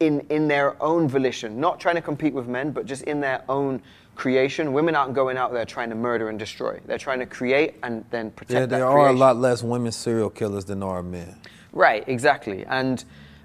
[0.00, 3.42] in, in their own volition, not trying to compete with men, but just in their
[3.48, 3.82] own
[4.14, 4.72] creation.
[4.72, 6.80] Women aren't going out there trying to murder and destroy.
[6.86, 10.30] They're trying to create and then protect Yeah, there are a lot less women serial
[10.30, 11.36] killers than there are men.
[11.72, 13.04] Right, exactly, and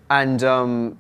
[0.10, 0.98] and um,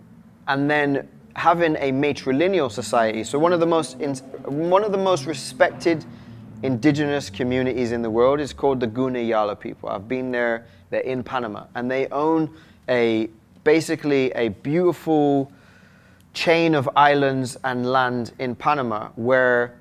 [0.48, 3.24] and then having a matrilineal society.
[3.24, 6.06] So one of the most in, one of the most respected
[6.62, 9.90] indigenous communities in the world is called the Gunayala people.
[9.90, 10.66] I've been there.
[10.90, 12.50] They're in Panama, and they own
[12.90, 13.30] a
[13.64, 15.52] basically a beautiful
[16.34, 19.76] chain of islands and land in Panama where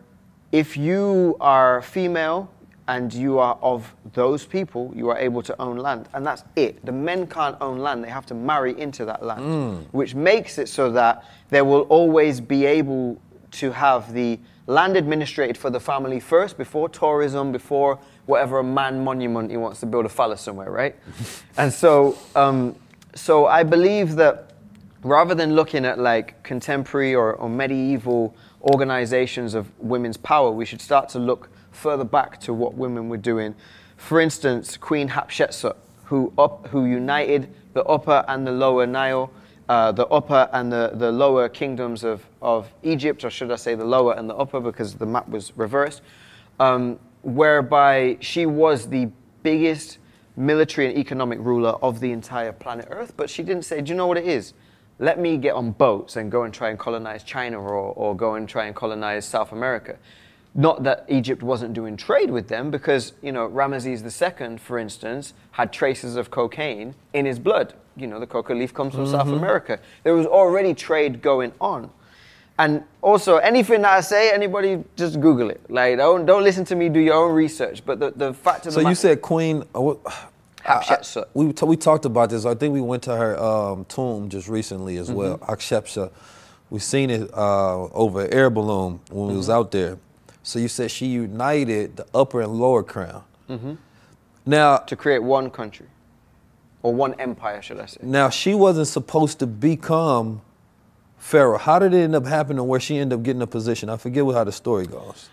[0.53, 2.51] if you are female
[2.89, 6.09] and you are of those people, you are able to own land.
[6.15, 6.85] And that's it.
[6.85, 10.69] The men can't own land, they have to marry into that land, which makes it
[10.69, 13.21] so that they will always be able
[13.53, 19.03] to have the land administrated for the family first before tourism, before whatever a man
[19.03, 20.97] monument he wants to build a phallus somewhere, right?
[21.57, 22.75] and so, um,
[23.15, 24.53] so I believe that
[25.03, 30.81] rather than looking at like contemporary or, or medieval organizations of women's power, we should
[30.81, 33.55] start to look further back to what women were doing.
[33.97, 39.31] For instance, Queen Hatshepsut, who up, who united the upper and the lower Nile,
[39.69, 43.75] uh, the upper and the, the lower kingdoms of, of Egypt, or should I say
[43.75, 46.03] the lower and the upper because the map was reversed,
[46.61, 49.11] um, whereby she was the
[49.43, 49.99] biggest
[50.37, 53.15] military and economic ruler of the entire planet Earth.
[53.17, 54.55] But she didn't say, Do you know what it is?
[54.99, 58.35] Let me get on boats and go and try and colonize China or, or go
[58.35, 59.97] and try and colonize South America.
[60.55, 65.33] Not that Egypt wasn't doing trade with them, because you know Ramesses II, for instance,
[65.53, 67.73] had traces of cocaine in his blood.
[67.97, 69.79] You know the coca leaf comes from South America.
[70.03, 71.91] There was already trade going on,
[72.59, 75.61] and also anything that I say, anybody just Google it.
[75.71, 76.91] Like don't don't listen to me.
[76.91, 77.83] Do your own research.
[77.85, 79.65] But the, the fact of So the you matter- said Queen.
[79.75, 79.95] uh,
[80.65, 81.25] Hatshepsut.
[81.35, 82.45] we t- we talked about this.
[82.45, 85.39] I think we went to her um, tomb just recently as well.
[85.39, 86.13] Hatshepsut.
[86.71, 89.99] we've seen it uh, over an air balloon when we was out there.
[90.43, 93.25] So you said she united the upper and lower crown.
[94.45, 95.87] Now, to create one country
[96.83, 98.01] or one empire, should I say?
[98.03, 100.41] now she wasn't supposed to become
[101.19, 101.59] pharaoh.
[101.59, 103.89] How did it end up happening where she ended up getting a position?
[103.89, 105.29] I forget how the story goes.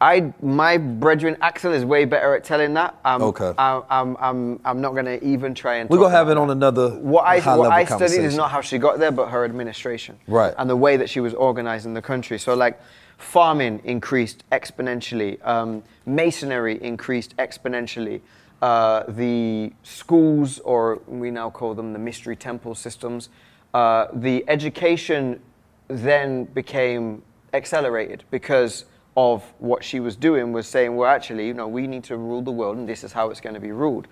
[0.00, 2.96] I my brethren Axel is way better at telling that.
[3.04, 3.52] Um, Okay.
[3.58, 5.90] I, I'm I'm I'm not gonna even try and.
[5.90, 8.78] We're gonna have it on another What I what I studied is not how she
[8.78, 10.16] got there, but her administration.
[10.28, 10.54] Right.
[10.56, 12.38] And the way that she was organizing the country.
[12.38, 12.80] So like,
[13.18, 15.44] farming increased exponentially.
[15.46, 18.20] Um, masonry increased exponentially.
[18.62, 23.28] Uh, the schools, or we now call them the mystery temple systems,
[23.74, 25.40] uh, the education
[25.88, 27.22] then became
[27.52, 28.84] accelerated because
[29.16, 32.40] of what she was doing was saying, well, actually, you know, we need to rule
[32.40, 34.06] the world and this is how it's going to be ruled.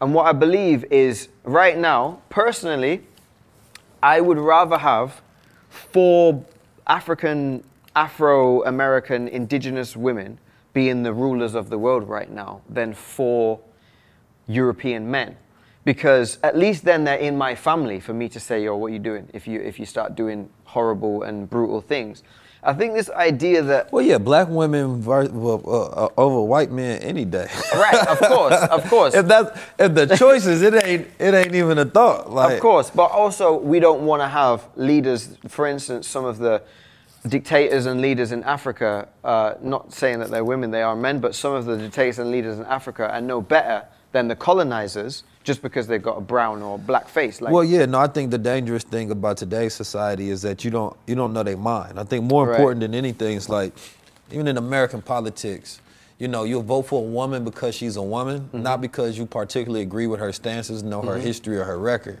[0.00, 3.06] And what I believe is right now, personally,
[4.02, 5.22] I would rather have
[5.68, 6.44] four
[6.88, 7.62] African,
[7.94, 10.38] Afro American, indigenous women
[10.72, 13.60] being the rulers of the world right now than four
[14.46, 15.36] European men.
[15.84, 18.94] Because at least then they're in my family for me to say, yo, what are
[18.94, 22.22] you doing if you, if you start doing horrible and brutal things.
[22.64, 27.02] I think this idea that Well, yeah, black women ver- uh, uh, over white men
[27.02, 27.48] any day.
[27.74, 29.14] right, of course, of course.
[29.14, 32.30] if that if the choices, it ain't it ain't even a thought.
[32.30, 35.36] Like, Of course, but also we don't want to have leaders.
[35.48, 36.62] For instance, some of the
[37.28, 39.08] dictators and leaders in Africa.
[39.24, 41.20] Uh, not saying that they're women; they are men.
[41.20, 45.24] But some of the dictators and leaders in Africa are no better than the colonizers
[45.42, 47.40] just because they've got a brown or black face.
[47.40, 50.70] Like, Well, yeah, no, I think the dangerous thing about today's society is that you
[50.70, 51.98] don't you don't know their mind.
[51.98, 52.54] I think more Right.
[52.56, 53.72] important than anything is like
[54.30, 55.80] even in American politics,
[56.18, 58.62] you know, you'll vote for a woman because she's a woman, Mm-hmm.
[58.62, 62.18] not because you particularly agree with her stances, know her history or her record.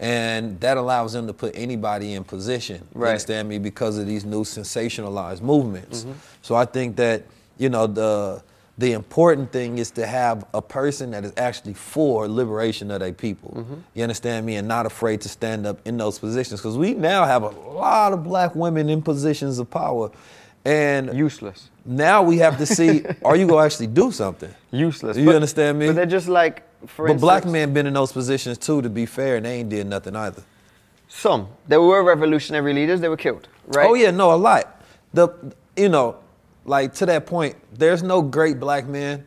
[0.00, 2.86] And that allows them to put anybody in position.
[2.92, 3.10] Right.
[3.10, 3.58] understand me?
[3.58, 6.02] Because of these new sensationalized movements.
[6.02, 6.12] Mm-hmm.
[6.42, 7.24] So I think that,
[7.58, 8.42] you know, the
[8.76, 13.12] the important thing is to have a person that is actually for liberation of their
[13.12, 13.54] people.
[13.56, 13.74] Mm-hmm.
[13.94, 14.56] You understand me?
[14.56, 16.60] And not afraid to stand up in those positions.
[16.60, 20.10] Because we now have a lot of black women in positions of power.
[20.64, 21.68] And useless.
[21.84, 24.52] now we have to see, are you gonna actually do something?
[24.70, 25.16] Useless.
[25.16, 25.88] You understand me?
[25.88, 29.04] But they're just like, for But black men been in those positions too, to be
[29.06, 30.42] fair, and they ain't did nothing either.
[31.08, 31.48] Some.
[31.68, 33.00] There were revolutionary leaders.
[33.00, 33.48] They were killed.
[33.66, 33.86] Right.
[33.86, 34.82] Oh yeah, no, a lot.
[35.12, 35.28] The
[35.76, 36.16] you know,
[36.64, 39.26] like to that point, there's no great black man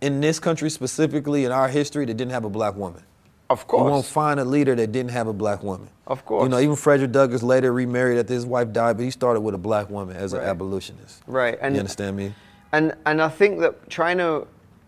[0.00, 3.02] in this country specifically in our history that didn't have a black woman.
[3.48, 3.84] Of course.
[3.84, 5.88] You won't find a leader that didn't have a black woman.
[6.06, 6.42] Of course.
[6.42, 9.54] You know, even Frederick Douglass later remarried after his wife died, but he started with
[9.54, 10.42] a black woman as Right.
[10.42, 11.22] an abolitionist.
[11.26, 12.34] Right, and- you understand me?
[12.72, 14.46] And and I think that trying to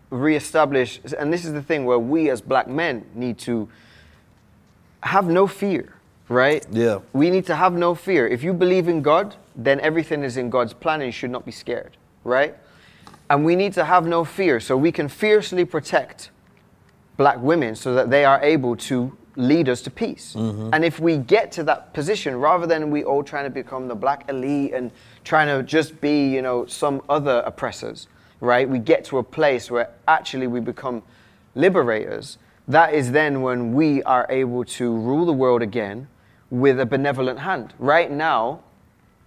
[0.09, 3.69] reestablish, and this is the thing where we as black men need to
[5.03, 5.93] have no fear,
[6.27, 6.65] right?
[6.71, 6.99] Yeah.
[7.13, 8.27] We need to have no fear.
[8.27, 11.45] If you believe in God, then everything is in God's plan and you should not
[11.45, 12.55] be scared, right?
[13.29, 16.31] And we need to have no fear so we can fiercely protect
[17.19, 20.35] black women so that they are able to lead us to peace.
[20.37, 20.69] Mm-hmm.
[20.71, 23.95] And if we get to that position, rather than we all trying to become the
[23.95, 24.89] black elite and
[25.25, 28.07] trying to just be, you know, some other oppressors,
[28.39, 28.67] right?
[28.69, 31.03] We get to a place where actually we become
[31.55, 32.37] liberators.
[32.69, 36.07] That is then when we are able to rule the world again
[36.49, 37.73] with a benevolent hand.
[37.79, 38.61] Right now,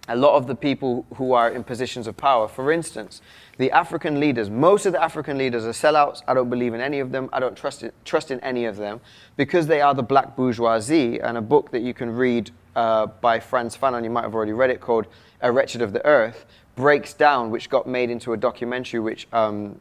[0.07, 3.21] a lot of the people who are in positions of power, for instance,
[3.57, 6.21] the African leaders, most of the African leaders are sellouts.
[6.27, 7.29] I don't believe in any of them.
[7.31, 8.99] I don't trust in, trust in any of them
[9.37, 11.19] because they are the black bourgeoisie.
[11.19, 14.53] And a book that you can read uh, by Frantz Fanon, you might have already
[14.53, 15.05] read it, called
[15.41, 19.79] A Wretched of the Earth, breaks down, which got made into a documentary which um,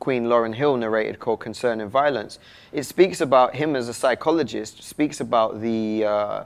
[0.00, 2.40] Queen Lauryn Hill narrated called Concerning Violence.
[2.72, 6.44] It speaks about him as a psychologist, speaks about the, uh,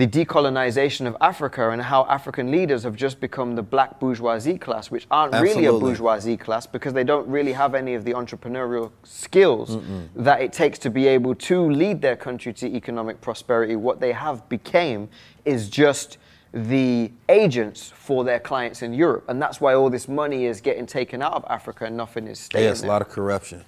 [0.00, 4.90] the decolonization of Africa and how African leaders have just become the black bourgeoisie class,
[4.90, 8.92] which aren't really a bourgeoisie class because they don't really have any of the entrepreneurial
[9.02, 9.76] skills
[10.16, 13.76] that it takes to be able to lead their country to economic prosperity.
[13.76, 15.10] What they have became
[15.44, 16.16] is just
[16.54, 20.86] the agents for their clients in Europe, and that's why all this money is getting
[20.86, 23.64] taken out of Africa and nothing is staying Yes, a lot of corruption.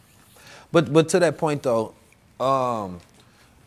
[0.73, 1.93] But but to that point though,
[2.41, 3.01] um,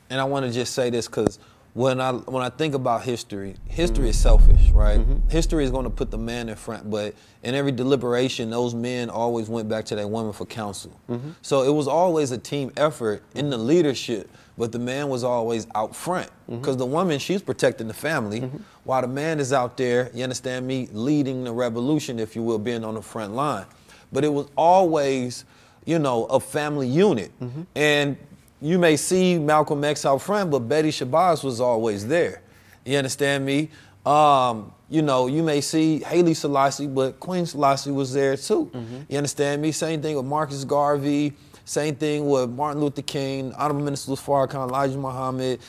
[0.09, 1.37] and I want to just say this because
[1.75, 4.97] when I when I think about history, history is selfish, right?
[4.97, 5.27] Mm-hmm.
[5.27, 9.09] History is going to put the man in front, but in every deliberation, those men
[9.09, 10.97] always went back to that woman for counsel.
[11.09, 11.31] Mm-hmm.
[11.41, 15.67] So it was always a team effort in the leadership, but the man was always
[15.75, 16.59] out front mm-hmm.
[16.59, 18.49] because the woman she's protecting the family,
[18.85, 20.09] while the man is out there.
[20.13, 20.87] You understand me?
[20.93, 23.65] Leading the revolution, if you will, being on the front line.
[24.13, 25.43] But it was always
[25.85, 27.31] you know, a family unit.
[27.75, 28.17] And
[28.65, 32.41] you may see Malcolm X out front, but Betty Shabazz was always there.
[32.83, 33.69] You understand me?
[34.05, 38.71] Um, you know, you may see Haile Selassie, but Queen Selassie was there too.
[39.07, 39.71] You understand me?
[39.71, 41.33] Same thing with Marcus Garvey.
[41.65, 45.59] Same thing with Martin Luther King, Honorable Minister Farrakhan, Elijah Muhammad.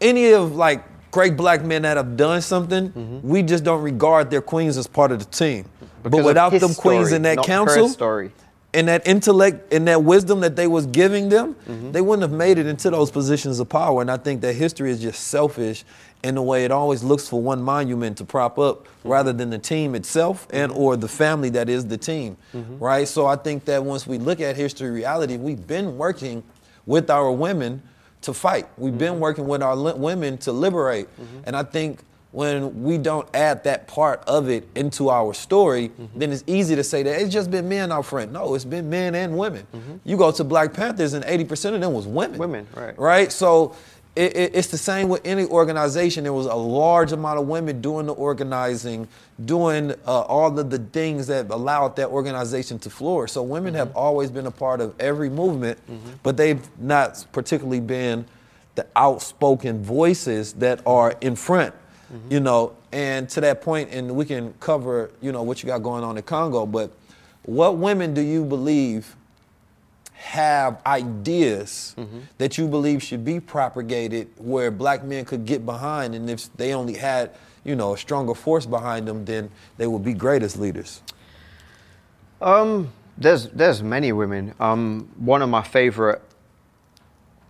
[0.00, 4.42] Any of like great black men that have done something, we just don't regard their
[4.42, 5.66] queens as part of the team.
[6.02, 8.30] Because but without them queens story, in that council, story.
[8.74, 11.92] And that intellect and that wisdom that they was giving them, Mm-hmm.
[11.92, 14.00] they wouldn't have made it into those positions of power.
[14.02, 15.84] And I think that history is just selfish
[16.22, 19.08] in the way it always looks for one monument to prop up Mm-hmm.
[19.08, 22.36] rather than the team itself and or the family that is the team.
[22.54, 22.78] Mm-hmm.
[22.78, 23.08] Right?
[23.08, 26.42] So I think that once we look at history reality, we've been working
[26.84, 27.82] with our women
[28.22, 28.66] to fight.
[28.76, 31.08] We've been working with our li- women to liberate.
[31.44, 32.00] And I think
[32.30, 36.18] when we don't add that part of it into our story, Mm-hmm.
[36.18, 38.32] then it's easy to say that it's just been men out front.
[38.32, 39.66] No, it's been men and women.
[39.74, 39.96] Mm-hmm.
[40.04, 42.38] You go to Black Panthers and 80% of them was women.
[42.38, 42.98] Women, right.
[42.98, 43.32] Right?
[43.32, 43.74] So
[44.14, 46.24] it, it- it's the same with any organization.
[46.24, 49.08] There was a large amount of women doing the organizing,
[49.44, 53.32] doing uh, all of the things that allowed that organization to flourish.
[53.32, 55.78] So women have always been a part of every movement,
[56.22, 58.26] but they've not particularly been
[58.74, 61.74] the outspoken voices that are in front
[62.30, 65.82] you know and to that point and we can cover you know what you got
[65.82, 66.90] going on in congo but
[67.44, 69.14] what women do you believe
[70.18, 71.94] have ideas
[72.38, 76.14] that you believe should be propagated where black men could get behind?
[76.14, 77.30] And if they only had
[77.64, 81.02] you know a stronger force behind them then they would be great as leaders.
[82.40, 84.54] Um, there's there's many women.
[84.60, 86.20] Um, one of my favorite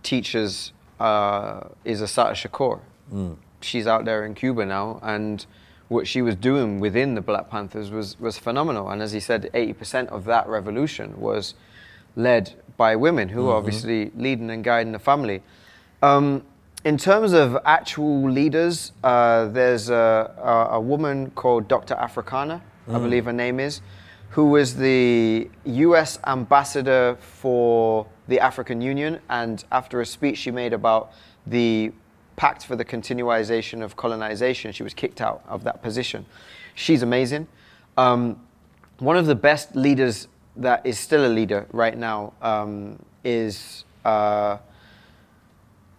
[0.03, 2.79] teachers uh, is Assata Shakur.
[3.61, 5.45] She's out there in Cuba now, and
[5.87, 8.89] what she was doing within the Black Panthers was was phenomenal.
[8.89, 11.55] And as he said, 80% of that revolution was
[12.15, 15.41] led by women who are obviously leading and guiding the family.
[16.01, 16.43] Um,
[16.85, 21.95] in terms of actual leaders, uh, there's a, a, a woman called Dr.
[21.95, 23.81] Arikana, I believe her name is,
[24.29, 29.19] who was the US ambassador for the African Union.
[29.29, 31.11] And after a speech she made about
[31.45, 31.91] the
[32.39, 36.25] Pact for the Continuization of Colonization, she was kicked out of that position.
[36.73, 37.49] She's amazing.
[37.97, 38.39] Um,
[38.99, 44.55] one of the best leaders that is still a leader right now um, is uh,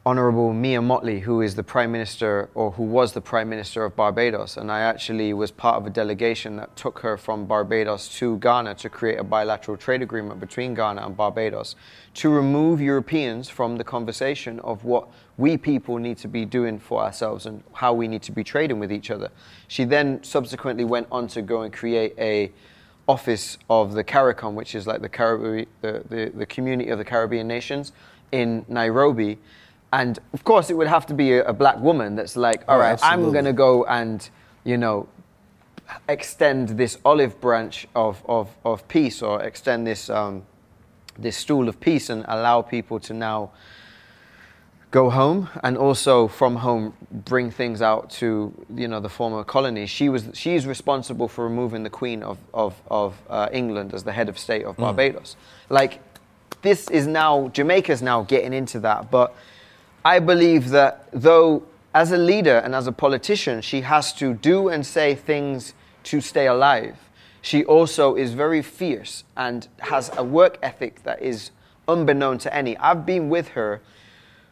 [0.07, 3.95] Honorable Mia Mottley, who is the Prime Minister, or who was the Prime Minister of
[3.97, 4.57] Barbados.
[4.57, 8.77] And I actually was part of a delegation that took her from Barbados to Ghana
[8.77, 11.77] to create a bilateral trade agreement between Ghana and Barbados
[12.15, 15.07] to remove Europeans from the conversation of what
[15.37, 18.79] we people need to be doing for ourselves and how we need to be trading
[18.79, 19.31] with each other.
[19.69, 22.51] She then subsequently went on to go and create a
[23.07, 27.05] office of the CARICOM, which is like the, Carib- the, the, the community of the
[27.05, 27.93] Caribbean nations
[28.33, 29.39] in Nairobi.
[29.93, 32.79] And of course, it would have to be a, a black woman that's like, all
[32.79, 34.29] right, I'm going to go and,
[34.65, 35.09] you know,
[36.09, 40.45] extend this olive branch of, of, of peace or extend this, um,
[41.19, 43.51] this stool of peace and allow people to now
[44.91, 49.89] go home and also from home bring things out to you know the former colonies.
[49.89, 54.13] She was she's responsible for removing the Queen of of, of uh, England as the
[54.13, 55.37] head of state of Barbados.
[55.69, 56.01] Like
[56.63, 59.35] this is now Jamaica's now getting into that, but
[60.05, 64.69] I believe that though as a leader and as a politician, she has to do
[64.69, 65.75] and say things
[66.05, 66.97] to stay alive.
[67.43, 71.51] She also is very fierce and has a work ethic that is
[71.89, 72.77] unbeknown to any.
[72.77, 73.81] I've been with her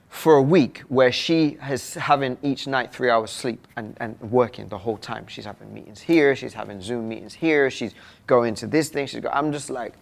[0.09, 4.69] for a week where she is having each night three hours sleep and, and working
[4.69, 5.27] the whole time.
[5.29, 7.95] She's having meetings here, she's having Zoom meetings here, she's
[8.27, 9.07] going to this thing.
[9.07, 9.93] She's go, I'm just like,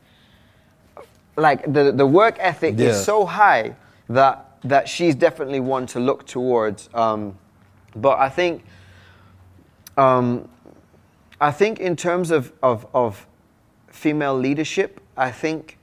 [1.36, 2.90] like the, the work ethic Yeah.
[2.90, 3.74] is so high
[4.08, 7.38] that that she's definitely one to look towards um,
[7.96, 8.64] But I think,
[9.96, 10.48] um,
[11.40, 13.26] I think in terms of, of, of
[13.88, 15.78] female leadership, I think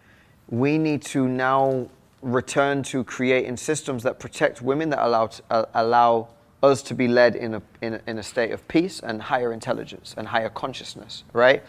[0.48, 1.90] we need to now
[2.22, 6.30] return to creating systems that protect women, that allow, uh, allow
[6.62, 9.52] us to be led in a, in, a, in a state of peace and higher
[9.52, 11.64] intelligence and higher consciousness, right?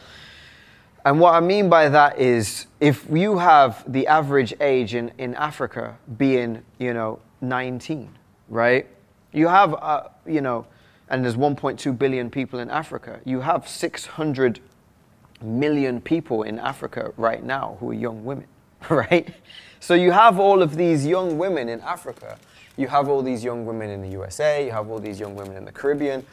[1.04, 5.34] And what I mean by that is if you have the average age in, in
[5.34, 8.10] Africa being, you know, 19,
[8.48, 8.86] right?
[9.32, 10.66] You have, uh, you know,
[11.10, 13.20] and there's 1.2 billion people in Africa.
[13.24, 14.60] You have 600
[15.42, 18.46] million people in Africa right now who are young women,
[18.88, 19.34] right?
[19.80, 22.38] So you have all of these young women in Africa.
[22.78, 24.64] You have all these young women in the USA.
[24.64, 26.24] You have all these young women in the Caribbean.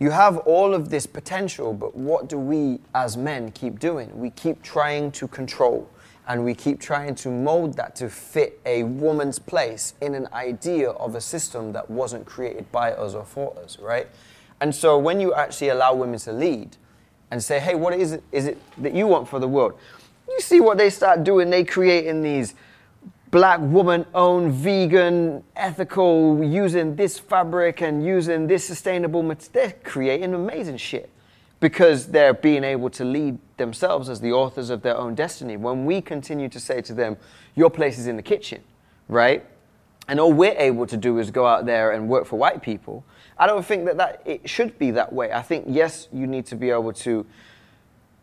[0.00, 4.16] You have all of this potential, but what do we as men keep doing?
[4.18, 5.90] We keep trying to control
[6.28, 10.90] and we keep trying to mold that to fit a woman's place in an idea
[10.90, 14.06] of a system that wasn't created by us or for us, right?
[14.60, 16.76] And so when you actually allow women to lead
[17.30, 19.78] and say, hey, what is it, is it that you want for the world?
[20.28, 21.50] You see what they start doing.
[21.50, 22.54] They creating these
[23.30, 29.22] black woman owned, vegan, ethical, using this fabric and using this sustainable.
[29.52, 31.10] They're creating amazing shit
[31.60, 35.56] because they're being able to lead themselves as the authors of their own destiny.
[35.56, 37.16] When we continue to say to them,
[37.54, 38.62] your place is in the kitchen,
[39.08, 39.44] right?
[40.06, 43.04] And all we're able to do is go out there and work for white people.
[43.36, 45.32] I don't think that, that it should be that way.
[45.32, 47.26] I think, yes, you need to be able to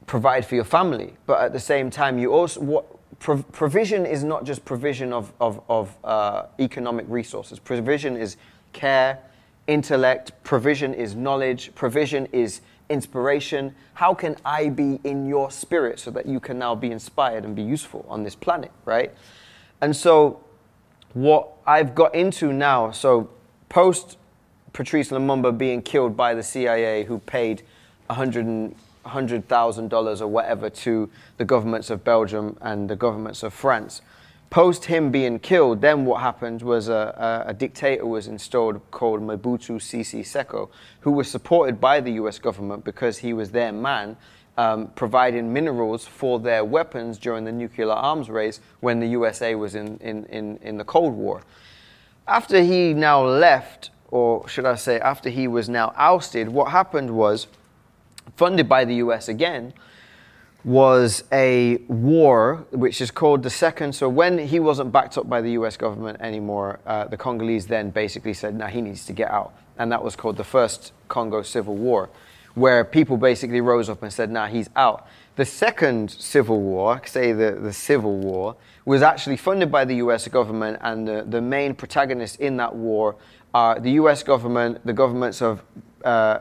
[0.07, 2.86] provide for your family, but at the same time, you also, what,
[3.19, 7.59] prov- provision is not just provision of, of, of uh, economic resources.
[7.59, 8.37] Provision is
[8.73, 9.19] care,
[9.67, 13.73] intellect, provision is knowledge, provision is inspiration.
[13.95, 17.55] How can I be in your spirit so that you can now be inspired and
[17.55, 19.13] be useful on this planet, right?
[19.81, 20.43] And so,
[21.13, 23.29] what I've got into now, so
[23.69, 24.17] post
[24.73, 27.63] Patrice Lumumba being killed by the CIA, who paid
[28.07, 28.75] 100 and
[29.06, 34.02] $100,000 or whatever to the governments of Belgium and the governments of France.
[34.49, 39.22] Post him being killed, then what happened was a, a, a dictator was installed called
[39.22, 40.69] Mobutu Sese Seko,
[41.02, 44.15] who was supported by the US government because he was their man,
[44.57, 49.76] um, providing minerals for their weapons during the nuclear arms race when the USA was
[49.76, 51.41] in, in, in, in the Cold War.
[52.27, 57.11] After he now left, or should I say, after he was now ousted, what happened
[57.11, 57.48] was
[58.35, 59.73] funded by the US again,
[60.65, 63.93] was a war which is called the second.
[63.93, 67.91] So when he wasn't backed up by the US government anymore, uh, the Congolese then
[67.91, 69.53] basically said, now he needs to get out.
[69.77, 72.10] And that was called the first Congo Civil War,
[72.56, 75.07] where people basically rose up and said, now he's out.
[75.35, 80.27] The second civil war, say the, the civil war, was actually funded by the US
[80.27, 83.18] government, and the, the main protagonists in that war
[83.53, 85.61] are the US government, the governments of
[86.03, 86.39] uh,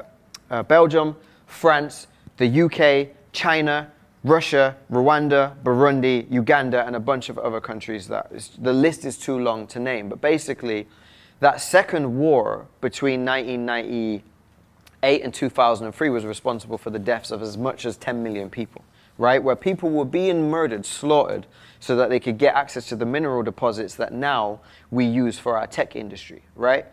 [0.50, 2.06] uh, Belgium, France,
[2.36, 3.90] the UK, China,
[4.24, 9.18] Russia, Rwanda, Burundi, Uganda, and a bunch of other countries that is, the list is
[9.18, 10.08] too long to name.
[10.08, 10.88] But basically,
[11.40, 17.84] that second war between 1998 and 2003 was responsible for the deaths of as much
[17.84, 18.82] as 10 million people,
[19.18, 19.42] right?
[19.42, 21.46] Where people were being murdered, slaughtered,
[21.80, 24.60] so that they could get access to the mineral deposits that now
[24.90, 26.86] we use for our tech industry, right?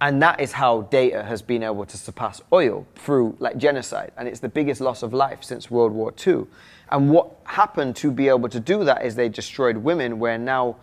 [0.00, 4.12] And that is how data has been able to surpass oil through like genocide.
[4.16, 6.46] And it's the biggest loss of life since World War II.
[6.90, 10.76] And what happened to be able to do that is they destroyed women, where now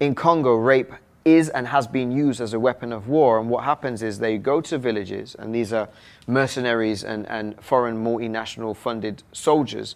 [0.00, 0.92] in Congo, rape
[1.24, 3.38] is and has been used as a weapon of war.
[3.38, 5.88] And what happens is they go to villages, and these are
[6.26, 9.94] mercenaries and, and foreign multinational funded soldiers,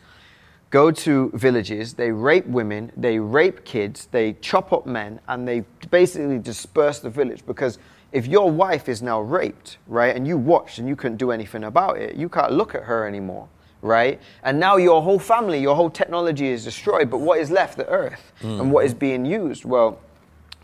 [0.70, 5.64] go to villages, they rape women, they rape kids, they chop up men, and they
[5.90, 7.78] basically disperse the village because
[8.12, 11.64] if your wife is now raped, right, and you watched and you couldn't do anything
[11.64, 13.48] about it, you can't look at her anymore,
[13.80, 14.20] right?
[14.42, 17.78] And now your whole family, your whole technology is destroyed, but what is left?
[17.78, 18.32] The earth.
[18.42, 18.60] Mm.
[18.60, 19.64] And what is being used?
[19.64, 19.98] Well,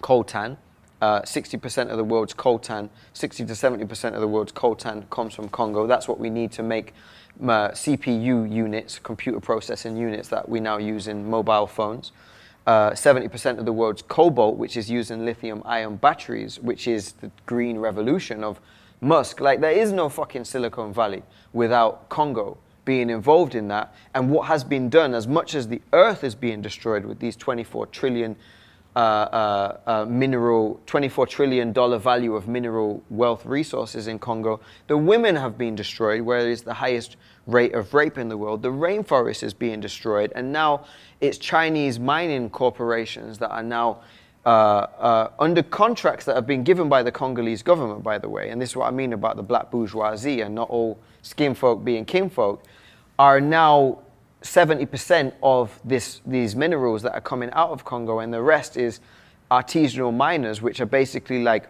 [0.02, 0.58] coltan.
[1.00, 5.48] Uh, 60% of the world's coltan, 60 to 70% of the world's coltan comes from
[5.50, 5.86] Congo.
[5.86, 6.92] That's what we need to make
[7.40, 12.10] uh, CPU units, computer processing units that we now use in mobile phones
[12.68, 17.12] uh, 70% of the world's cobalt, which is used in lithium ion batteries, which is
[17.12, 18.60] the green revolution of
[19.00, 19.40] Musk.
[19.40, 21.22] Like, there is no fucking Silicon Valley
[21.54, 23.94] without Congo being involved in that.
[24.14, 27.36] And what has been done, as much as the earth is being destroyed with these
[27.36, 28.36] 24 trillion
[28.94, 34.96] uh, uh, uh, mineral, 24 trillion dollar value of mineral wealth resources in Congo, the
[34.98, 37.16] women have been destroyed, where it is the highest
[37.48, 38.62] rate of rape in the world.
[38.62, 40.84] The rainforest is being destroyed, and now
[41.20, 44.00] it's Chinese mining corporations that are now
[44.46, 48.50] uh, uh, under contracts that have been given by the Congolese government, by the way,
[48.50, 51.84] and this is what I mean about the black bourgeoisie and not all skin folk
[51.84, 52.62] being kinfolk,
[53.18, 53.98] are now
[54.42, 59.00] 70% of this, these minerals that are coming out of Congo, and the rest is
[59.50, 61.68] artisanal miners, which are basically like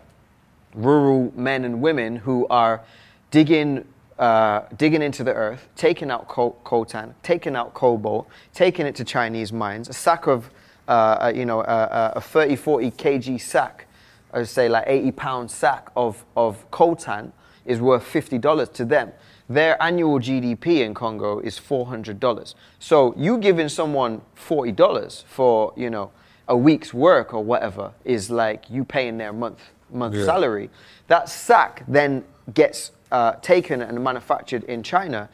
[0.75, 2.83] rural men and women who are
[3.31, 3.85] digging,
[4.19, 9.05] uh, digging into the earth, taking out col- coltan, taking out cobalt, taking it to
[9.05, 9.89] Chinese mines.
[9.89, 10.51] A sack of,
[10.89, 13.87] uh, uh, you know, a, a 30, 40 kg sack,
[14.33, 17.33] I would say like 80 pound sack of, of coltan
[17.65, 19.13] is worth $50 to them.
[19.49, 22.55] Their annual GDP in Congo is $400.
[22.79, 26.11] So you giving someone $40 for, you know,
[26.49, 30.25] a week's work or whatever is like you paying their month month Yeah.
[30.25, 30.71] salary.
[31.07, 35.29] That sack then gets uh, taken and manufactured in China,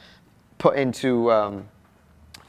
[0.59, 1.69] put into um,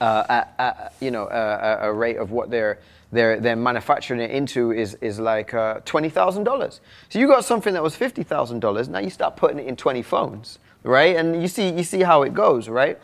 [0.01, 2.79] uh, at, you know a, a- a rate of what they're
[3.11, 6.81] they're they're manufacturing it into is is like uh, twenty thousand dollars.
[7.09, 8.89] So you got something that was fifty thousand dollars.
[8.89, 11.15] Now you start putting it in twenty phones, right?
[11.15, 12.99] And you see you see how it goes, right?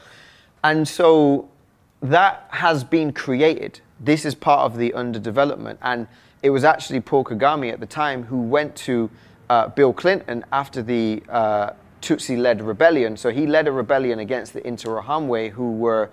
[0.63, 1.49] And so
[2.01, 3.79] that has been created.
[3.99, 6.07] This is part of the underdevelopment, and
[6.43, 9.09] it was actually Paul Kagame at the time who went to
[9.49, 11.21] uh, Bill Clinton after the
[12.01, 13.17] uh, Tutsi-led rebellion.
[13.17, 16.09] So he led a rebellion against the Interahamwe, who were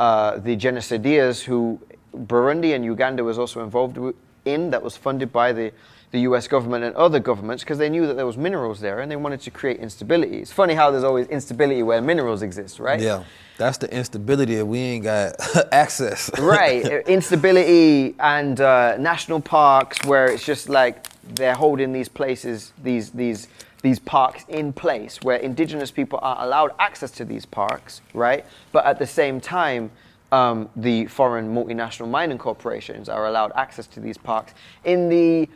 [0.00, 1.80] uh, the genocideers who
[2.14, 3.98] Burundi and Uganda was also involved
[4.44, 5.72] in, that was funded by the,
[6.10, 9.10] the US government and other governments because they knew that there was minerals there and
[9.10, 10.38] they wanted to create instability.
[10.38, 13.00] It's funny how there's always instability where minerals exist, right?
[13.00, 13.24] Yeah,
[13.56, 15.34] that's the instability that we ain't got
[15.72, 16.30] access.
[16.38, 23.10] right instability and uh, national parks where it's just like they're holding these places these
[23.10, 23.46] these
[23.82, 28.44] these parks in place where indigenous people are allowed access to these parks right?
[28.72, 29.90] But at the same time
[30.32, 34.54] um, the foreign multinational mining corporations are allowed access to these parks
[34.84, 35.48] in the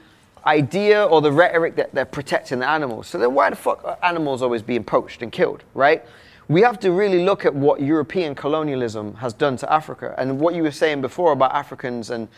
[0.45, 3.09] idea or the rhetoric that they're protecting the animals.
[3.09, 6.05] So then why the fuck are animals always being poached and killed right?
[6.49, 10.55] We have to really look at what European colonialism has done to Africa and what
[10.55, 12.29] you were saying before about Africans and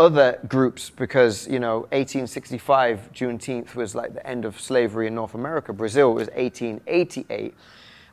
[0.00, 5.34] other groups because you know 1865 Juneteenth was like the end of slavery in North
[5.34, 5.74] America.
[5.74, 7.54] Brazil was 1888.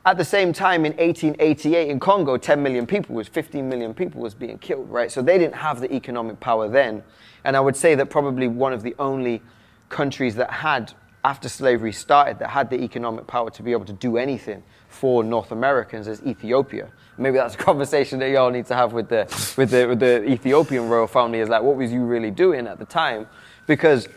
[0.04, 4.20] At the same time, in 1888 in Congo, 10 million people was 15 million people
[4.20, 5.10] was being killed, right?
[5.10, 7.02] So they didn't have the economic power then,
[7.44, 9.42] and I would say that probably one of the only
[9.88, 10.92] countries that had
[11.24, 15.22] after slavery started that had the economic power to be able to do anything for
[15.22, 16.90] North Americans is Ethiopia.
[17.16, 19.24] Maybe that's a conversation that y'all need to have with the
[19.56, 21.40] with the with the Ethiopian royal family.
[21.40, 23.26] Is like, what was you really doing at the time?
[23.66, 24.08] Because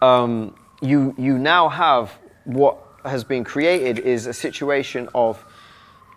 [0.00, 2.12] um, you you now have
[2.44, 5.44] what has been created is a situation of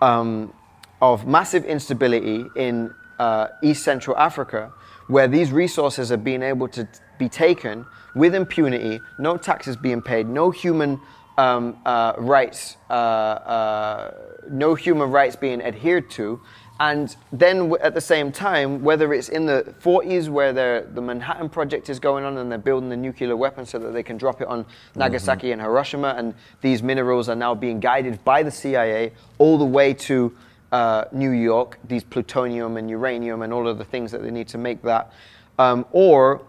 [0.02, 0.54] um,
[1.02, 4.72] of massive instability in uh, East Central Africa,
[5.08, 7.86] where these resources are being able to be taken
[8.16, 11.00] with impunity, no taxes being paid, no human
[11.38, 14.14] um, uh, rights, uh, uh,
[14.50, 16.40] no human rights being adhered to,
[16.80, 21.90] and then at the same time, whether it's in the 40s where the Manhattan Project
[21.90, 24.48] is going on and they're building the nuclear weapon so that they can drop it
[24.48, 24.66] on
[24.96, 29.66] Nagasaki and Hiroshima, and these minerals are now being guided by the CIA all the
[29.66, 30.36] way to
[30.74, 34.50] uh, New York, these plutonium and uranium and all of the things that they need
[34.50, 35.14] to make that,
[35.58, 36.42] um, or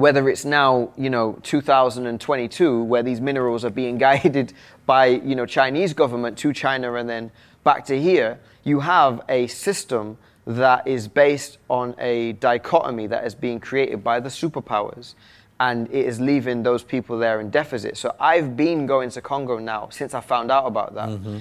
[0.00, 4.52] whether it's now you know 2022 where these minerals are being guided
[4.86, 7.30] by you know Chinese government to China and then
[7.64, 10.16] back to here you have a system
[10.46, 15.14] that is based on a dichotomy that is being created by the superpowers
[15.60, 17.94] and it is leaving those people there in deficit.
[17.98, 21.10] So I've been going to Congo now since I found out about that.
[21.10, 21.38] Mm-hmm.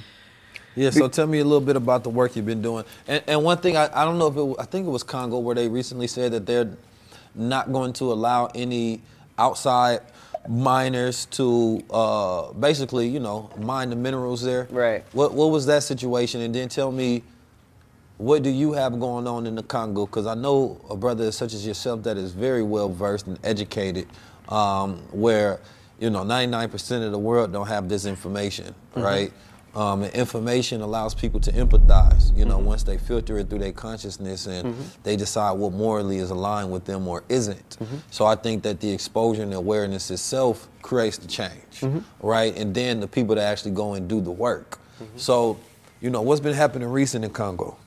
[0.75, 2.83] Yeah, so tell me a little bit about the work you've been doing.
[3.07, 5.39] And, and one thing, I, I don't know if it, I think it was Congo
[5.39, 6.69] where they recently said that they're
[7.39, 9.01] not going to allow any
[9.37, 10.01] outside
[10.47, 14.67] miners to uh, basically, you know, mine the minerals there.
[14.69, 15.03] Right.
[15.13, 16.41] What, what was that situation?
[16.41, 17.23] And then tell me,
[18.17, 20.05] what do you have going on in the Congo?
[20.05, 24.07] Because I know a brother such as yourself that is very well versed and educated,
[24.49, 25.61] um, where
[25.99, 29.31] you know 99% of the world don't have this information, right?
[29.79, 32.35] Um, and information allows people to empathize.
[32.35, 32.65] You know, mm-hmm.
[32.65, 34.83] once they filter it through their consciousness and mm-hmm.
[35.03, 37.77] they decide what morally is aligned with them or isn't.
[37.79, 37.95] Mm-hmm.
[38.11, 41.81] So I think that the exposure and awareness itself creates the change,
[42.19, 42.53] right?
[42.57, 44.79] And then the people that actually go and do the work.
[45.15, 45.57] So,
[46.01, 47.77] you know, what's been happening recent in Congo?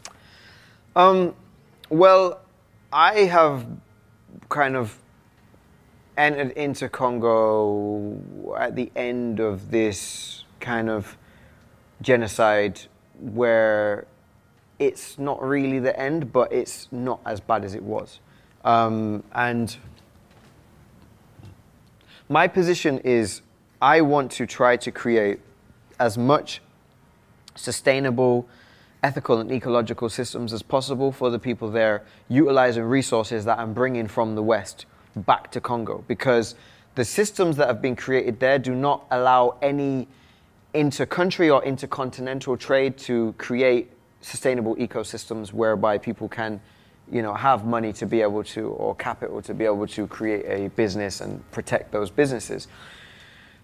[0.96, 1.34] Um,
[1.90, 2.40] well,
[2.90, 3.66] I have
[4.48, 4.96] kind of
[6.16, 8.18] entered into Congo
[8.58, 11.18] at the end of this kind of
[12.02, 12.80] genocide
[13.18, 14.06] where
[14.78, 18.20] it's not really the end, but it's not as bad as it was.
[18.64, 19.76] Um, and
[22.28, 23.42] my position is
[23.80, 25.40] I want to try to create
[25.98, 26.60] as much
[27.54, 28.48] sustainable,
[29.02, 34.08] ethical, and ecological systems as possible for the people there, utilizing resources that I'm bringing
[34.08, 36.04] from the West back to Congo.
[36.08, 36.54] Because
[36.94, 40.08] the systems that have been created there do not allow any
[40.74, 43.90] inter-country or intercontinental trade to create
[44.20, 46.60] sustainable ecosystems whereby people can
[47.10, 50.44] you know have money to be able to or capital to be able to create
[50.46, 52.68] a business and protect those businesses.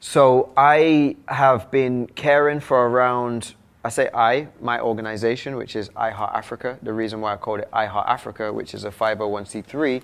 [0.01, 3.55] So i have been caring for around
[3.85, 6.79] i say i my organization which is iheart africa.
[6.83, 10.03] The reason why i called it iheart africa which is a 501c3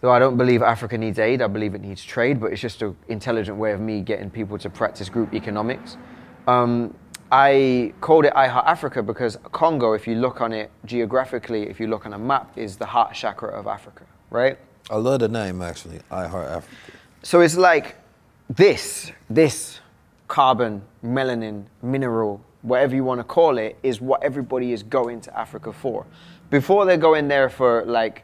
[0.00, 2.82] Though I don't believe Africa needs aid, I believe it needs trade, but it's just
[2.82, 5.96] an intelligent way of me getting people to practice group economics.
[6.46, 6.94] Um,
[7.32, 11.80] I called it I Heart Africa because Congo, if you look on it geographically, if
[11.80, 14.58] you look on a map, is the heart chakra of Africa, right?
[14.90, 16.00] I love the name actually.
[16.10, 16.76] I Heart Africa.
[17.22, 17.96] So it's like
[18.50, 19.80] this, this
[20.28, 25.36] carbon, melanin, mineral, whatever you want to call it, is what everybody is going to
[25.36, 26.06] Africa for.
[26.50, 28.22] Before they go in there for like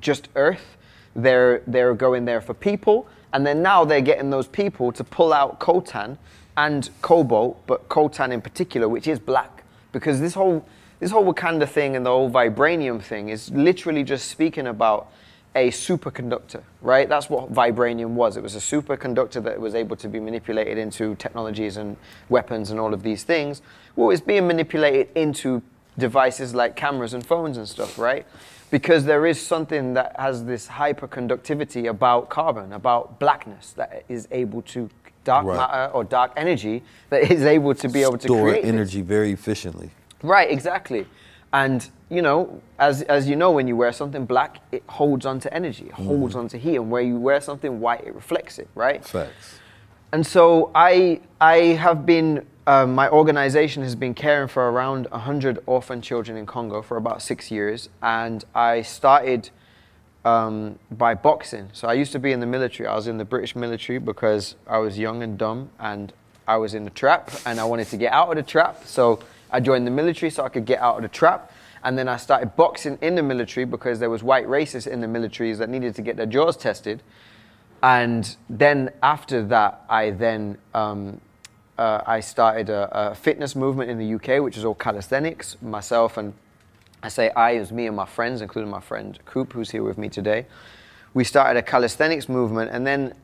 [0.00, 0.76] just earth.
[1.14, 3.08] They're, they're going there for people.
[3.32, 6.18] And then now they're getting those people to pull out coltan
[6.56, 9.64] and cobalt, but coltan in particular, which is black.
[9.92, 10.66] Because this whole,
[10.98, 15.10] this whole Wakanda thing and the whole vibranium thing is literally just speaking about
[15.54, 17.08] a superconductor, right?
[17.08, 18.36] That's what vibranium was.
[18.36, 21.96] It was a superconductor that was able to be manipulated into technologies and
[22.28, 23.62] weapons and all of these things.
[23.96, 25.62] Well, it's being manipulated into
[25.98, 28.26] devices like cameras and phones and stuff, right?
[28.70, 34.62] Because there is something that has this hyperconductivity about carbon, about blackness that is able
[34.62, 34.88] to
[35.24, 35.56] dark Right.
[35.56, 38.68] matter or dark energy that is able to be able to Store create this.
[38.72, 39.90] energy very efficiently.
[40.22, 41.06] Right, exactly.
[41.52, 45.48] And you know, as as you know, when you wear something black, it holds onto
[45.50, 46.06] energy, it mm-hmm.
[46.06, 49.04] holds onto heat, and where you wear something white, it reflects it, right?
[49.04, 49.58] Facts.
[50.12, 55.58] And so I I have been um, my organization has been caring for around 100
[55.66, 59.50] orphan children in Congo for about six years, and I started
[60.24, 61.70] um, by boxing.
[61.72, 62.86] So I used to be in the military.
[62.86, 66.12] I was in the British military because I was young and dumb, and
[66.46, 68.86] I was in the trap, and I wanted to get out of the trap.
[68.86, 69.18] So
[69.50, 71.50] I joined the military so I could get out of the trap.
[71.82, 75.08] And then I started boxing in the military because there was white racists in the
[75.08, 77.02] militaries that needed to get their jaws tested.
[77.82, 81.20] And then after that, I then um,
[81.80, 85.56] uh, I started a, a fitness movement in the UK, which is all calisthenics.
[85.62, 86.34] Myself and
[87.02, 89.96] I say I is me and my friends, including my friend Coop, who's here with
[89.96, 90.44] me today.
[91.14, 93.14] We started a calisthenics movement, and then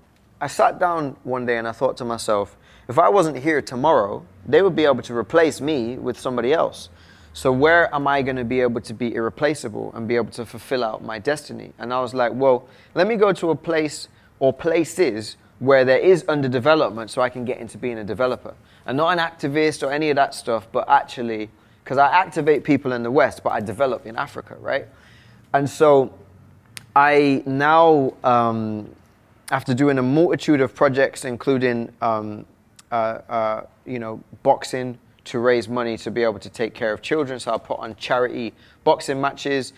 [0.40, 2.56] I sat down one day and I thought to myself,
[2.88, 6.88] if I wasn't here tomorrow, they would be able to replace me with somebody else.
[7.34, 10.46] So where am I going to be able to be irreplaceable and be able to
[10.46, 11.74] fulfill out my destiny?
[11.78, 14.08] And I was like, well, let me go to a place
[14.38, 18.54] or places where there is underdevelopment so I can get into being a developer.
[18.84, 21.50] And not an activist or any of that stuff, but actually,
[21.82, 24.86] because I activate people in the West, but I develop in Africa, right?
[25.54, 26.14] And so
[26.94, 28.90] I now, um,
[29.50, 32.44] after doing a multitude of projects, including um,
[32.90, 32.94] uh,
[33.28, 37.40] uh, you know boxing to raise money to be able to take care of children,
[37.40, 38.54] so I put on charity
[38.84, 39.72] boxing matches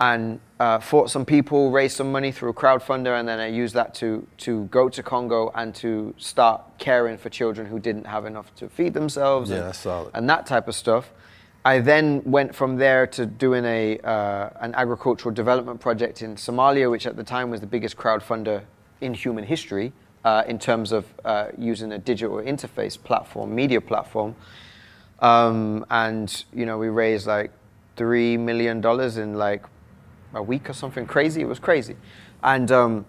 [0.00, 3.74] and uh, fought some people, raised some money through a crowdfunder, and then I used
[3.74, 8.24] that to to go to Congo and to start caring for children who didn't have
[8.24, 9.50] enough to feed themselves.
[9.50, 10.10] Yeah, and, solid.
[10.14, 11.12] and that type of stuff.
[11.62, 16.90] I then went from there to doing a uh, an agricultural development project in Somalia,
[16.90, 18.62] which at the time was the biggest crowdfunder
[19.02, 19.92] in human history
[20.24, 24.34] uh, in terms of uh, using a digital interface platform, media platform.
[25.20, 27.50] Um, and you know, we raised like
[27.96, 29.64] three million dollars in like
[30.34, 31.40] a week or something crazy.
[31.40, 31.96] It was crazy,
[32.42, 32.70] and.
[32.70, 33.06] Um,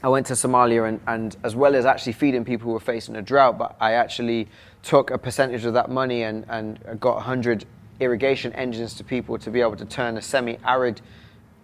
[0.00, 3.16] I went to Somalia and, and as well as actually feeding people who were facing
[3.16, 4.46] a drought, but I actually
[4.84, 7.64] took a percentage of that money and, and got 100
[7.98, 11.00] irrigation engines to people to be able to turn a semi-arid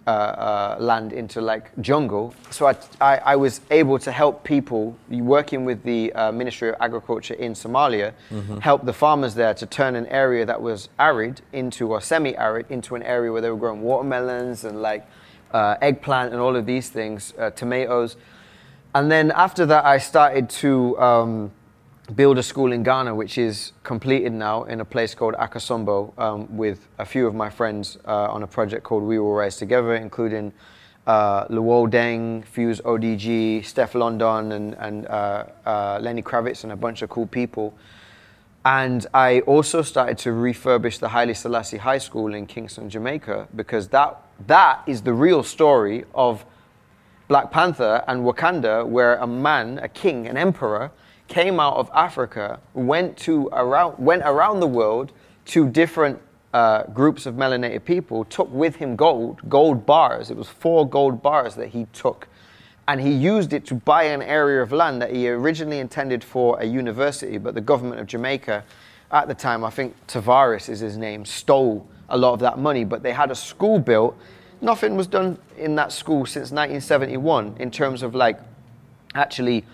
[0.07, 2.35] uh, uh, land into like jungle.
[2.51, 6.77] So I, I, I was able to help people working with the uh, Ministry of
[6.81, 8.13] Agriculture in Somalia,
[8.61, 12.95] help the farmers there to turn an area that was arid into or semi-arid into
[12.97, 15.07] an area where they were growing watermelons and like
[15.53, 18.17] uh, eggplant and all of these things, uh, tomatoes.
[18.95, 21.53] And then after that, I started to um,
[22.15, 26.55] build a school in Ghana, which is completed now in a place called Akosombo um,
[26.55, 29.95] with a few of my friends uh, on a project called We Will Rise Together,
[29.95, 30.53] including
[31.07, 36.77] uh, Luol Deng, Fuse ODG, Steph London, and, and uh, uh, Lenny Kravitz, and a
[36.77, 37.75] bunch of cool people.
[38.67, 43.89] And I also started to refurbish the Haile Selassie High School in Kingston, Jamaica, because
[43.89, 46.45] that, that is the real story of
[47.29, 50.91] Black Panther and Wakanda, where a man, a king, an emperor,
[51.29, 55.13] came out of Africa, went to around, went around the world
[55.47, 56.21] to different
[56.53, 60.31] uh, groups of melanated people, took with him gold, gold bars.
[60.31, 62.29] It was four gold bars that he took,
[62.87, 66.61] and he used it to buy an area of land that he originally intended for
[66.61, 68.65] a university, but the government of Jamaica,
[69.11, 72.85] at the time, I think Tavares is his name, stole a lot of that money.
[72.85, 74.17] But they had a school built.
[74.61, 78.39] Nothing was done in that school since 1971 in terms of like
[79.15, 79.65] actually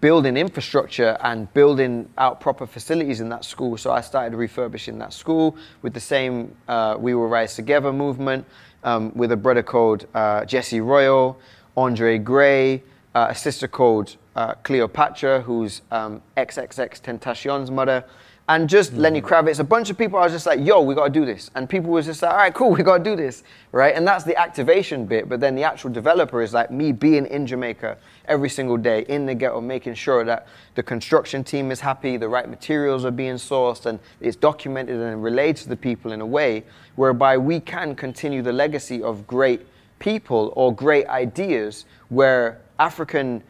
[0.00, 3.76] building infrastructure and building out proper facilities in that school.
[3.76, 8.46] So I started refurbishing that school with the same uh, We Will Rise Together movement
[8.84, 11.38] um, with a brother called uh, Jesse Royal,
[11.76, 12.82] Andre Gray,
[13.14, 18.04] uh, a sister called uh, Cleopatra, who's um, XXXTentacion's mother.
[18.46, 19.60] And just Lenny Kravitz, mm.
[19.60, 20.18] a bunch of people.
[20.18, 22.30] I was just like, "Yo, we got to do this," and people was just like,
[22.30, 23.42] "All right, cool, we got to do this,
[23.72, 25.30] right?" And that's the activation bit.
[25.30, 27.96] But then the actual developer is like me being in Jamaica
[28.26, 32.28] every single day in the ghetto, making sure that the construction team is happy, the
[32.28, 36.26] right materials are being sourced, and it's documented and relayed to the people in a
[36.26, 36.64] way
[36.96, 39.66] whereby we can continue the legacy of great
[40.00, 43.42] people or great ideas where African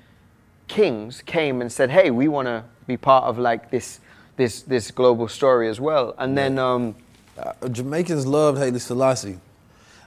[0.68, 3.98] kings came and said, "Hey, we want to be part of like this
[4.36, 6.94] this this global story as well." And then um,
[7.36, 9.38] Uh, Jamaicans loved Haile Selassie.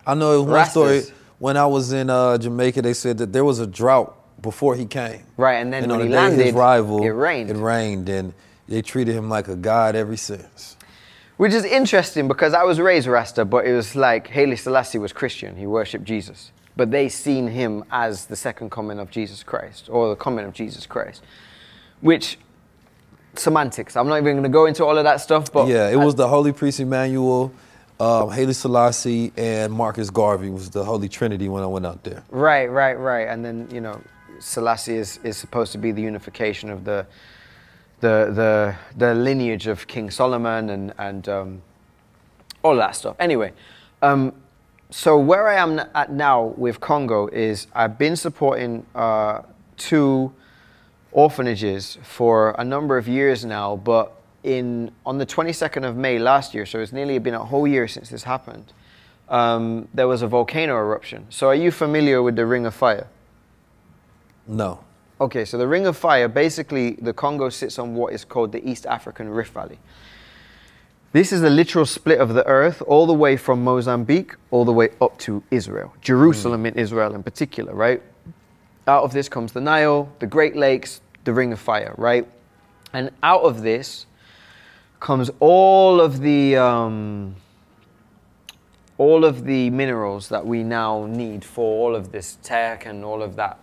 [0.06, 1.02] I know one story
[1.40, 2.82] when I was in uh, Jamaica.
[2.82, 5.24] They said that there was a drought before he came.
[5.36, 7.50] Right, and then on when the he day his rival, it rained.
[7.50, 8.34] It rained, and
[8.70, 10.78] they treated him like a god ever since.
[11.38, 15.14] which is interesting because I was raised Rasta, but it was like Haile Selassie was
[15.14, 15.56] Christian.
[15.56, 20.10] He worshipped Jesus, but they seen him as the second coming of Jesus Christ or
[20.10, 21.24] the coming of Jesus Christ,
[22.02, 22.38] which
[23.40, 23.96] semantics.
[23.96, 26.16] I'm not even going to go into all of that stuff, but yeah, it was
[26.16, 27.52] the Holy Priest Emmanuel,
[28.00, 32.24] um, Haile Selassie, and Marcus Garvey was the Holy Trinity when I went out there.
[32.30, 33.28] Right, right, right.
[33.28, 34.02] And then you know,
[34.40, 37.06] Selassie is, is supposed to be the unification of the
[38.00, 41.62] the the the lineage of King Solomon and and um,
[42.64, 43.16] all that stuff.
[43.20, 43.54] Anyway,
[44.02, 44.34] um,
[44.90, 49.42] so where I am at now with Congo is I've been supporting uh,
[49.78, 50.34] two
[51.18, 54.14] orphanages for a number of years now, but
[54.44, 57.88] in on the 22nd of May last year, so it's nearly been a whole year
[57.88, 58.72] since this happened.
[59.28, 61.26] Um, there was a volcano eruption.
[61.30, 63.08] So are you familiar with the Ring of Fire?
[64.46, 64.84] No.
[65.20, 68.64] Okay, so the Ring of Fire, basically, the Congo sits on what is called the
[68.70, 69.80] East African Rift Valley.
[71.14, 74.72] This is a literal split of the earth, all the way from Mozambique, all the
[74.72, 78.04] way up to Israel, Jerusalem in Israel in particular, right?
[78.88, 82.26] Out of this comes the Nile, the Great Lakes, the Ring of Fire, right?
[82.94, 84.06] And out of this
[85.02, 87.36] comes all of the um,
[88.98, 93.22] all of the minerals that we now need for all of this tech and all
[93.22, 93.60] of that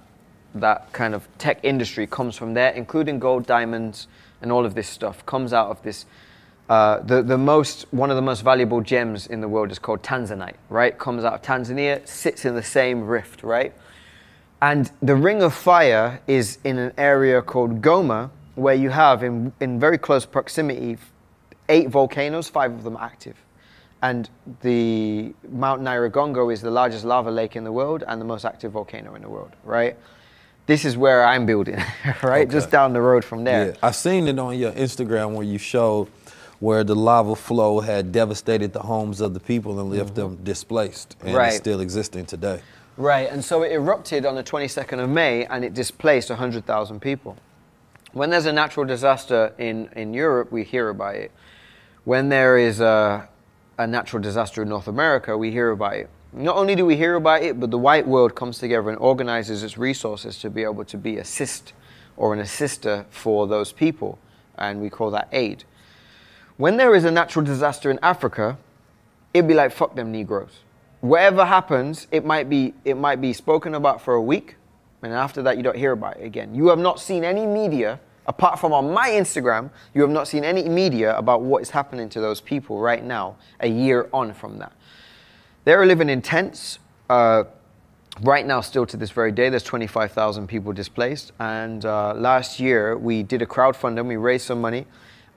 [0.55, 4.09] that kind of tech industry comes from there, including gold, diamonds,
[4.43, 6.05] and all of this stuff comes out of this.
[6.69, 10.03] Uh, the the most one of the most valuable gems in the world is called
[10.03, 10.99] Tanzanite, right?
[10.99, 13.73] Comes out of Tanzania, sits in the same rift, right?
[14.65, 19.53] And the Ring of Fire is in an area called Goma, where you have in,
[19.61, 20.97] in very close proximity
[21.69, 23.37] eight volcanoes, five of them active.
[24.01, 24.31] And
[24.63, 28.73] the Mount Nyiragongo is the largest lava lake in the world and the most active
[28.73, 29.99] volcano in the world, right?
[30.65, 31.83] This is where I'm building,
[32.23, 32.49] right?
[32.49, 33.67] Just down the road from there.
[33.67, 36.09] Yeah, I seen it on your Instagram where you showed
[36.61, 41.17] where the lava flow had devastated the homes of the people and left them displaced,
[41.21, 41.37] and Mm-hmm.
[41.37, 41.49] Right.
[41.49, 42.63] it's still existing today.
[42.97, 47.37] Right, and so it erupted on the 22nd of May and it displaced 100,000 people.
[48.13, 51.33] When there's a natural disaster in, in Europe, we hear about it.
[52.05, 53.29] When there is a,
[53.79, 56.09] a natural disaster in North America, we hear about it.
[56.33, 59.65] Not only do we hear about it, but the white world comes together and organizes
[59.65, 61.73] its resources to be able to be assist
[62.17, 64.19] or an assister for those people,
[64.57, 65.65] and we call that aid.
[66.57, 68.57] When there is a natural disaster in Africa,
[69.33, 70.61] it'd be like fuck them Negroes.
[71.05, 74.57] Whatever happens, it might be it might be spoken about for a week,
[75.03, 76.55] and after that you don't hear about it again.
[76.55, 79.69] You have not seen any media apart from on my Instagram.
[79.93, 83.37] You have not seen any media about what is happening to those people right now,
[83.61, 84.73] a year on from that.
[85.65, 86.79] They're living in tents.
[87.11, 87.45] Uh,
[88.23, 91.33] right now, still to this very day, there's 25,000 people displaced.
[91.39, 94.07] And uh, last year, we did a crowdfunding.
[94.07, 94.87] We raised some money,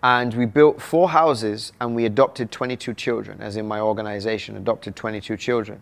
[0.04, 4.96] and we built four houses, and we adopted 22 children, as in my organization adopted
[4.96, 5.82] 22 children.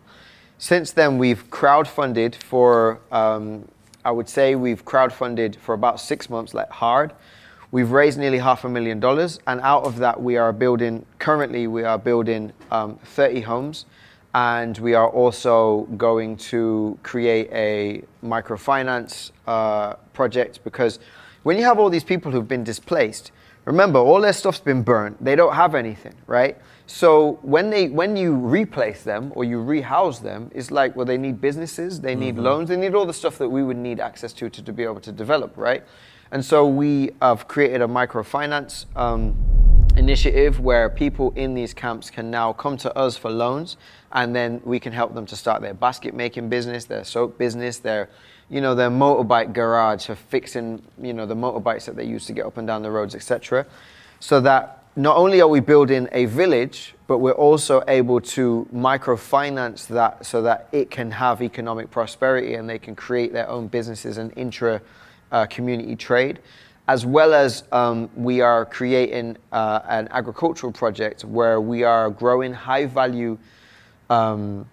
[0.57, 3.67] Since then, we've crowdfunded for, um,
[4.05, 7.11] I would say, we've crowdfunded for about six months, like hard.
[7.71, 11.05] We've raised nearly half a million dollars, and out of that, we are building.
[11.19, 13.85] Currently, we are building um, 30 homes,
[14.33, 20.99] and we are also going to create a microfinance uh, project because
[21.43, 23.31] when you have all these people who've been displaced,
[23.65, 25.23] remember all their stuff's been burnt.
[25.23, 26.57] They don't have anything, right?
[26.87, 31.17] So when they when you replace them or you rehouse them, it's like well they
[31.17, 34.33] need businesses, they need loans, they need all the stuff that we would need access
[34.33, 35.83] to to, to be able to develop, right?
[36.31, 39.35] And so we have created a microfinance um,
[39.95, 43.77] initiative where people in these camps can now come to us for loans
[44.11, 47.79] and then we can help them to start their basket making business, their soap business,
[47.79, 48.09] their
[48.49, 52.34] you know their motorbike garage for fixing you know the motorbikes that they use to
[52.34, 53.65] get up and down the roads, etc.
[54.19, 59.88] So that not only are we building a village, but we're also able to microfinance
[59.88, 64.17] that so that it can have economic prosperity and they can create their own businesses
[64.17, 64.81] and intra
[65.31, 66.39] uh, community trade.
[66.88, 72.53] As well as um, we are creating uh, an agricultural project where we are growing
[72.53, 73.38] high value.
[74.09, 74.69] Um,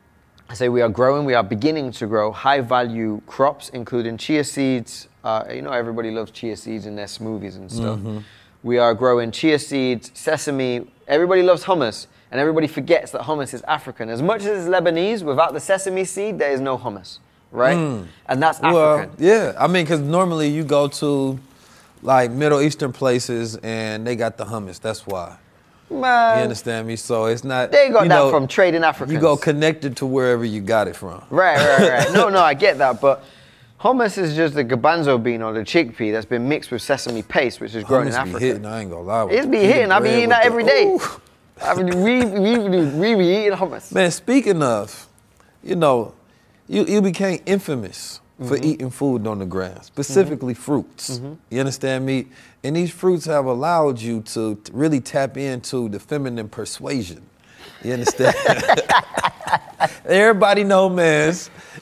[0.48, 4.44] I say we are growing, we are beginning to grow high value crops, including chia
[4.44, 5.08] seeds.
[5.24, 7.98] Uh, you know, everybody loves chia seeds in their smoothies and stuff.
[8.62, 10.90] We are growing chia seeds, sesame.
[11.08, 14.08] Everybody loves hummus, and everybody forgets that hummus is African.
[14.08, 17.18] As much as it's Lebanese, without the sesame seed, there is no hummus,
[17.50, 17.76] right?
[18.26, 18.74] And that's African.
[18.74, 19.54] Well, yeah.
[19.58, 21.38] I mean, because normally you go to
[22.02, 24.80] like Middle Eastern places and they got the hummus.
[24.80, 25.38] That's why.
[26.00, 26.96] You understand me?
[26.96, 27.70] So it's not.
[27.70, 29.12] they got you that from trading Africans.
[29.12, 31.22] You go connected to wherever you got it from.
[31.30, 32.12] Right, right, right.
[32.14, 33.24] no, no, I get that, but
[33.80, 37.60] hummus is just the garbanzo bean or the chickpea that's been mixed with sesame paste,
[37.60, 38.44] which is grown in Hummus be Africa.
[38.44, 38.66] hitting.
[38.66, 39.30] I ain't gonna lie.
[39.30, 39.90] It's be hitting.
[39.92, 40.84] I be eating that the- every day.
[40.86, 41.00] Ooh.
[41.60, 43.92] I mean, we, we, we, we be eating hummus.
[43.92, 45.06] Man, speaking of,
[45.62, 46.12] you know,
[46.66, 48.64] you, you became infamous for Mm-hmm.
[48.64, 51.20] eating food on the ground, specifically fruits.
[51.50, 52.26] You understand me?
[52.64, 57.22] And these fruits have allowed you to really tap into the feminine persuasion.
[57.82, 58.34] You understand?
[60.06, 61.34] Everybody know, man.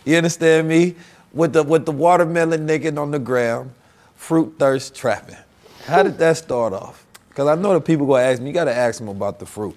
[0.04, 0.94] You understand me?
[1.32, 3.70] With the with the watermelon naked on the ground,
[4.16, 5.36] fruit thirst trapping.
[5.84, 7.04] How did that start off?
[7.28, 8.48] Because I know the people gonna ask me.
[8.48, 9.76] You gotta ask them about the fruit.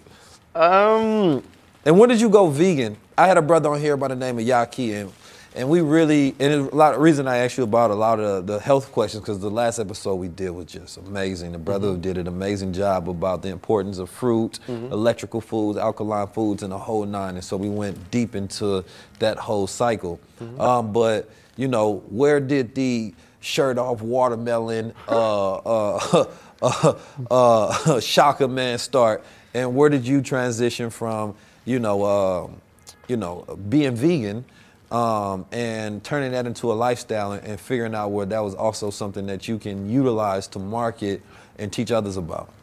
[0.56, 1.44] Um,
[1.86, 2.98] And when did you go vegan?
[3.18, 5.12] I had a brother on here by the name of Yahki, and,
[5.56, 8.48] and we really, and a lot of reason I asked you about a lot of
[8.48, 11.52] the, health questions because the last episode we did was just amazing.
[11.52, 16.64] The brother did an amazing job about the importance of fruit, electrical foods, alkaline foods,
[16.64, 17.36] and the whole nine.
[17.36, 18.84] And so we went deep into
[19.20, 20.20] that whole cycle.
[20.60, 26.26] Um, but you know, where did the shirt off watermelon, uh, uh,
[26.62, 26.94] uh,
[27.30, 29.24] uh, Chaka man start,
[29.54, 31.36] and where did you transition from,
[31.66, 32.62] you know, um,
[33.08, 34.46] you know, being vegan,
[34.94, 38.92] um, and turning that into a lifestyle and, and figuring out where that was also
[38.92, 41.22] something that you can utilize to market
[41.58, 42.54] and teach others about.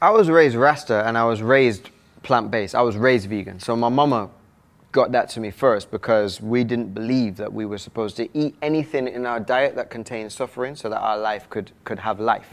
[0.00, 1.90] I was raised Rasta and I was raised
[2.22, 2.74] plant based.
[2.74, 3.60] I was raised vegan.
[3.60, 4.30] So my mama
[4.90, 8.54] got that to me first because we didn't believe that we were supposed to eat
[8.62, 12.48] anything in our diet that contained suffering so that our life could, could have life.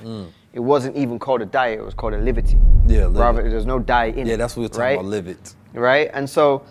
[0.52, 2.56] It wasn't even called a diet, it was called a liberty.
[2.56, 2.90] Mm.
[2.90, 3.20] Yeah, liberty.
[3.20, 4.32] Rather, there's no diet in it.
[4.32, 5.00] Yeah, that's what we're talking right?
[5.00, 5.06] about.
[5.06, 5.56] Live it.
[5.74, 6.10] Right?
[6.14, 6.64] And so,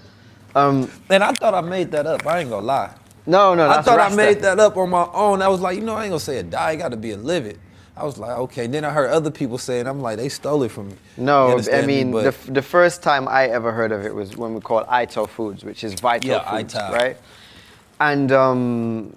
[0.54, 2.26] um, And I thought I made that up.
[2.26, 2.94] I ain't gonna lie.
[3.26, 5.42] no, no, I thought I made that up on my own.
[5.42, 6.76] I was like, you know, I ain't gonna say a die.
[6.76, 7.58] Got to be a live it.
[7.96, 8.66] I was like, okay.
[8.68, 10.94] Then I heard other people saying, I'm like, they stole it from me.
[11.16, 12.04] No, I understand me?
[12.04, 15.26] mean the, the first time I ever heard of it was when we called Ital
[15.26, 16.94] Foods, which is Vital Yeah, Foods, Ital.
[16.94, 17.16] right?
[18.00, 19.12] And um,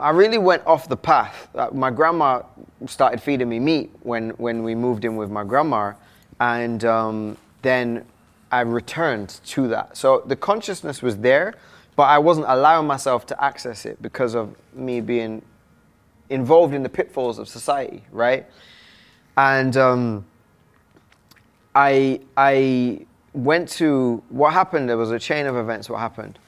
[0.00, 1.48] I really went off the path.
[1.54, 2.42] Uh, my grandma
[2.86, 5.92] started feeding me meat when when we moved in with my grandma,
[6.38, 8.04] and um, then
[8.52, 9.96] I returned to that.
[9.96, 11.54] So the consciousness was there,
[11.96, 15.42] but I wasn't allowing myself to access it because of me being
[16.28, 18.46] involved in the pitfalls of society, right?
[19.38, 20.26] And um,
[21.74, 24.90] I I went to what happened.
[24.90, 25.88] There was a chain of events.
[25.88, 26.38] What happened?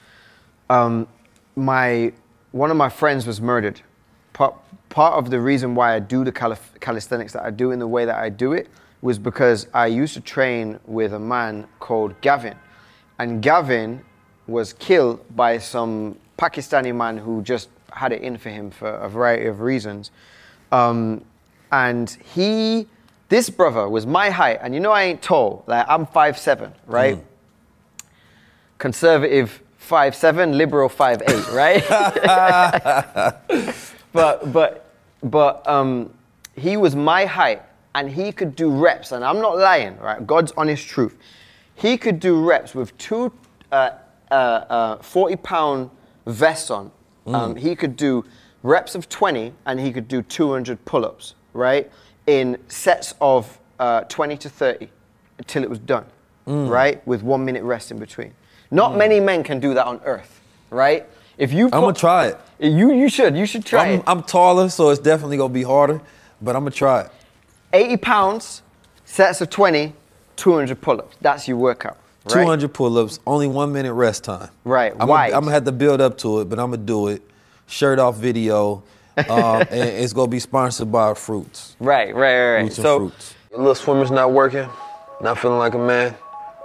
[0.68, 1.08] Um,
[1.56, 2.12] my
[2.52, 3.80] one of my friends was murdered.
[4.34, 4.54] Part
[4.90, 7.88] part of the reason why I do the calif- calisthenics that I do in the
[7.88, 8.68] way that I do it
[9.04, 12.56] was because I used to train with a man called Gavin,
[13.18, 14.02] and Gavin
[14.46, 19.06] was killed by some Pakistani man who just had it in for him for a
[19.10, 20.10] variety of reasons.
[20.72, 21.22] Um,
[21.70, 22.88] and he,
[23.28, 25.64] this brother was my height, and you know I ain't tall.
[25.66, 27.22] Like I'm 5'7", right?
[28.78, 31.84] Conservative 5'7", liberal 5'8", right?
[34.14, 36.10] but but but um,
[36.56, 37.60] he was my height,
[37.94, 40.24] and he could do reps, and I'm not lying, right?
[40.26, 41.16] God's honest truth.
[41.74, 43.32] He could do reps with two
[43.70, 43.90] uh,
[44.30, 45.90] uh, uh, 40 pound
[46.26, 46.90] vests on.
[47.26, 48.24] Um, he could do
[48.62, 51.90] reps of 20, and he could do 200 pull ups, right?
[52.26, 54.88] In sets of uh, 20 to 30
[55.38, 56.04] until it was done,
[56.46, 57.06] right?
[57.06, 58.34] With one minute rest in between.
[58.70, 60.40] Not many men can do that on earth,
[60.70, 61.06] right?
[61.38, 62.38] If you I'm gonna try it.
[62.58, 64.04] You you should you should try I'm, it.
[64.06, 66.00] I'm taller, so it's definitely gonna be harder,
[66.40, 67.10] but I'm gonna try it.
[67.74, 68.62] 80 pounds,
[69.04, 69.92] sets of 20,
[70.36, 71.16] 200 pull-ups.
[71.20, 71.98] That's your workout.
[72.26, 72.42] Right?
[72.42, 74.48] 200 pull-ups, only one minute rest time.
[74.64, 75.28] Right, I'm wide.
[75.28, 77.20] Gonna, I'm gonna have to build up to it, but I'm gonna do it.
[77.66, 78.82] Shirt off video,
[79.16, 81.76] um, and it's gonna be sponsored by Fruits.
[81.80, 82.54] Right, right, right.
[82.54, 82.60] right.
[82.60, 83.34] Fruits and So fruits.
[83.50, 84.68] Your little swimmer's not working,
[85.20, 86.14] not feeling like a man,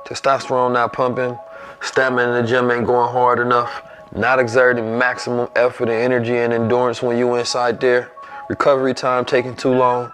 [0.06, 1.38] testosterone not pumping,
[1.82, 3.82] stamina in the gym ain't going hard enough,
[4.16, 8.12] not exerting maximum effort and energy and endurance when you inside there,
[8.50, 10.12] recovery time taking too long,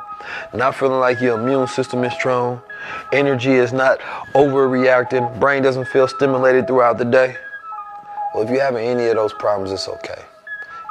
[0.53, 2.61] not feeling like your immune system is strong,
[3.11, 3.99] energy is not
[4.34, 7.35] overreacting, brain doesn't feel stimulated throughout the day.
[8.34, 10.22] Well, if you're having any of those problems, it's okay.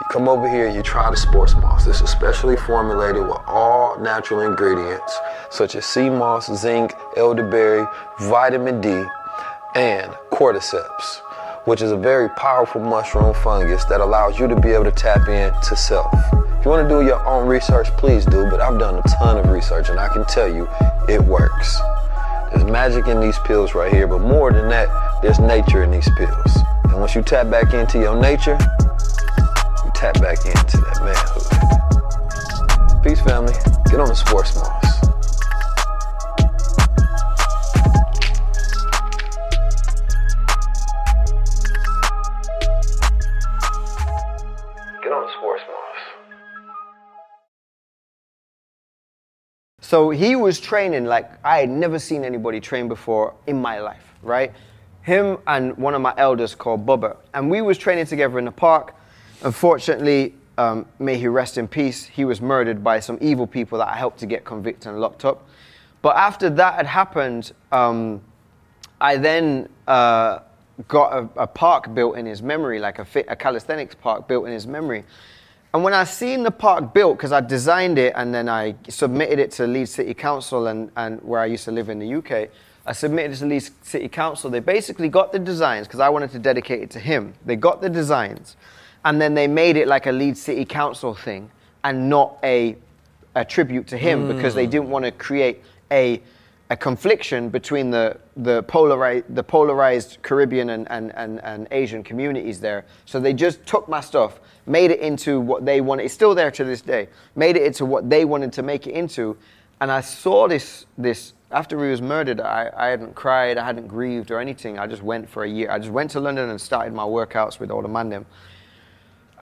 [0.00, 1.86] You come over here, you try the sports moss.
[1.86, 5.16] It's especially formulated with all natural ingredients
[5.50, 7.86] such as sea moss, zinc, elderberry,
[8.20, 9.04] vitamin D,
[9.76, 11.20] and cordyceps,
[11.64, 15.28] which is a very powerful mushroom fungus that allows you to be able to tap
[15.28, 16.12] into self.
[16.32, 19.38] If you want to do your own research, please do, but I've done a ton
[19.38, 20.68] of research and I can tell you
[21.08, 21.78] it works.
[22.50, 24.88] There's magic in these pills right here, but more than that,
[25.22, 26.56] there's nature in these pills.
[26.84, 28.58] And once you tap back into your nature,
[29.84, 33.02] you tap back into that manhood.
[33.02, 33.54] Peace, family.
[33.90, 35.03] Get on the sports moss.
[49.84, 54.14] So he was training like I had never seen anybody train before in my life,
[54.22, 54.50] right?
[55.02, 58.50] Him and one of my elders called Bubba, and we was training together in the
[58.50, 58.94] park.
[59.42, 62.06] Unfortunately, um, may he rest in peace.
[62.06, 65.26] He was murdered by some evil people that I helped to get convicted and locked
[65.26, 65.46] up.
[66.00, 68.22] But after that had happened, um,
[69.02, 70.38] I then uh,
[70.88, 74.46] got a, a park built in his memory, like a, fit, a calisthenics park built
[74.46, 75.04] in his memory.
[75.74, 79.40] And when I seen the park built, because I designed it and then I submitted
[79.40, 82.48] it to Leeds City Council and, and where I used to live in the UK,
[82.86, 84.50] I submitted it to Leeds City Council.
[84.50, 87.34] They basically got the designs because I wanted to dedicate it to him.
[87.44, 88.56] They got the designs,
[89.04, 91.50] and then they made it like a Leeds City Council thing
[91.82, 92.76] and not a
[93.34, 94.70] a tribute to him because they hmm.
[94.70, 96.22] didn't want to create a
[96.70, 102.60] a confliction between the the polarized the polarized Caribbean and, and, and, and Asian communities
[102.60, 102.84] there.
[103.06, 106.04] So they just took my stuff, made it into what they wanted.
[106.04, 107.08] It's still there to this day.
[107.36, 109.36] Made it into what they wanted to make it into.
[109.80, 112.40] And I saw this this after he was murdered.
[112.40, 114.78] I, I hadn't cried, I hadn't grieved or anything.
[114.78, 115.70] I just went for a year.
[115.70, 118.26] I just went to London and started my workouts with all the man them.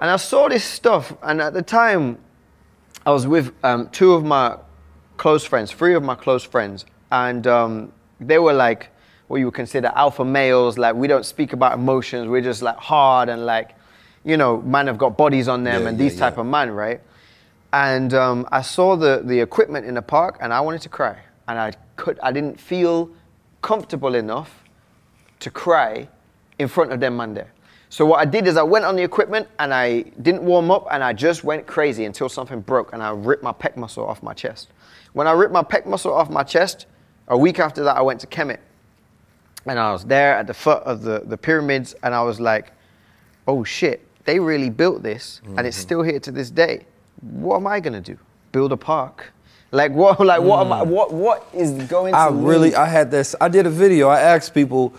[0.00, 2.18] And I saw this stuff, and at the time,
[3.06, 4.58] I was with um, two of my
[5.16, 8.90] close friends, three of my close friends, and um, they were like
[9.28, 10.76] what you would consider alpha males.
[10.76, 12.28] Like we don't speak about emotions.
[12.28, 13.76] We're just like hard and like,
[14.24, 16.40] you know, man have got bodies on them Yeah, and yeah, these type yeah.
[16.40, 17.00] of man, right?
[17.72, 21.18] And um, I saw the the equipment in the park, and I wanted to cry,
[21.48, 23.10] and I could, I didn't feel
[23.62, 24.64] comfortable enough
[25.40, 26.08] to cry
[26.58, 27.52] in front of them man there.
[27.88, 30.86] So what I did is I went on the equipment and I didn't warm up
[30.90, 34.22] and I just went crazy until something broke and I ripped my pec muscle off
[34.22, 34.68] my chest.
[35.12, 36.86] When I ripped my pec muscle off my chest,
[37.28, 38.60] a week after that I went to Kemet.
[39.66, 42.72] And I was there at the foot of the, the pyramids and I was like,
[43.46, 46.86] oh shit, they really built this and it's still here to this day.
[47.20, 48.18] What am I gonna do?
[48.52, 49.32] Build a park?
[49.70, 53.10] Like what like what am I what what is going to I really, I had
[53.10, 53.34] this.
[53.40, 54.08] I did a video.
[54.08, 54.92] I asked people,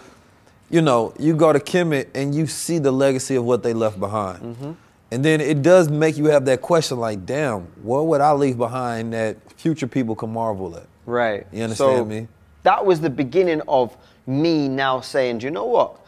[0.69, 3.99] you know, you go to Kemet and you see the legacy of what they left
[3.99, 4.71] behind, Mm-hmm.
[5.11, 8.57] and then it does make you have that question, like, damn, what would I leave
[8.57, 10.87] behind that future people can marvel at?
[11.05, 11.45] Right.
[11.51, 12.27] You understand So, me?
[12.63, 13.95] That was the beginning of
[14.25, 15.99] me now saying, do you know what?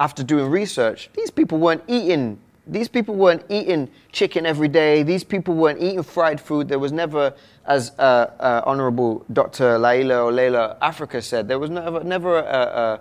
[0.00, 2.38] After doing research, these people weren't eating.
[2.66, 5.02] These people weren't eating chicken every day.
[5.04, 6.68] These people weren't eating fried food.
[6.68, 7.32] There was never,
[7.64, 8.02] as uh,
[8.40, 9.78] uh, Honorable Dr.
[9.78, 13.00] Laila or Leila Afrika said, there was never, never a,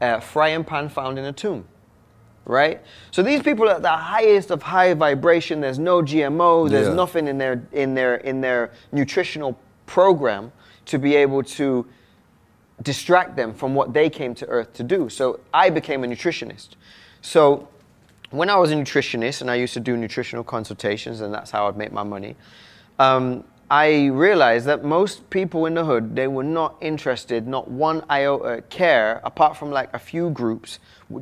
[0.00, 1.64] a, a frying pan found in a tomb
[2.46, 2.82] right?
[3.10, 5.62] So these people are at the highest of high vibration.
[5.62, 6.68] There's no GMO.
[6.68, 6.94] There's Yeah.
[6.94, 10.52] nothing in their in their in their nutritional program
[10.84, 11.86] to be able to
[12.82, 15.08] distract them from what they came to Earth to do.
[15.08, 16.76] So I became a nutritionist.
[17.22, 17.66] So
[18.34, 21.68] when I was a nutritionist and I used to do nutritional consultations, and that's how
[21.68, 22.36] I'd make my money.
[22.98, 28.04] Um, I realized that most people in the hood they were not interested, not one
[28.10, 30.78] iota care, apart from like a few groups.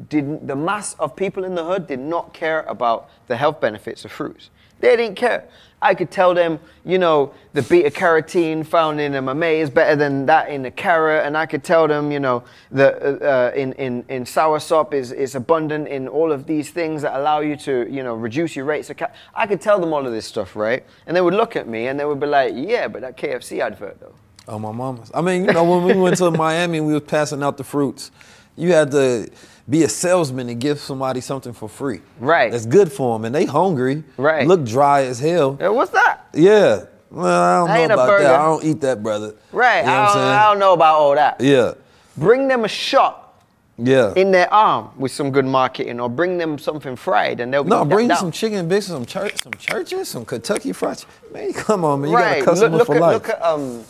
[0.08, 4.04] Didn't the mass of people in the hood did not care about the health benefits
[4.04, 4.50] of fruits.
[4.80, 5.44] They didn't care.
[5.82, 10.24] I could tell them, you know, the beta carotene found in MMA is better than
[10.26, 13.72] that in the carrot, and I could tell them, you know, the uh, uh, in
[13.74, 17.86] in in soursop is is abundant in all of these things that allow you to,
[17.90, 18.96] you know, reduce your rates of.
[18.96, 20.84] Ca- I could tell them all of this stuff, right?
[21.06, 23.58] And they would look at me and they would be like, "Yeah, but that KFC
[23.60, 24.14] advert though."
[24.48, 25.10] Oh, my mama's.
[25.14, 28.10] I mean, you know, when we went to Miami, we was passing out the fruits.
[28.56, 29.30] You had to
[29.72, 32.02] be a salesman and give somebody something for free.
[32.20, 32.52] Right.
[32.52, 34.04] That's good for them, and they hungry.
[34.18, 34.46] Right.
[34.46, 35.54] Look dry as hell.
[35.54, 36.26] What's that?
[36.34, 36.84] Yeah.
[37.10, 38.34] Well, I don't That know about that.
[38.40, 39.34] I don't eat that, brother.
[39.50, 39.80] Right.
[39.80, 41.40] You know I, don't, I don't know about all that.
[41.40, 41.72] Yeah.
[42.18, 43.34] Bring them a shot
[43.78, 44.12] Yeah.
[44.14, 47.84] in their arm with some good marketing, or bring them something fried, and they'll no,
[47.84, 51.02] bring some chicken bits, some church, some churches, some Kentucky fried.
[51.32, 52.10] Man, come on, man.
[52.10, 52.38] You right.
[52.38, 53.14] got a customer look, look for at, life.
[53.14, 53.84] Look at um,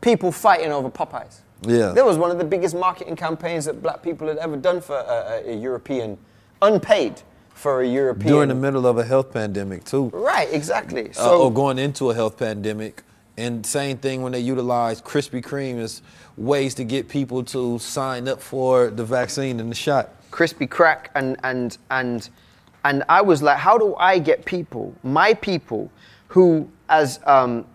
[0.00, 1.40] people fighting over Popeyes.
[1.62, 1.92] Yeah.
[1.92, 4.96] There was one of the biggest marketing campaigns that black people had ever done for
[4.96, 6.18] a, a, a European,
[6.62, 7.22] unpaid
[7.54, 8.32] for a European.
[8.32, 10.10] During the middle of a health pandemic too.
[10.14, 11.10] Right, exactly.
[11.10, 13.02] uh, So or going into a health pandemic.
[13.36, 16.02] And same thing when they utilize Krispy Kreme as
[16.36, 20.10] ways to get people to sign up for the vaccine and the shot.
[20.30, 22.28] crispy crack and and and
[22.84, 25.90] and I was like, how do I get people, my people,
[26.28, 27.66] who, as um,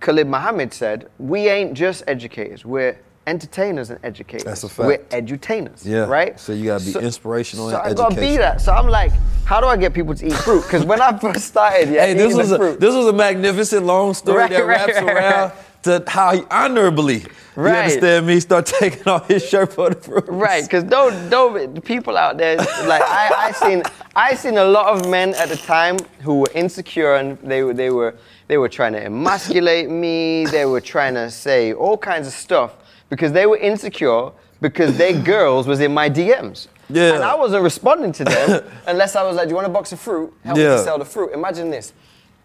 [0.00, 2.96] Khalid Muhammad said, we ain't just educators, we're
[3.26, 4.44] entertainers and educators.
[4.44, 4.86] That's a fact.
[4.86, 5.84] We're edutainers.
[5.84, 6.06] Yeah.
[6.06, 6.38] Right.
[6.38, 8.60] So you gotta be inspirational So and I gotta be that.
[8.60, 9.12] So I'm like,
[9.44, 10.62] how do I get people to eat fruit?
[10.62, 12.80] Because when I first started, yeah, Hey, this was a fruit.
[12.80, 16.42] this was a magnificent long story Right, that right, wraps right, around to how he
[16.50, 17.24] honorably,
[17.54, 17.72] Right.
[17.72, 20.28] you understand me, start taking off his shirt for the fruits.
[20.28, 23.82] Right, because don't don't the people out there like I, I seen
[24.14, 27.74] I seen a lot of men at the time who were insecure and they were
[27.74, 28.14] they were
[28.48, 30.44] they were trying to emasculate me.
[30.46, 32.76] They were trying to say all kinds of stuff
[33.08, 34.30] because they were insecure
[34.60, 36.68] because their girls was in my DMs.
[36.88, 37.14] Yeah.
[37.14, 39.92] And I wasn't responding to them unless I was like, "Do you want a box
[39.92, 40.32] of fruit?
[40.44, 40.76] Help me Yeah.
[40.76, 41.92] to sell the fruit." Imagine this.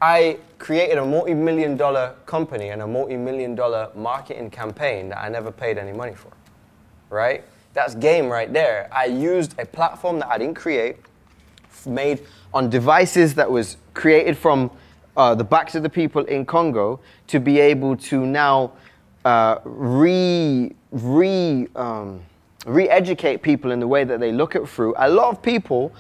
[0.02, 5.52] I created a multi-million dollar company and a multi-million dollar marketing campaign that I never
[5.52, 6.32] paid any money for
[7.12, 7.44] right?
[7.74, 8.90] That's game right there.
[8.92, 10.98] I used a platform that I didn't create,
[11.86, 14.72] made on devices that was created from
[15.16, 18.72] uh, the backs of the people in Congo to be able to now
[19.26, 22.22] uh, re re um,
[22.66, 24.96] re-educate people in the way that they look at fruit.
[24.98, 25.92] A lot of people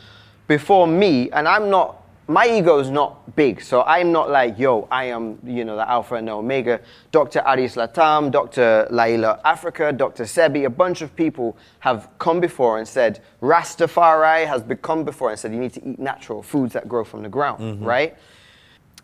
[0.48, 1.98] before me, and I'm not.
[2.28, 5.90] My ego is not big, so I'm not like, yo, I am, you know, the
[5.90, 6.80] alpha and the omega.
[7.12, 7.40] Dr.
[7.46, 8.88] Aris LaTham, Dr.
[8.90, 10.24] Leila Afrika, Dr.
[10.24, 15.40] Sebi, a bunch of people have come before and said, Rastafari has become before and
[15.40, 18.16] said, you need to eat natural foods that grow from the ground, right?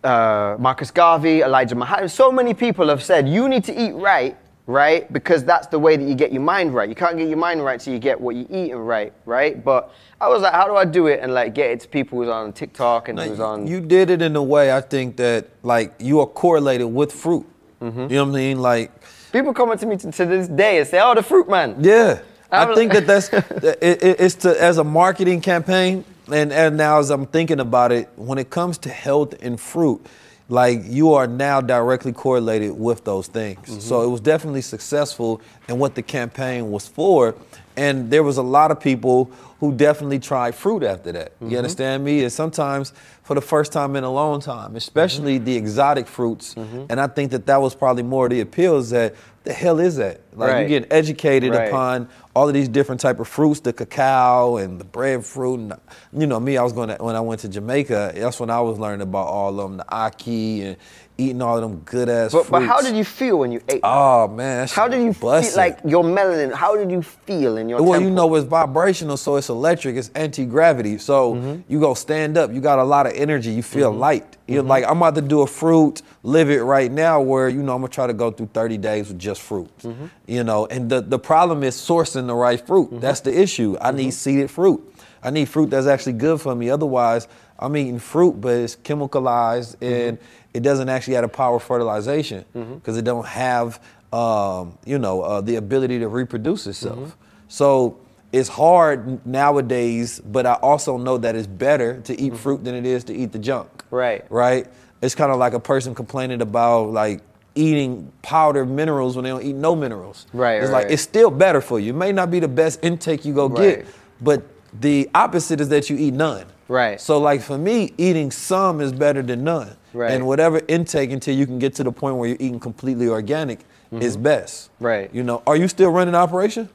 [0.04, 2.12] Uh, Marcus Garvey, Elijah Muhammad.
[2.12, 4.38] So many people have said you need to eat right,
[4.68, 5.12] right?
[5.12, 6.88] Because that's the way that you get your mind right.
[6.88, 9.64] You can't get your mind right till you get what you eat eating right, right?
[9.64, 12.20] But I was like, how do I do it and like get it to people
[12.20, 15.18] who's on TikTok and Now, who's on You did it in a way I think
[15.18, 17.46] that like you are correlated with fruit.
[17.82, 18.00] Mm-hmm.
[18.02, 18.60] You know what I mean?
[18.60, 18.92] Like
[19.32, 21.76] people coming to me to, to this day and say, oh, the fruit man.
[21.80, 22.20] Yeah,
[22.52, 23.52] I I'm think like- that that's
[23.82, 27.92] it, it- it's to as a marketing campaign, and and now as I'm thinking about
[27.92, 30.06] it, when it comes to health and fruit,
[30.50, 33.84] like you are now directly correlated with those things.
[33.84, 34.08] So mm-hmm.
[34.08, 37.36] it was definitely successful in what the campaign was for,
[37.76, 39.26] and there was a lot of people
[39.60, 41.34] who definitely tried fruit after that.
[41.40, 41.58] You mm-hmm.
[41.58, 42.24] understand me?
[42.24, 42.94] And sometimes
[43.28, 45.44] for the first time in a long time, especially mm-hmm.
[45.44, 46.86] the exotic fruits, mm-hmm.
[46.90, 49.80] and I think that that was probably more of the appeal is that the hell
[49.80, 50.22] is that?
[50.34, 50.62] Like Right.
[50.62, 51.68] you get educated Right.
[51.68, 55.60] upon all of these different type of fruits, the cacao and the breadfruit.
[55.60, 55.74] And
[56.14, 58.14] you know, me, I was going to when I went to Jamaica.
[58.16, 60.78] That's when I was learning about all of them, the ackee and
[61.18, 63.80] eating all of them good ass But, but how did you feel when you ate?
[63.84, 66.54] Oh man, how did you feel like your melanin?
[66.54, 68.10] How did you feel in your Well, temple?
[68.10, 69.96] you know, it's vibrational, so it's electric.
[69.96, 70.98] It's anti gravity.
[70.98, 71.62] So Mm-hmm.
[71.72, 72.52] you go stand up.
[72.54, 73.52] You got a lot of energy.
[73.52, 74.38] You feel light.
[74.48, 77.20] You're like, I'm about to do a fruit, live it right now.
[77.22, 79.76] Where you know, I'm gonna try to go through 30 days with just fruit.
[79.80, 80.06] Mm-hmm.
[80.28, 82.90] You know, and the the problem is sourcing the right fruit.
[83.02, 83.76] That's the issue.
[83.82, 83.98] I Mm-hmm.
[83.98, 84.94] need seeded fruit.
[85.24, 86.70] I need fruit that's actually good for me.
[86.70, 87.28] Otherwise,
[87.60, 89.86] I'm eating fruit, but it's chemicalized Mm-hmm.
[90.10, 90.18] and
[90.54, 93.80] it doesn't actually have the power of fertilization because it don't have,
[94.12, 96.98] um, you know, uh, the ability to reproduce itself.
[96.98, 97.10] Mm-hmm.
[97.48, 98.00] So
[98.32, 102.86] it's hard nowadays, but I also know that it's better to eat fruit than it
[102.86, 103.70] is to eat the junk.
[103.70, 103.96] Mm-hmm.
[103.96, 104.26] Right.
[104.32, 104.68] Right.
[105.02, 107.22] It's kind of like a person complaining about like
[107.54, 110.26] eating powdered minerals when they don't eat no minerals.
[110.34, 110.92] Right, It's right, like right.
[110.94, 111.92] it's still better for you.
[111.94, 113.80] It may not be the best intake you go Right.
[113.80, 113.86] get,
[114.22, 114.44] but
[114.80, 116.46] the opposite is that you eat none.
[116.68, 117.00] Right.
[117.00, 119.76] So like for me, eating some is better than none.
[119.94, 120.12] Right.
[120.12, 123.62] And whatever intake until you can get to the point where you're eating completely organic
[123.92, 124.74] is best.
[124.76, 124.86] Mm-hmm.
[124.86, 125.14] Right.
[125.14, 126.70] You know, are you still running operation?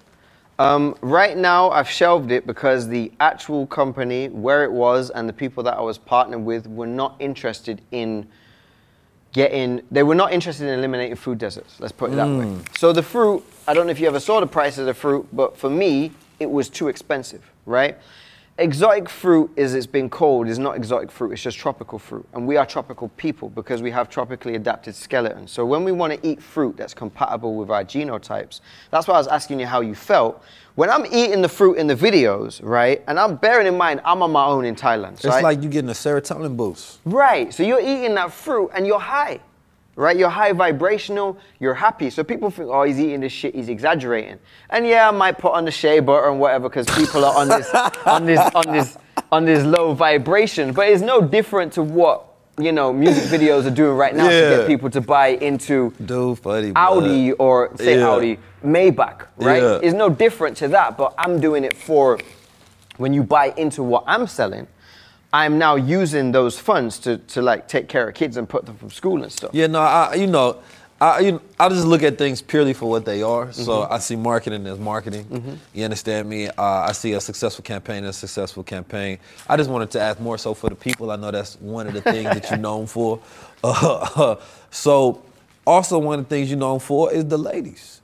[0.59, 5.33] Um, right now, I've shelved it because the actual company, where it was, and the
[5.33, 8.29] people that I was partnered with were not interested in
[9.33, 9.81] getting.
[9.91, 11.81] They were not interested in eliminating food deserts.
[11.81, 12.59] Let's put it that way.
[12.77, 15.27] So the fruit, I don't know if you ever saw the price of the fruit,
[15.33, 17.99] but for me, it was too expensive, right?
[18.63, 22.25] Exotic fruit, as it's been called, is not exotic fruit, it's just tropical fruit.
[22.33, 25.51] And we are tropical people because we have tropically adapted skeletons.
[25.51, 28.61] So when we want to eat fruit that's compatible with our genotypes,
[28.93, 30.45] that's why I was asking you how you felt.
[30.77, 34.23] When I'm eating the fruit in the videos, right, and I'm bearing in mind I'm
[34.23, 35.15] on my own in Thailand.
[35.15, 35.43] It's right?
[35.43, 37.01] like you're getting a serotonin boost.
[37.05, 37.53] Right.
[37.53, 39.41] So you're eating that fruit and you're high.
[39.95, 40.17] Right?
[40.17, 42.09] You're high vibrational, you're happy.
[42.09, 44.39] So people think, oh, he's eating this shit, he's exaggerating.
[44.71, 47.49] And yeah, I might put on the shea butter and whatever because people are on
[47.49, 47.69] this
[48.07, 48.99] on this on this
[49.31, 50.73] on this low vibration.
[50.73, 52.25] But it's no different to what
[52.59, 56.39] you know music videos are doing right now to get people to buy into Dude,
[56.39, 56.73] funny.
[56.75, 58.09] Audi or say Yeah.
[58.09, 59.63] Audi, Maybach, right?
[59.63, 59.81] Yeah.
[59.83, 62.19] It's no different to that, but I'm doing it for
[62.97, 64.67] when you buy into what I'm selling,
[65.33, 68.77] I'm now using those funds to, to like take care of kids and put them
[68.77, 69.51] from school and stuff.
[69.55, 70.59] Yeah, no, I, you know,
[71.01, 73.51] I, you, I just look at things purely for what they are.
[73.53, 73.93] So Mm-hmm.
[73.95, 75.59] I see marketing as marketing.
[75.73, 76.49] You understand me?
[76.49, 79.19] Uh, I see a successful campaign as a successful campaign.
[79.49, 81.11] I just wanted to ask more so for the people.
[81.11, 83.19] I know that's one of the things that you're known for.
[83.65, 84.37] Uh,
[84.71, 85.23] so
[85.67, 88.01] also one of the things you're known for is the ladies.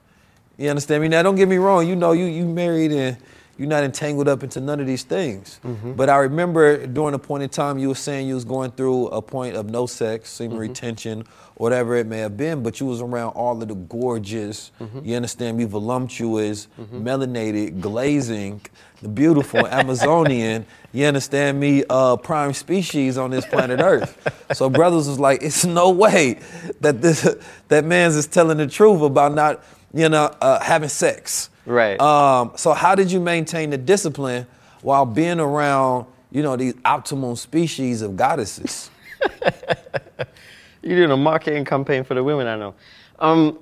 [0.56, 1.08] You understand me?
[1.08, 1.86] Now, don't get me wrong.
[1.86, 3.16] You know, you you married and
[3.58, 5.60] you're not entangled up into none of these things.
[5.96, 9.08] But I remember during a point in time you were saying you was going through
[9.08, 11.24] a point of no sex, semen retention,
[11.56, 12.62] whatever it may have been.
[12.62, 14.70] But you was around all of the gorgeous.
[15.02, 15.64] You understand me?
[15.64, 18.60] Voluptuous, melanated, glazing,
[19.02, 20.64] the beautiful Amazonian.
[20.92, 21.84] You understand me?
[21.90, 24.16] Uh, prime species on this planet Earth.
[24.52, 26.38] So brothers was like, it's no way
[26.80, 27.28] that this
[27.68, 29.62] that man's is telling the truth about not
[29.94, 31.50] you know, uh, having sex.
[31.68, 32.00] Right.
[32.00, 34.46] Um, so how did you maintain the discipline
[34.82, 38.90] while being around, you know, these optimal species of goddesses?
[40.82, 42.74] You're doing a marketing campaign for the women, I know.
[43.18, 43.58] Um,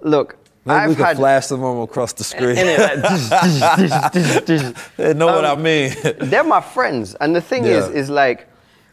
[0.00, 1.16] look, Maybe I've we could had.
[1.16, 2.54] flash them on across the screen.
[2.56, 5.94] innit, like, they know what I Um, mean.
[6.20, 7.14] they're my friends.
[7.16, 8.46] And the thing is, is like,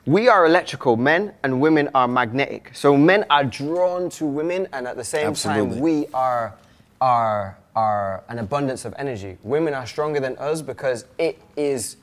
[0.05, 2.71] we are electrical men and women are magnetic.
[2.73, 5.71] So men are drawn to women and at the same Absolutely.
[5.75, 6.53] time we are
[7.01, 9.37] are are an abundance of energy.
[9.43, 11.97] Women are stronger than us because it is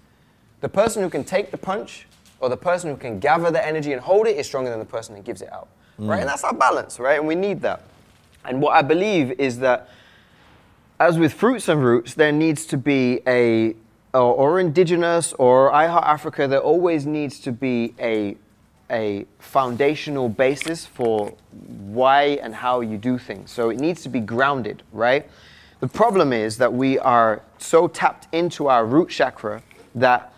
[0.61, 2.07] the person who can take the punch
[2.39, 4.85] or the person who can gather the energy and hold it is stronger than the
[4.85, 5.67] person who gives it out.
[5.99, 6.19] Right?
[6.19, 6.21] Mm.
[6.21, 7.19] And that's our balance, right?
[7.19, 7.83] And we need that.
[8.45, 9.89] And what I believe is that
[11.01, 13.75] as with fruits and roots, there needs to be a,
[14.13, 18.37] or, or indigenous or I Heart Africa, there always needs to be a,
[18.89, 23.51] a foundational basis for why and how you do things.
[23.51, 25.29] So it needs to be grounded, right?
[25.85, 29.62] The problem is that we are so tapped into our root chakra
[29.94, 30.32] that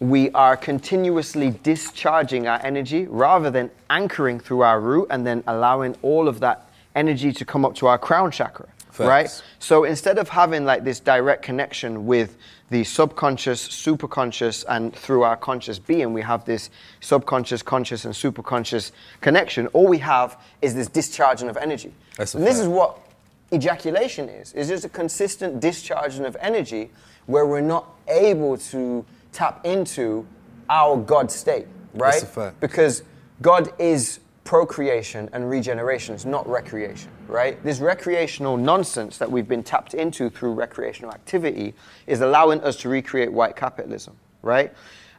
[0.00, 5.96] we are continuously discharging our energy rather than anchoring through our root and then allowing
[6.00, 8.68] all of that energy to come up to our crown chakra,
[8.98, 9.42] right?
[9.58, 12.38] So instead of having like this direct connection with
[12.70, 16.70] the subconscious, superconscious, and through our conscious being, we have this
[17.02, 19.66] subconscious, conscious, and superconscious connection.
[19.74, 21.92] All we have is this discharging of energy.
[22.18, 23.05] And this is what
[23.52, 24.52] ejaculation is.
[24.54, 26.90] It's just a consistent discharging of energy
[27.26, 30.26] where we're not able to tap into
[30.68, 32.12] our God state, right?
[32.12, 32.60] That's a fact.
[32.60, 33.02] Because
[33.42, 37.62] God is procreation and regeneration, it's not recreation, right?
[37.62, 41.74] This recreational nonsense that we've been tapped into through recreational activity
[42.06, 44.72] is allowing us to recreate white capitalism, right?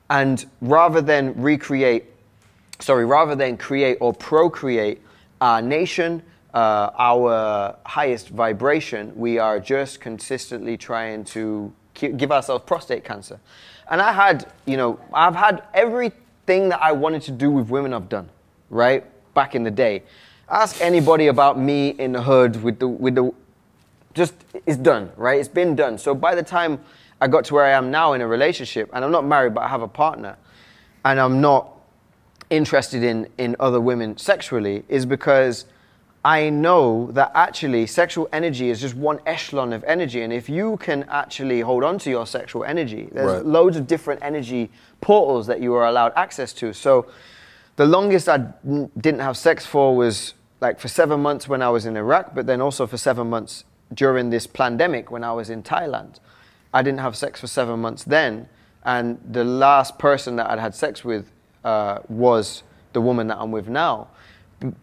[0.09, 2.05] And rather than recreate,
[2.79, 5.01] sorry, rather than create or procreate
[5.41, 6.23] our nation,
[6.57, 13.39] uh, our highest vibration, we are just consistently trying to give ourselves prostate cancer.
[13.91, 17.93] And I had, you know, I've had everything that I wanted to do with women
[17.93, 18.29] I've done,
[18.71, 19.05] right?
[19.35, 20.01] Back in the day.
[20.49, 23.31] Ask anybody about me in the hood with the, with the,
[24.15, 24.34] just,
[24.65, 25.39] it's done, right?
[25.39, 25.99] It's been done.
[25.99, 26.79] So by the time
[27.21, 29.61] I got to where I am now in a relationship, and I'm not married, but
[29.61, 30.38] I have a partner,
[31.05, 31.69] and I'm not
[32.49, 35.65] interested in, in other women sexually is because
[36.26, 40.22] I know that actually sexual energy is just one echelon of energy.
[40.23, 43.45] And if you can actually hold on to your sexual energy, there's Right.
[43.45, 44.69] loads of different energy
[44.99, 46.73] portals that you are allowed access to.
[46.73, 47.06] So
[47.77, 48.35] the longest I
[48.68, 52.34] n- didn't have sex for was like for seven months when I was in Iraq,
[52.34, 53.64] but then also for seven months
[53.94, 56.15] during this pandemic when I was in Thailand.
[56.73, 58.49] I didn't have sex for seven months then.
[58.84, 61.31] And the last person that I'd had sex with
[61.64, 62.64] uh, was
[62.94, 64.07] the woman that I'm with now.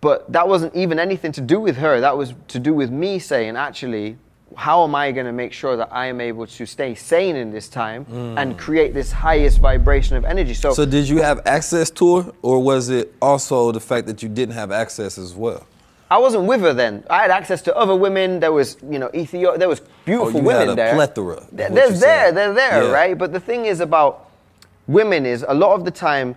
[0.01, 2.01] But that wasn't even anything to do with her.
[2.01, 4.17] That was to do with me saying, actually,
[4.57, 7.51] how am I going to make sure that I am able to stay sane in
[7.51, 8.39] this time mm.
[8.39, 10.55] and create this highest vibration of energy?
[10.55, 14.23] So, So did you have access to her, or was it also the fact that
[14.23, 15.67] you didn't have access as well?
[16.09, 17.03] I wasn't with her then.
[17.11, 18.39] I had access to other women.
[18.39, 19.59] There was, you know, Ethiopia.
[19.59, 20.95] There was beautiful Oh, you women had a there.
[20.95, 22.31] plethora, They're, they're there.
[22.33, 22.91] They're there, Yeah.
[22.93, 23.19] right?
[23.19, 24.31] But the thing is about
[24.87, 26.37] women is a lot of the time,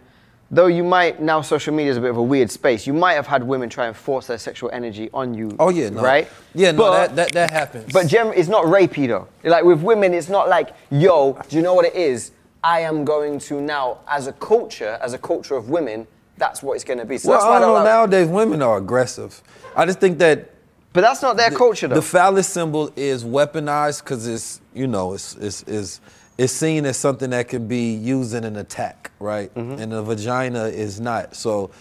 [0.49, 2.87] though you might now social media is a bit of a weird space.
[2.87, 5.55] You might have had women try and force their sexual energy on you.
[5.59, 6.01] Oh yeah, no.
[6.01, 6.27] right?
[6.53, 7.91] Yeah, no, But- that, that that happens.
[7.93, 9.27] But gem, it's not rapey though.
[9.43, 12.31] Like with women, it's not like, yo, do you know what it is?
[12.63, 16.07] I am going to now, as a culture, as a culture of women,
[16.37, 17.17] that's what it's going to be.
[17.17, 17.73] So well, that's I don't know.
[17.75, 19.41] like- Nowadays, women are aggressive.
[19.75, 20.49] I just think that
[20.93, 21.95] But that's not their culture though.
[21.95, 26.01] the phallus symbol is weaponized because it's you know it's it's it's
[26.37, 29.53] it's seen as something that can be used in an attack, right?
[29.55, 29.81] Mm-hmm.
[29.81, 31.35] And the vagina is not.
[31.35, 31.71] So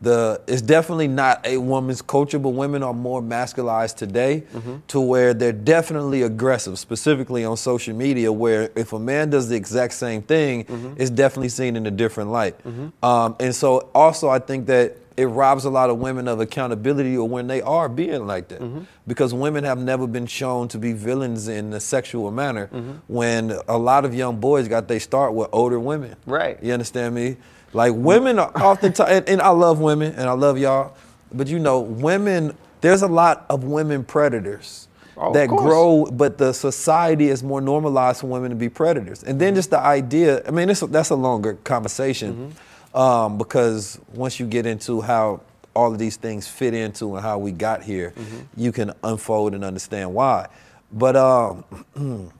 [0.00, 4.76] the it's definitely not a woman's culture, but women are more masculized today Mm-hmm.
[4.88, 9.56] to where they're definitely aggressive, specifically on social media, where if a man does the
[9.56, 10.94] exact same thing, Mm-hmm.
[11.00, 12.56] it's definitely seen in a different light.
[13.02, 17.16] Um, and so also I think that it robs a lot of women of accountability
[17.16, 18.60] or when they are being like that.
[18.60, 18.80] Mm-hmm.
[19.06, 22.92] Because women have never been shown to be villains in a sexual manner Mm-hmm.
[23.06, 26.16] when a lot of young boys got they start with older women.
[26.26, 26.62] Right.
[26.62, 27.36] You understand me?
[27.72, 30.94] Like women are oftentimes, and, and I love women and I love y'all,
[31.32, 34.88] but you know, women, there's a lot of women predators
[35.18, 39.22] Oh, that grow, but the society is more normalized for women to be predators.
[39.22, 42.54] And then just the idea, I mean, that's a longer conversation
[42.96, 45.42] um, because once you get into how
[45.74, 48.14] all of these things fit into and how we got here,
[48.56, 50.48] you can unfold and understand why.
[50.90, 51.64] But um,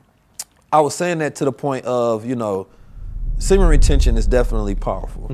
[0.72, 2.66] I was saying that to the point of, you know,
[3.38, 5.30] semen retention is definitely powerful.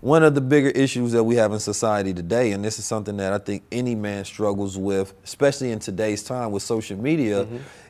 [0.00, 3.16] One of the bigger issues that we have in society today, and this is something
[3.18, 7.46] that I think any man struggles with, especially in today's time with social media,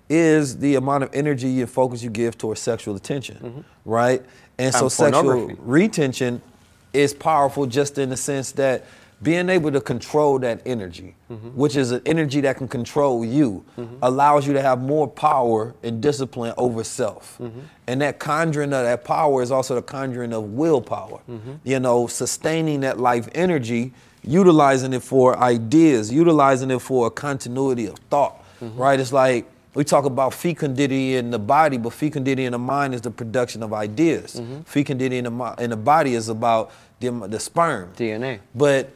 [0.08, 4.24] is the amount of energy and focus you give towards sexual attention, right?
[4.58, 6.42] And so sexual retention
[6.92, 8.84] is powerful just in the sense that
[9.22, 11.48] being able to control that energy, mm-hmm.
[11.48, 13.96] which is an energy that can control you, mm-hmm.
[14.00, 17.36] allows you to have more power and discipline over self.
[17.38, 17.60] Mm-hmm.
[17.86, 21.20] And that conjuring of that power is also the conjuring of willpower.
[21.64, 23.92] You know, sustaining that life energy,
[24.22, 28.98] utilizing it for ideas, utilizing it for a continuity of thought, right?
[28.98, 33.02] It's like we talk about fecundity in the body, but fecundity in the mind is
[33.02, 34.34] the production of ideas.
[34.34, 34.62] Mm-hmm.
[34.62, 37.92] Fecundity in the, in the body is about the, the sperm.
[37.96, 38.40] DNA.
[38.54, 38.90] But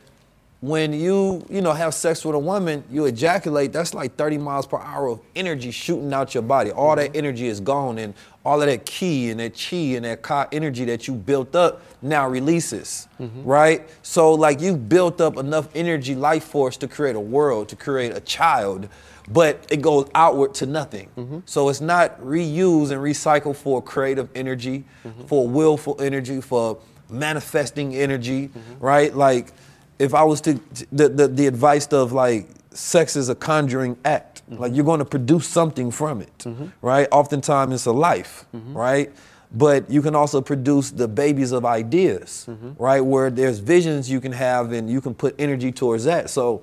[0.61, 4.67] when you, you know, have sex with a woman, you ejaculate, that's like 30 miles
[4.67, 6.71] per hour of energy shooting out your body.
[6.71, 7.19] All that mm-hmm.
[7.19, 8.15] energy is gone and
[8.45, 11.83] all of that ki and that chi and that ka energy that you built up
[12.03, 13.45] now releases, mm-hmm.
[13.45, 13.87] right?
[14.03, 18.17] So like you built up enough energy, life force to create a world, to create
[18.17, 18.89] a child,
[19.29, 21.43] but it goes outward to nothing.
[21.47, 24.85] So it's not reused and recycled for creative energy,
[25.27, 26.79] for willful energy, for
[27.09, 29.15] manifesting energy, right?
[29.15, 29.53] Like
[29.99, 30.55] if I was to
[30.93, 34.43] the, the the advice of like sex is a conjuring act.
[34.49, 36.45] Like you're going to produce something from it,
[36.83, 37.09] right?
[37.11, 39.11] Oftentimes it's a life, right?
[39.57, 42.47] But you can also produce the babies of ideas,
[42.79, 43.01] right?
[43.01, 46.29] Where there's visions you can have and you can put energy towards that.
[46.29, 46.63] So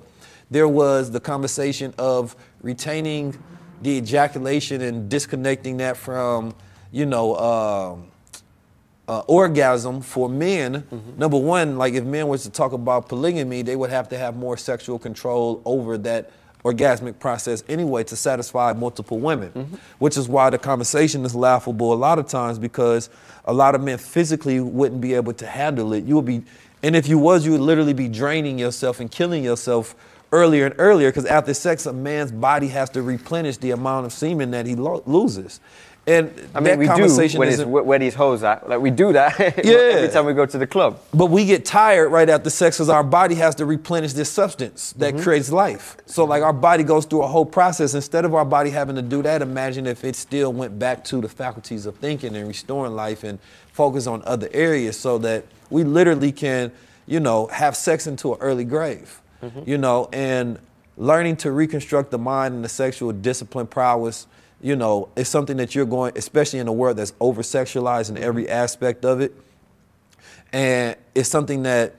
[0.52, 3.42] there was the conversation of retaining
[3.80, 6.54] the ejaculation and disconnecting that from,
[6.92, 8.08] you know, um,
[9.08, 13.74] uh, orgasm for men, number one, like if men was to talk about polygamy, they
[13.76, 16.30] would have to have more sexual control over that
[16.64, 21.96] orgasmic process anyway to satisfy multiple women, which is why the conversation is laughable a
[21.96, 23.10] lot of times because
[23.46, 26.04] a lot of men physically wouldn't be able to handle it.
[26.04, 26.44] You would be,
[26.82, 29.96] and if you was, you would literally be draining yourself and killing yourself
[30.32, 34.12] earlier and earlier because after sex, a man's body has to replenish the amount of
[34.12, 35.60] semen that he lo- loses.
[36.04, 38.68] And I mean, that we do conversation when it's isn't- where these hoes at.
[38.68, 39.74] Like we do that Yeah.
[39.74, 40.98] every time we go to the club.
[41.14, 44.92] But we get tired right after sex because our body has to replenish this substance
[44.94, 45.22] that mm-hmm.
[45.22, 45.96] creates life.
[46.06, 47.94] So, like, our body goes through a whole process.
[47.94, 51.20] Instead of our body having to do that, imagine if it still went back to
[51.20, 53.38] the faculties of thinking and restoring life and
[53.72, 56.72] focus on other areas so that we literally can,
[57.06, 59.62] you know, have sex into an early grave, Mm-hmm.
[59.68, 60.58] you know, and
[60.96, 64.26] learning to reconstruct the mind and the sexual discipline prowess
[64.62, 68.16] you know, is something that you're going, especially in a world that's over sexualized in
[68.16, 68.52] every mm-hmm.
[68.52, 69.34] aspect of it.
[70.52, 71.96] And it's something that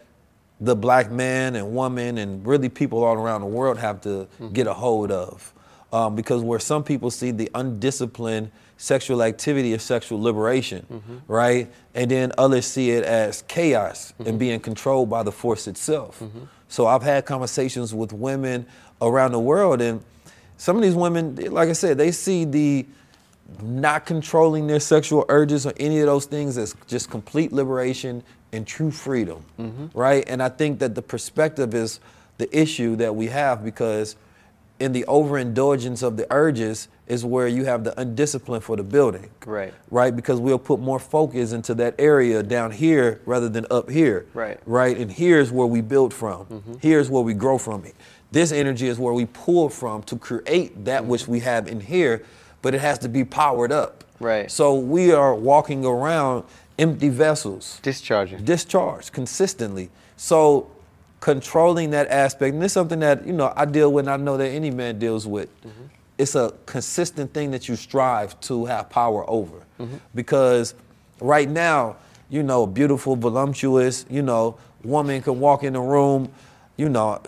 [0.61, 4.49] the black man and woman and really people all around the world have to mm-hmm.
[4.53, 5.53] get a hold of.
[5.91, 10.87] Um, because where some people see the undisciplined sexual activity as sexual liberation,
[11.27, 11.71] right?
[11.93, 16.23] And then others see it as chaos and being controlled by the force itself.
[16.73, 18.65] So I've had conversations with women
[18.99, 20.03] around the world and
[20.57, 22.87] some of these women, like I said, they see the
[23.61, 28.23] not controlling their sexual urges or any of those things as just complete liberation
[28.53, 29.95] and true freedom, mm-hmm.
[29.95, 30.23] right?
[30.27, 31.99] And I think that the perspective is
[32.39, 34.15] the issue that we have because
[34.79, 39.29] in the overindulgence of the urges is where you have the undiscipline for the building.
[39.45, 39.73] Right.
[39.91, 40.15] Right?
[40.15, 44.25] Because we'll put more focus into that area down here rather than up here.
[44.33, 44.59] Right.
[44.65, 44.97] Right?
[44.97, 46.45] And here's where we build from.
[46.45, 46.73] Mm-hmm.
[46.81, 47.83] Here's where we grow from.
[47.85, 47.95] It.
[48.31, 51.11] This energy is where we pull from to create that mm-hmm.
[51.11, 52.23] which we have in here,
[52.61, 54.03] but it has to be powered up.
[54.19, 54.49] Right.
[54.49, 56.45] So we are walking around
[56.79, 58.43] empty vessels Discharging.
[58.43, 59.89] discharged consistently.
[60.15, 60.71] So
[61.19, 64.17] controlling that aspect, and this is something that you know I deal with, and I
[64.17, 65.49] know that any man deals with.
[65.61, 65.83] Mm-hmm.
[66.17, 69.59] It's a consistent thing that you strive to have power over,
[70.13, 70.75] because
[71.19, 71.95] right now,
[72.29, 76.29] you know, beautiful, voluptuous, you know, woman can walk in the room,
[76.77, 77.19] you know,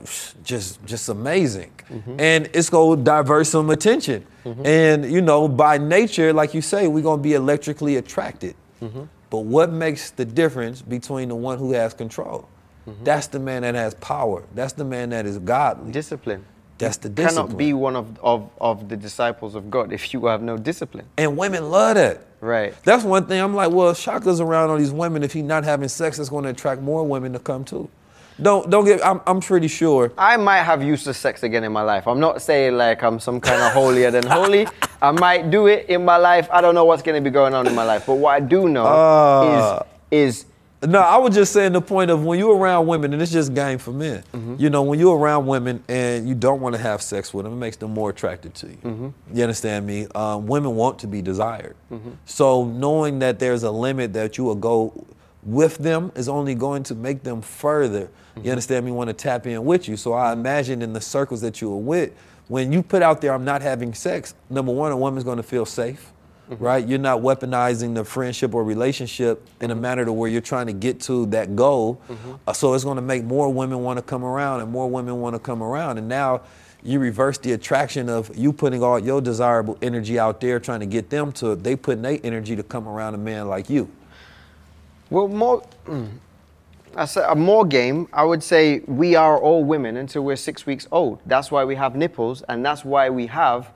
[0.43, 1.71] just just amazing,
[2.19, 4.25] and it's gonna divert some attention,
[4.63, 8.55] and you know, by nature, like you say, we're gonna be electrically attracted.
[9.31, 12.47] But what makes the difference between the one who has control?
[13.03, 14.43] That's the man that has power.
[14.53, 15.91] That's the man that is godly.
[15.91, 16.45] Discipline.
[16.77, 17.45] That's the You discipline.
[17.47, 21.05] Cannot be one of, of, of the disciples of God if you have no discipline.
[21.17, 22.21] and women love that.
[22.41, 22.73] Right.
[22.83, 23.39] That's one thing.
[23.41, 25.23] I'm like, well, Chaka's around all these women.
[25.23, 27.89] If he's not having sex, it's going to attract more women to come too.
[28.41, 29.03] Don't don't get.
[29.05, 30.11] I'm, I'm pretty sure.
[30.17, 32.05] I might have useless sex again in my life.
[32.05, 34.67] I'm not saying like I'm some kind of holier than holy.
[35.01, 36.49] I might do it in my life.
[36.51, 38.05] I don't know what's going to be going on in my life.
[38.05, 39.83] But what I do know Uh.
[40.11, 40.45] is is
[40.83, 43.53] No, I was just saying the point of when you're around women, and it's just
[43.53, 44.23] game for men.
[44.33, 44.55] Mm-hmm.
[44.59, 47.53] You know, when you're around women and you don't want to have sex with them,
[47.53, 48.77] it makes them more attracted to you.
[48.83, 49.09] Mm-hmm.
[49.33, 50.07] You understand me?
[50.13, 51.75] Um, women want to be desired.
[51.91, 52.11] Mm-hmm.
[52.25, 55.05] So knowing that there's a limit that you will go
[55.43, 58.09] with them is only going to make them further.
[58.43, 58.91] You understand me?
[58.91, 59.95] Want to tap in with you.
[59.95, 62.11] So I imagine in the circles that you are with,
[62.47, 64.35] when you put out there, I'm not having sex.
[64.49, 66.11] Number one, a woman's going to feel safe
[66.49, 66.85] right?
[66.87, 70.73] You're not weaponizing the friendship or relationship in a manner to where you're trying to
[70.73, 72.01] get to that goal.
[72.47, 75.19] Uh, so it's going to make more women want to come around and more women
[75.21, 75.97] want to come around.
[75.97, 76.41] And now
[76.83, 80.85] you reverse the attraction of you putting all your desirable energy out there, trying to
[80.85, 83.89] get them to, they putting their energy to come around a man like you.
[85.09, 85.63] well more.
[85.87, 86.09] mm,
[86.95, 88.07] I say a more game.
[88.13, 91.19] I would say we are all women until we're six weeks old.
[91.25, 93.69] That's why we have nipples, and that's why we have.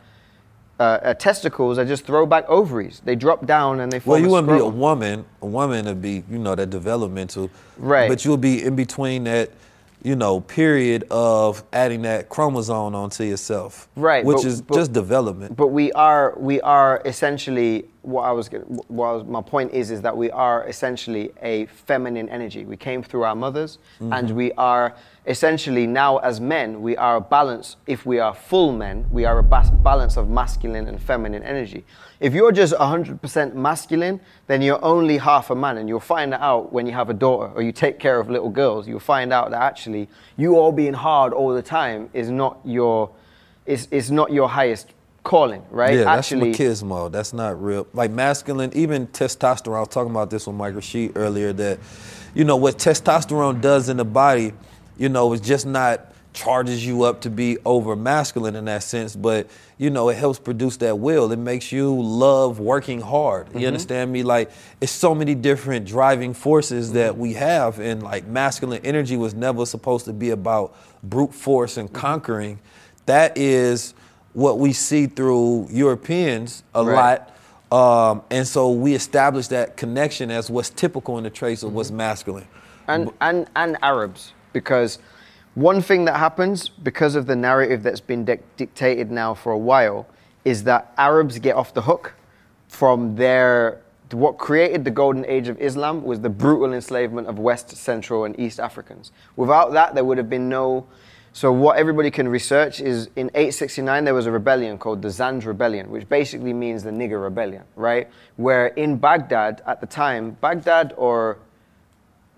[0.79, 3.01] Uh, uh, testicles are just throw back ovaries.
[3.03, 5.25] They drop down and they form Well, you wouldn't be a woman.
[5.41, 7.49] A woman would be, you know, that developmental.
[7.77, 8.07] Right.
[8.09, 9.49] But you'll be in between that,
[10.03, 13.89] you know, period of adding that chromosome onto yourself.
[13.97, 15.57] Right, Which but- is but- just development.
[15.57, 18.47] But we are we are essentially what I was
[18.87, 22.63] what I was, my point is is that we are essentially a feminine energy.
[22.63, 24.95] We came through our mothers, and we are
[25.29, 27.77] essentially now as men we are a balance.
[27.85, 31.85] If we are full men, we are a bas- balance of masculine and feminine energy.
[32.19, 36.41] If you're just 100% masculine, then you're only half a man, and you'll find that
[36.41, 38.87] out when you have a daughter or you take care of little girls.
[38.87, 43.11] You'll find out that actually you all being hard all the time is not your
[43.67, 45.99] is, is not your highest calling, right?
[45.99, 47.11] Yeah, Actually, that's machismo.
[47.11, 47.85] That's not real.
[47.93, 49.75] Like masculine, even testosterone.
[49.75, 51.53] I was talking about this with Mike Rashid earlier.
[51.53, 51.77] That,
[52.33, 54.53] you know, what testosterone does in the body,
[54.99, 59.15] you know, is just not charges you up to be over masculine in that sense,
[59.15, 59.47] but
[59.79, 61.31] you know, it helps produce that will.
[61.31, 63.47] It makes you love working hard.
[63.55, 64.21] You understand me?
[64.23, 69.33] Like, it's so many different driving forces that we have, and like masculine energy was
[69.33, 72.59] never supposed to be about brute force and conquering.
[73.07, 73.95] That is
[74.33, 77.19] what we see through Europeans a Right.
[77.71, 78.11] lot.
[78.11, 81.75] Um, and so we establish that connection as what's typical in the traits of Mm-hmm.
[81.77, 82.47] what's masculine.
[82.87, 84.99] and, and, and Arabs, because
[85.55, 89.57] one thing that happens because of the narrative that's been dic- dictated now for a
[89.57, 90.07] while
[90.45, 92.13] is that Arabs get off the hook
[92.67, 93.81] from their.
[94.11, 98.39] What created the golden age of Islam was the brutal enslavement of West, Central, and
[98.39, 99.11] East Africans.
[99.35, 100.87] Without that, there would have been no.
[101.31, 105.45] So, what everybody can research is in 869, there was a rebellion called the Zanj
[105.45, 108.09] Rebellion, which basically means the nigger rebellion, right?
[108.37, 111.37] Where in Baghdad at the time, Baghdad or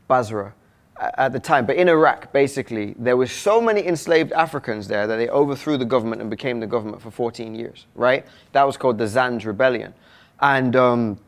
[0.08, 0.54] Basra
[1.00, 5.16] at the time, but in Iraq, basically, there were so many enslaved Africans there that
[5.18, 8.26] they overthrew the government and became the government for 14 years, right?
[8.52, 9.94] That was called the Zanj Rebellion.
[10.40, 11.20] And um,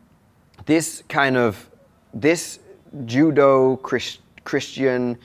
[0.66, 1.69] this kind of,
[2.14, 2.59] this
[3.06, 5.17] Judo, Chris, Christian,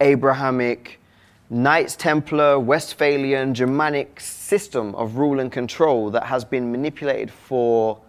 [0.00, 1.00] Abrahamic,
[1.48, 8.00] Knights Templar, Westphalian, Germanic system of rule and control that has been manipulated for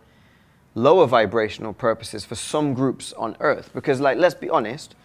[0.76, 3.70] lower vibrational purposes for some groups on earth.
[3.74, 4.96] Because, like, let's be honest,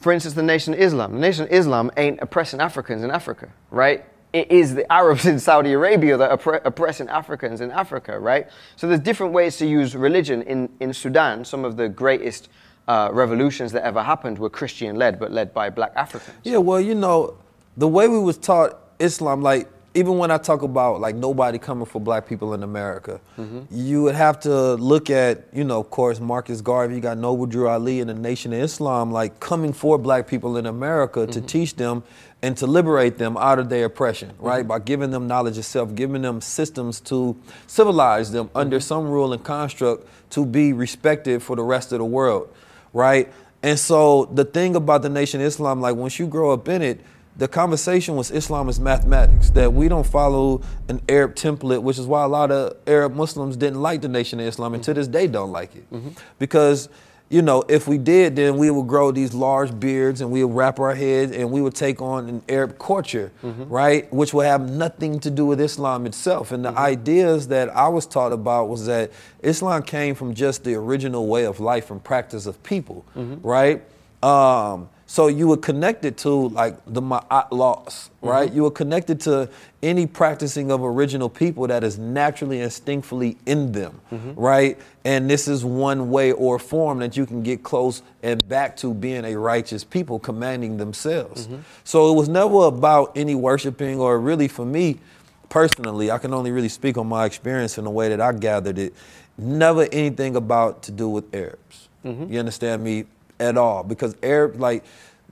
[0.00, 1.12] for instance, the Nation of Islam.
[1.12, 4.04] The Nation of Islam ain't oppressing Africans in Africa, right?
[4.32, 8.48] it is the Arabs in Saudi Arabia that are oppressing Africans in Africa, right?
[8.76, 10.42] So there's different ways to use religion.
[10.42, 12.48] In, in Sudan, some of the greatest
[12.88, 16.36] uh, revolutions that ever happened were Christian led, but led by black Africans.
[16.42, 17.36] Yeah, well, you know,
[17.76, 21.84] the way we was taught Islam, like even when I talk about like nobody coming
[21.84, 23.62] for black people in America, mm-hmm.
[23.70, 27.46] you would have to look at, you know, of course, Marcus Garvey, you got Noble
[27.46, 31.38] Drew Ali and the Nation of Islam, like coming for black people in America to
[31.38, 31.46] mm-hmm.
[31.46, 32.04] teach them
[32.42, 34.60] and to liberate them out of their oppression, right?
[34.60, 34.68] Mm-hmm.
[34.68, 37.36] By giving them knowledge of self, giving them systems to
[37.66, 42.04] civilize them under some rule and construct to be respected for the rest of the
[42.04, 42.48] world,
[42.92, 43.30] right?
[43.62, 46.80] And so the thing about the Nation of Islam, like once you grow up in
[46.80, 47.00] it,
[47.40, 52.06] the conversation was Islam is mathematics, that we don't follow an Arab template, which is
[52.06, 55.08] why a lot of Arab Muslims didn't like the Nation of Islam and to this
[55.08, 55.90] day don't like it.
[55.90, 56.10] Mm-hmm.
[56.38, 56.90] Because,
[57.30, 60.54] you know, if we did, then we would grow these large beards and we would
[60.54, 63.70] wrap our heads and we would take on an Arab culture, mm-hmm.
[63.70, 64.12] right?
[64.12, 66.52] Which would have nothing to do with Islam itself.
[66.52, 66.78] And the mm-hmm.
[66.78, 69.12] ideas that I was taught about was that
[69.42, 73.06] Islam came from just the original way of life and practice of people,
[73.42, 73.82] right?
[74.22, 78.28] Um, so you were connected to like the Ma'at laws, mm-hmm.
[78.28, 78.52] right?
[78.52, 79.50] You were connected to
[79.82, 84.38] any practicing of original people that is naturally, instinctively in them, mm-hmm.
[84.38, 84.78] right?
[85.04, 88.94] And this is one way or form that you can get close and back to
[88.94, 91.48] being a righteous people, commanding themselves.
[91.48, 91.62] Mm-hmm.
[91.82, 95.00] So it was never about any worshiping or really for me
[95.48, 98.78] personally, I can only really speak on my experience in the way that I gathered
[98.78, 98.94] it.
[99.36, 101.88] Never anything about to do with Arabs.
[102.30, 103.06] You understand me?
[103.40, 103.82] At all.
[103.82, 104.84] Because Arab, like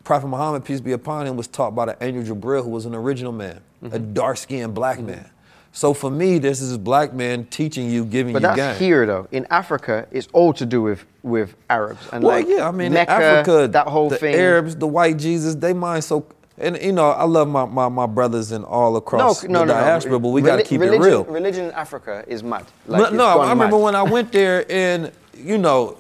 [0.05, 2.95] Prophet Muhammad, peace be upon him, was taught by the angel Jibril, who was an
[2.95, 4.13] original man, a mm-hmm.
[4.15, 5.09] dark skinned black mm-hmm.
[5.09, 5.31] man.
[5.73, 8.79] So for me, this is a black man teaching you, giving But you But that's
[8.79, 8.89] game.
[8.89, 9.29] here though.
[9.31, 12.93] In Africa, it's all to do with with Arabs and Well, like yeah, I mean,
[12.93, 14.35] Mecca, in Africa, that whole the thing.
[14.35, 16.27] Arabs, the white Jesus, they mind so.
[16.61, 19.67] And you know, I love my, my, my brothers in all across no, no, the
[19.67, 20.19] no, diaspora, no.
[20.19, 21.25] but we got to keep religion, it real.
[21.25, 22.67] Religion in Africa is mad.
[22.89, 25.99] No, Like, it's no, gone I remember when I went there, and you know,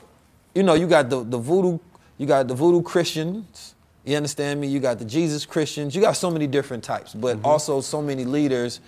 [0.56, 1.78] you know, you got the the voodoo,
[2.18, 3.74] you got the voodoo Christians.
[4.05, 4.68] You understand me?
[4.68, 5.94] You got the Jesus Christians.
[5.94, 7.47] You got so many different types, but Mm-hmm.
[7.47, 8.80] also so many leaders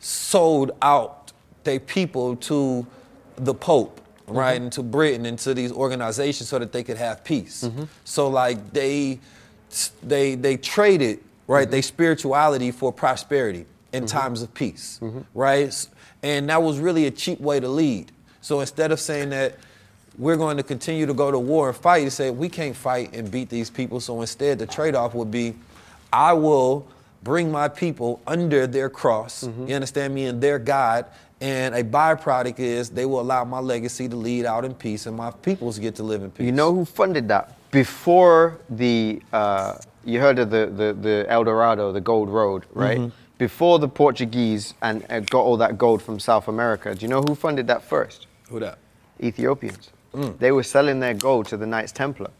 [0.00, 1.32] sold out
[1.64, 2.86] their people to
[3.36, 4.62] the Pope, right, Mm-hmm.
[4.64, 7.64] and to Britain and to these organizations so that they could have peace.
[7.64, 7.84] Mm-hmm.
[8.04, 9.20] So like they
[10.02, 11.70] they they traded right Mm-hmm.
[11.72, 15.20] their spirituality for prosperity in times of peace, Mm-hmm.
[15.34, 15.86] right?
[16.22, 18.12] And that was really a cheap way to lead.
[18.40, 19.56] So instead of saying that
[20.18, 23.14] we're going to continue to go to war and fight, you say we can't fight
[23.14, 24.00] and beat these people.
[24.00, 25.54] So instead, the trade-off would be,
[26.12, 26.86] I will
[27.22, 29.44] bring my people under their cross.
[29.44, 29.68] Mm-hmm.
[29.68, 30.26] You understand me?
[30.26, 31.06] And their God.
[31.40, 35.16] And a byproduct is they will allow my legacy to lead out in peace, and
[35.16, 36.44] my peoples get to live in peace.
[36.44, 37.56] You know who funded that?
[37.70, 42.98] Before the, uh, you heard of the, the, the El Dorado, the Gold Road, right?
[42.98, 43.16] Mm-hmm.
[43.38, 47.22] Before the Portuguese and uh, got all that gold from South America, do you know
[47.22, 48.26] who funded that first?
[48.50, 48.78] who that?
[49.22, 49.90] Ethiopians.
[50.14, 50.38] Mm.
[50.38, 52.30] They were selling their gold to the Knights Templar.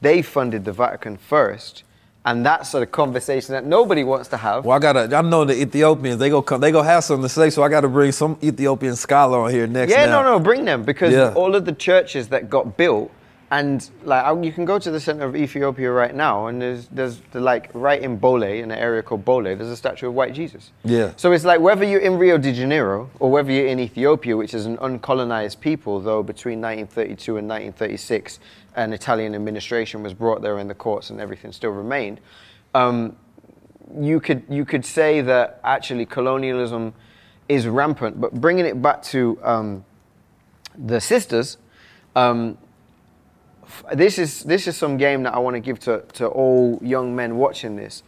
[0.00, 1.82] They funded the Vatican first,
[2.24, 4.64] and that's a conversation that nobody wants to have.
[4.64, 5.14] Well, I gotta.
[5.16, 6.18] I know the Ethiopians.
[6.18, 6.60] They go come.
[6.60, 7.50] They go have something to say.
[7.50, 9.92] So I got to bring some Ethiopian scholar on here next.
[9.92, 10.22] Yeah, now.
[10.22, 11.32] no, no, bring them because Yeah.
[11.34, 13.10] all of the churches that got built,
[13.50, 16.88] and like I- you can go to the center of Ethiopia right now, and there's
[16.88, 20.14] there's the, like right in Bole, in an area called Bole, there's a statue of
[20.14, 20.70] White Jesus.
[20.84, 21.12] Yeah.
[21.16, 24.52] So it's like whether you're in Rio de Janeiro or whether you're in Ethiopia, which
[24.54, 28.38] is an uncolonized people, though between 1932 and 1936,
[28.76, 32.20] an Italian administration was brought there and the courts and everything still remained.
[32.74, 33.16] Um,
[33.98, 36.92] you could you could say that actually colonialism
[37.48, 39.84] is rampant, but bringing it back to um,
[40.76, 41.56] the sisters,
[42.14, 42.58] um,
[43.94, 47.14] this is this is some game that I want to give to to all young
[47.14, 48.02] men watching this.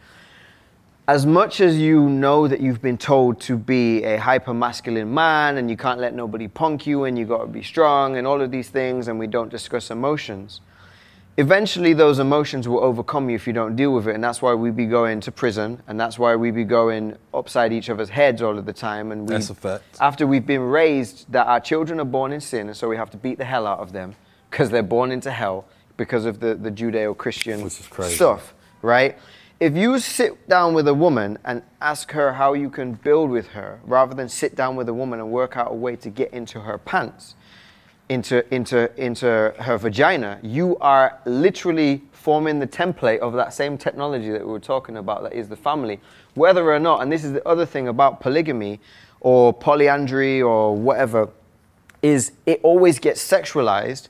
[1.07, 5.57] As much as you know that you've been told to be a hyper masculine man
[5.57, 8.41] and you can't let nobody punk you and you got to be strong and all
[8.41, 10.61] of these things and we don't discuss emotions
[11.37, 14.53] eventually those emotions will overcome you if you don't deal with it and that's why
[14.53, 18.41] we be going to prison and that's why we be going upside each other's heads
[18.41, 19.97] all of the time and we, That's a fact.
[20.01, 23.09] after we've been raised that our children are born in sin and so we have
[23.11, 24.15] to beat the hell out of them
[24.51, 25.65] because they're born into hell
[25.97, 26.69] because of the, the
[27.79, 28.15] is crazy.
[28.15, 29.17] stuff right
[29.59, 33.47] if you sit down with a woman and ask her how you can build with
[33.49, 36.31] her rather than sit down with a woman and work out a way to get
[36.33, 37.35] into her pants
[38.11, 44.29] into, into, into her vagina, you are literally forming the template of that same technology
[44.31, 45.97] that we were talking about, that is the family.
[46.33, 48.81] Whether or not, and this is the other thing about polygamy
[49.21, 51.29] or polyandry or whatever,
[52.01, 54.09] is it always gets sexualized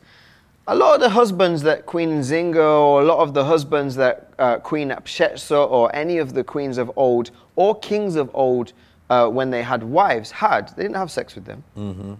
[0.67, 4.31] a lot of the husbands that Queen Nzinga or a lot of the husbands that
[4.37, 8.73] uh, Queen Hatshepsut or any of the queens of old or kings of old
[9.09, 10.69] uh, when they had wives had.
[10.77, 11.63] They didn't have sex with them.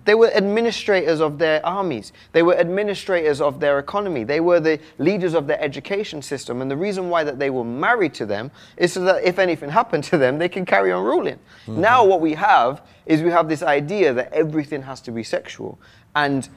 [0.04, 2.12] They were administrators of their armies.
[2.34, 4.26] They were administrators of their economy.
[4.26, 6.62] They were the leaders of their education system.
[6.62, 9.70] And the reason why that they were married to them is so that if anything
[9.82, 11.40] happened to them, they can carry on ruling.
[11.68, 15.80] Now what we have is we have this idea that everything has to be sexual.
[16.14, 16.50] And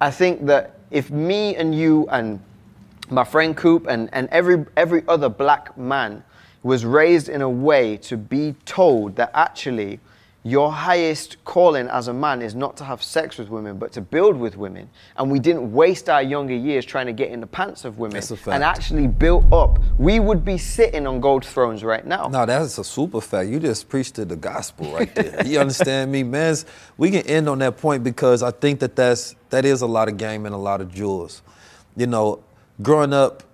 [0.00, 2.40] I think that if me and you and
[3.10, 6.22] my friend Coop and, and every, every other black man
[6.62, 9.98] was raised in a way to be told that actually
[10.44, 14.00] your highest calling as a man is not to have sex with women, but to
[14.00, 14.90] build with women.
[15.16, 18.14] And we didn't waste our younger years trying to get in the pants of women
[18.14, 18.54] That's a fact.
[18.56, 22.26] and actually built up, we would be sitting on gold thrones right now.
[22.26, 23.50] No, that's a super fact.
[23.50, 25.46] You just preached to the gospel right there.
[25.46, 26.56] you understand me, man?
[26.98, 30.08] We can end on that point because I think that that's that is a lot
[30.08, 31.42] of game and a lot of jewels.
[31.96, 32.42] You know,
[32.82, 33.44] growing up,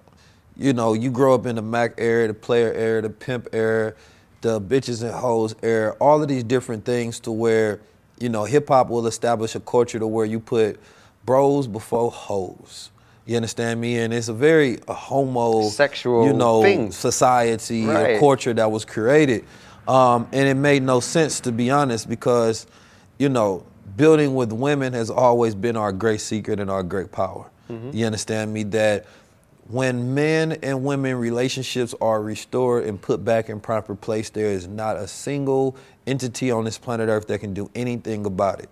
[0.57, 3.95] you know, you grow up in the Mac era, the player era, the pimp era,
[4.41, 7.81] the bitches and hoes era, all of these different things to where,
[8.19, 10.79] you know, hip hop will establish a culture to where you put
[11.25, 12.91] bros before hoes.
[13.27, 13.99] You understand me?
[13.99, 16.93] And it's a very a homo Sexual you know, thing.
[16.93, 18.17] society, Right.
[18.17, 19.45] a culture that was created.
[19.87, 22.67] Um, and it made no sense to be honest because,
[23.19, 23.65] you know,
[23.97, 27.47] building with women has always been our great secret and our great power.
[27.93, 28.63] You understand me?
[28.63, 29.05] That
[29.69, 34.67] when men and women relationships are restored and put back in proper place, there is
[34.67, 38.71] not a single entity on this planet Earth that can do anything about it.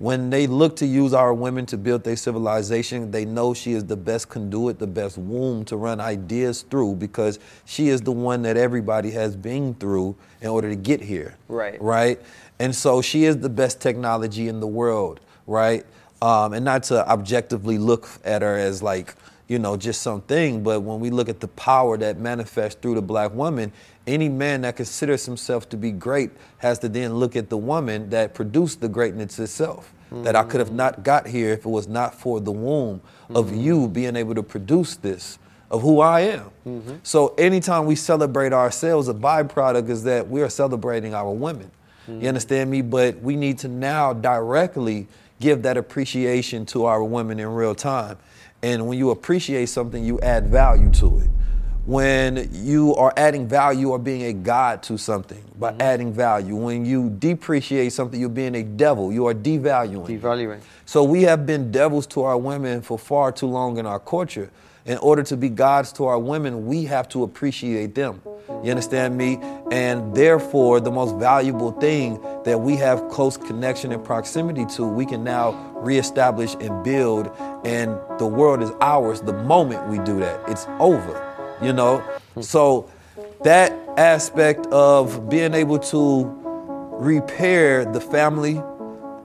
[0.00, 3.84] When they look to use our women to build their civilization, they know she is
[3.84, 8.42] the best conduit, the best womb to run ideas through because she is the one
[8.42, 11.36] that everybody has been through in order to get here.
[11.46, 11.80] Right.
[11.80, 12.20] Right?
[12.58, 15.86] And so she is the best technology in the world, right?
[16.20, 19.14] Um, and not to objectively look at her as like,
[19.52, 23.02] you know, just something, but when we look at the power that manifests through the
[23.02, 23.70] black woman,
[24.06, 28.08] any man that considers himself to be great has to then look at the woman
[28.08, 29.92] that produced the greatness itself.
[30.10, 31.02] That I could have not mm-hmm.
[31.02, 33.00] got here if it was not for the womb
[33.30, 33.60] of mm-hmm.
[33.60, 35.38] you being able to produce this,
[35.70, 36.50] of who I am.
[36.66, 36.94] Mm-hmm.
[37.02, 41.70] So anytime we celebrate ourselves, a byproduct is that we are celebrating our women.
[42.06, 42.82] You understand me?
[42.82, 45.06] But we need to now directly
[45.40, 48.18] give that appreciation to our women in real time.
[48.62, 51.30] And when you appreciate something, you add value to it.
[51.84, 55.82] When you are adding value or being a god to something by mm-hmm.
[55.82, 56.54] adding value.
[56.54, 59.12] When you depreciate something, you're being a devil.
[59.12, 60.06] You are devaluing.
[60.06, 60.60] Devaluing.
[60.86, 64.50] So we have been devils to our women for far too long in our culture.
[64.84, 68.20] In order to be gods to our women, we have to appreciate them.
[68.64, 69.38] You understand me?
[69.70, 75.06] And therefore, the most valuable thing that we have close connection and proximity to, we
[75.06, 77.30] can now reestablish and build.
[77.64, 80.48] And the world is ours the moment we do that.
[80.48, 82.02] It's over, you know?
[82.40, 82.90] So
[83.44, 86.24] that aspect of being able to
[86.92, 88.60] repair the family,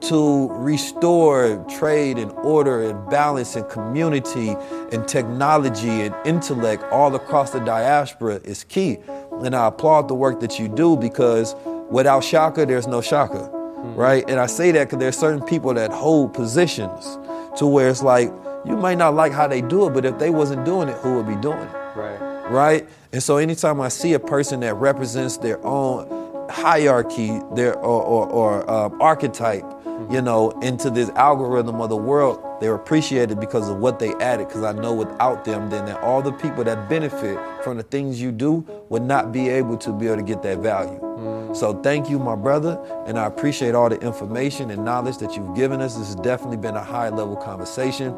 [0.00, 4.56] to restore trade and order and balance and community
[4.92, 8.98] and technology and intellect all across the diaspora is key.
[9.42, 11.54] And I applaud the work that you do because
[11.90, 13.48] without Chaka, there's no Chaka,
[13.96, 14.24] right?
[14.28, 17.18] And I say that because there's certain people that hold positions
[17.58, 18.32] to where it's like,
[18.64, 21.16] you might not like how they do it, but if they wasn't doing it, who
[21.16, 21.72] would be doing it?
[21.96, 22.50] Right.
[22.50, 22.88] right?
[23.12, 26.18] And so anytime I see a person that represents their own
[26.50, 29.64] hierarchy, their or or, or um, archetype,
[30.10, 34.48] you know, into this algorithm of the world, they're appreciated because of what they added.
[34.48, 38.20] Because I know without them, then that all the people that benefit from the things
[38.20, 40.98] you do would not be able to be able to get that value.
[41.00, 41.56] Mm.
[41.56, 45.54] So thank you, my brother, and I appreciate all the information and knowledge that you've
[45.56, 45.96] given us.
[45.96, 48.14] This has definitely been a high level conversation,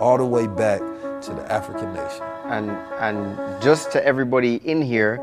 [0.00, 0.80] all the way back
[1.22, 2.22] to the African nation.
[2.46, 5.20] and and just to everybody in here,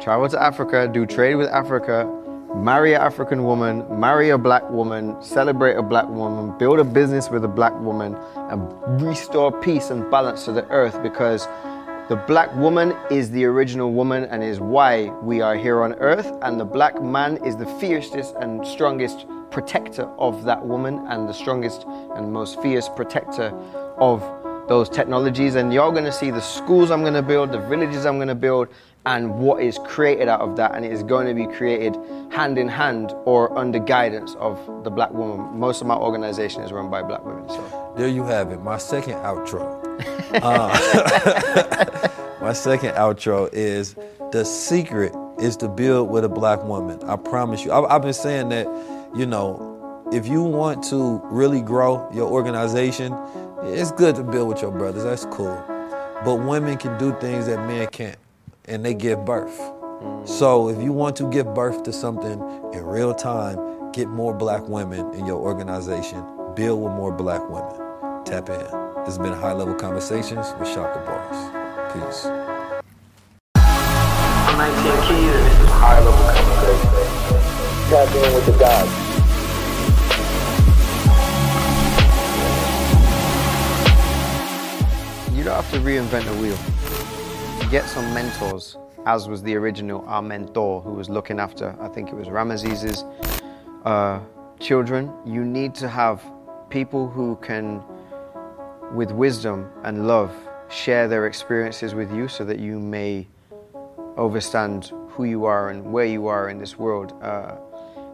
[0.00, 2.06] travel to Africa, do trade with Africa,
[2.54, 7.30] marry an African woman, marry a black woman, celebrate a black woman, build a business
[7.30, 8.16] with a black woman,
[8.50, 11.46] and restore peace and balance to the earth because
[12.08, 16.32] the black woman is the original woman and is why we are here on earth,
[16.42, 21.32] and the black man is the fiercest and strongest protector of that woman and the
[21.32, 21.84] strongest
[22.16, 23.50] and most fierce protector
[23.98, 24.22] of
[24.68, 25.54] those technologies.
[25.54, 28.28] And you're going to see the schools I'm going to build, the villages I'm going
[28.28, 28.68] to build,
[29.06, 30.74] and what is created out of that.
[30.74, 31.96] And it is going to be created
[32.30, 35.58] hand in hand or under guidance of the black woman.
[35.58, 37.48] Most of my organization is run by black women.
[37.48, 38.60] So There you have it.
[38.62, 39.78] My second outro.
[40.32, 40.68] Uh,
[42.40, 43.96] my second outro is
[44.30, 47.02] the secret is to build with a black woman.
[47.02, 47.72] I promise you.
[47.72, 48.66] I've, I've been saying that,
[49.16, 53.12] you know, if you want to really grow your organization,
[53.62, 55.04] It's good to build with your brothers.
[55.04, 55.62] That's cool.
[56.24, 58.16] But women can do things that men can't,
[58.70, 59.60] and they give birth.
[60.24, 62.40] So if you want to give birth to something
[62.72, 66.24] in real time, get more black women in your organization.
[66.54, 68.24] Build with more black women.
[68.24, 68.58] Tap in.
[69.04, 71.36] This has been High Level Conversations with Chaka Bars.
[71.92, 72.24] Peace.
[74.56, 76.24] 19 Keys, this is High Level.
[77.90, 78.90] Tap in with the gods.
[85.36, 86.79] You don't have to reinvent the wheel.
[87.70, 88.76] Get some mentors,
[89.06, 93.04] as was the original our mentor who was looking after, I think it was Ramesses'
[93.84, 94.18] uh,
[94.58, 95.12] children.
[95.24, 96.20] You need to have
[96.68, 97.80] people who can,
[98.92, 100.32] with wisdom and love,
[100.68, 103.28] share their experiences with you so that you may
[104.16, 107.12] overstand who you are and where you are in this world.
[107.22, 107.54] Uh,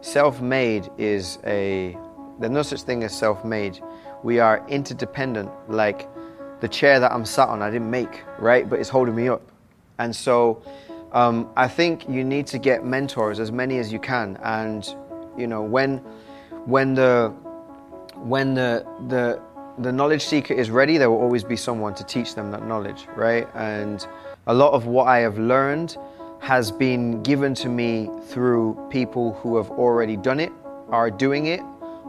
[0.01, 1.97] self-made is a
[2.39, 3.79] there's no such thing as self-made.
[4.21, 5.49] We are interdependent.
[5.67, 6.07] Like
[6.59, 8.69] the chair that I'm sat on, I didn't make, right?
[8.69, 9.41] But it's holding me up.
[9.99, 10.61] And so
[11.11, 14.37] um, I think you need to get mentors, as many as you can.
[14.43, 14.87] And
[15.37, 15.99] you know when
[16.65, 17.33] when the
[18.15, 19.39] when the the
[19.79, 23.07] the knowledge seeker is ready, there will always be someone to teach them that knowledge,
[23.15, 23.47] right?
[23.53, 24.05] And
[24.47, 25.97] a lot of what I have learned
[26.39, 30.51] has been given to me through people who have already done it,
[30.89, 31.61] are doing it,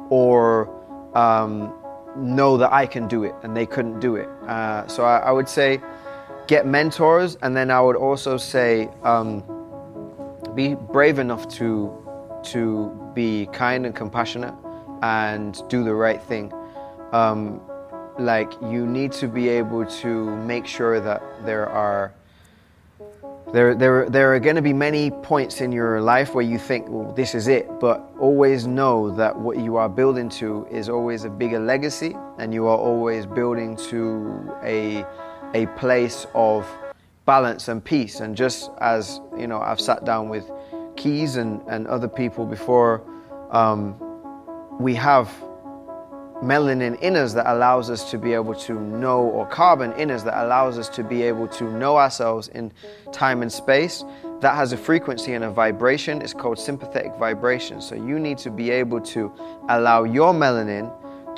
[0.09, 0.69] or
[1.15, 1.75] um,
[2.19, 4.29] know that I can do it and they couldn't do it.
[4.47, 5.81] Uh, so I, I, would say
[6.47, 9.43] get mentors, and then I would also say um,
[10.55, 11.95] be brave enough to
[12.45, 14.55] to be kind and compassionate
[15.03, 16.53] and do the right thing.
[17.13, 17.61] Um,
[18.19, 22.13] like you need to be able to make sure that there are
[23.53, 26.87] there, there, there are going to be many points in your life where you think,
[26.89, 27.81] well, this is it.
[27.81, 32.53] But always know that what you are building to is always a bigger legacy, and
[32.53, 35.05] you are always building to a,
[35.55, 36.67] a place of
[37.25, 38.21] balance and peace.
[38.21, 40.51] And just as you know, I've sat down with
[40.97, 43.03] Keys and, and other people before,
[43.51, 43.97] um,
[44.79, 45.33] we have
[46.43, 50.23] melanin in us that allows us to be able to know, or carbon in us
[50.23, 52.73] that allows us to be able to know ourselves in
[53.13, 54.05] time and space.
[54.41, 56.23] That has a frequency and a vibration.
[56.23, 57.81] It's called sympathetic vibration.
[57.81, 59.33] So you need to be able to
[59.69, 60.93] allow your melanin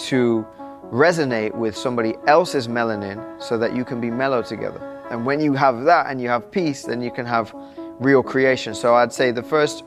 [0.09, 0.47] to
[0.91, 4.87] resonate with somebody else's melanin so that you can be mellow together.
[5.11, 7.55] And when you have that and you have peace, then you can have
[8.01, 8.75] real creation.
[8.75, 9.85] So I'd say the first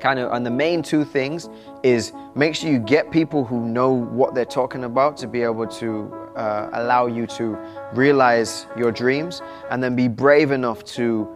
[0.00, 1.48] kind of and the main two things
[1.84, 5.66] is make sure you get people who know what they're talking about to be able
[5.66, 7.56] to uh, allow you to
[7.92, 11.28] realize your dreams and then be brave enough to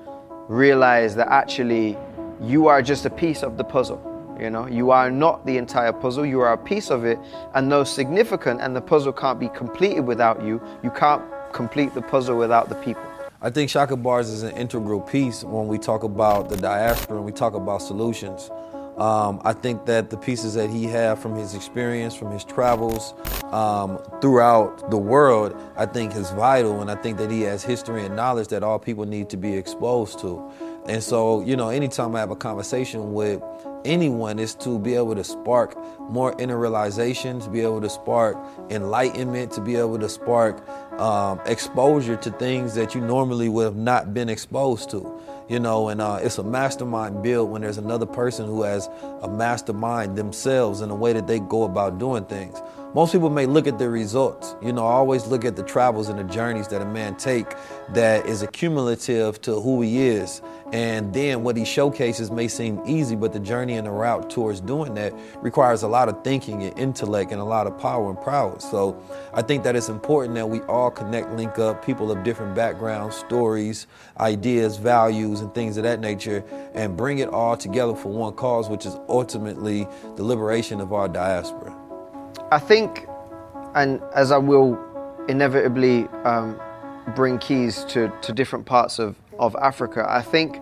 [0.48, 1.96] realize that actually
[2.40, 4.00] you are just a piece of the puzzle
[4.40, 7.18] you know you are not the entire puzzle you are a piece of it
[7.54, 12.02] and though significant and the puzzle can't be completed without you you can't complete the
[12.02, 13.02] puzzle without the people
[13.40, 17.24] I think Chaka Bars is an integral piece when we talk about the diaspora and
[17.24, 18.50] we talk about solutions.
[18.98, 23.14] Um, I think that the pieces that he had from his experience, from his travels
[23.44, 26.80] um, throughout the world, I think is vital.
[26.80, 29.54] And I think that he has history and knowledge that all people need to be
[29.54, 30.42] exposed to.
[30.88, 33.42] And so, you know, anytime I have a conversation with
[33.84, 38.36] anyone is to be able to spark more inner realization, to be able to spark
[38.70, 40.66] enlightenment, to be able to spark
[40.98, 45.17] um, exposure to things that you normally would have not been exposed to.
[45.48, 48.88] You know, and uh, it's a mastermind build when there's another person who has
[49.22, 52.60] a mastermind themselves in the way that they go about doing things.
[52.94, 54.56] Most people may look at the results.
[54.62, 57.54] You know, I always look at the travels and the journeys that a man take
[57.90, 60.40] that is accumulative to who he is.
[60.72, 64.62] And then what he showcases may seem easy, but the journey and the route towards
[64.62, 68.18] doing that requires a lot of thinking and intellect and a lot of power and
[68.22, 68.64] prowess.
[68.70, 68.98] So
[69.34, 73.16] I think that it's important that we all connect, link up, people of different backgrounds,
[73.16, 73.86] stories,
[74.18, 76.42] ideas, values, and things of that nature,
[76.72, 79.86] and bring it all together for one cause, which is ultimately
[80.16, 81.87] the liberation of our diaspora.
[82.50, 83.06] I think,
[83.74, 84.78] and as I will
[85.28, 86.58] inevitably um,
[87.14, 90.58] bring keys to, to different parts of, of Africa, I think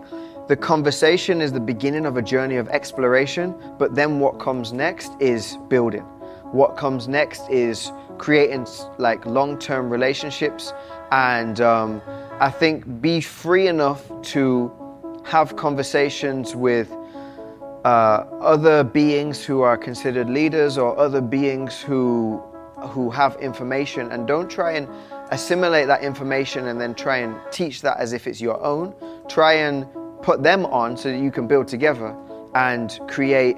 [0.49, 5.11] the conversation is the beginning of a journey of exploration, but then what comes next
[5.21, 6.03] is building.
[6.51, 8.67] What comes next is creating
[8.97, 10.73] like long term relationships,
[11.11, 12.01] and um,
[12.41, 14.71] I think be free enough to
[15.23, 16.93] have conversations with
[17.87, 22.41] uh, other beings who are considered leaders or other beings who
[22.93, 24.87] who have information and don't try and
[25.31, 28.93] assimilate that information and then try and teach that as if it's your own
[29.29, 29.87] try and
[30.21, 32.15] put them on so that you can build together
[32.55, 33.55] and create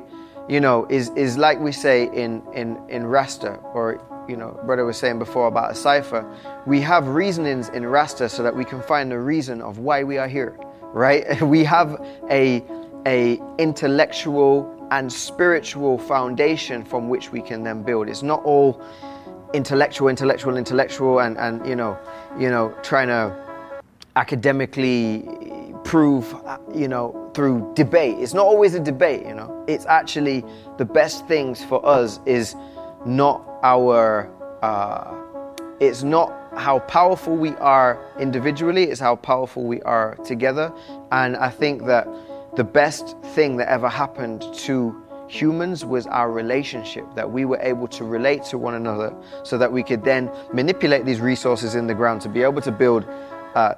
[0.47, 3.85] you know is is like we say in in in rasta or
[4.29, 6.23] you know, brother was saying before about a cipher,
[6.67, 10.19] we have reasonings in Rasta so that we can find the reason of why we
[10.19, 10.55] are here,
[10.93, 11.41] right?
[11.55, 11.99] We have
[12.29, 12.63] a
[13.05, 18.09] a intellectual and spiritual foundation from which we can then build.
[18.09, 18.81] It's not all
[19.53, 21.97] intellectual, intellectual, intellectual, and and you know,
[22.37, 23.35] you know, trying to
[24.15, 25.23] academically
[25.83, 26.35] prove,
[26.75, 28.17] you know, through debate.
[28.19, 29.63] It's not always a debate, you know.
[29.67, 30.43] It's actually
[30.77, 32.55] the best things for us is
[33.05, 34.29] not our,
[34.61, 35.15] uh,
[35.79, 40.73] it's not how powerful we are individually, it's how powerful we are together.
[41.11, 42.07] And I think that
[42.55, 44.95] the best thing that ever happened to
[45.27, 49.71] humans was our relationship, that we were able to relate to one another so that
[49.71, 53.05] we could then manipulate these resources in the ground to be able to build
[53.55, 53.75] uh,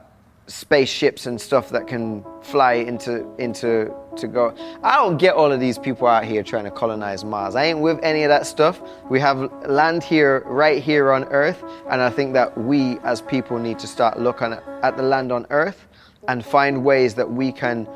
[0.48, 4.54] spaceships and stuff that can fly into into to go.
[4.84, 7.56] I don't get all of these people out here trying to colonize Mars.
[7.56, 8.82] I ain't with any of that stuff.
[9.10, 13.60] We have land here, right here on Earth, and I think that we as people
[13.60, 15.88] need to start looking at the land on Earth
[16.28, 17.88] and find ways that we can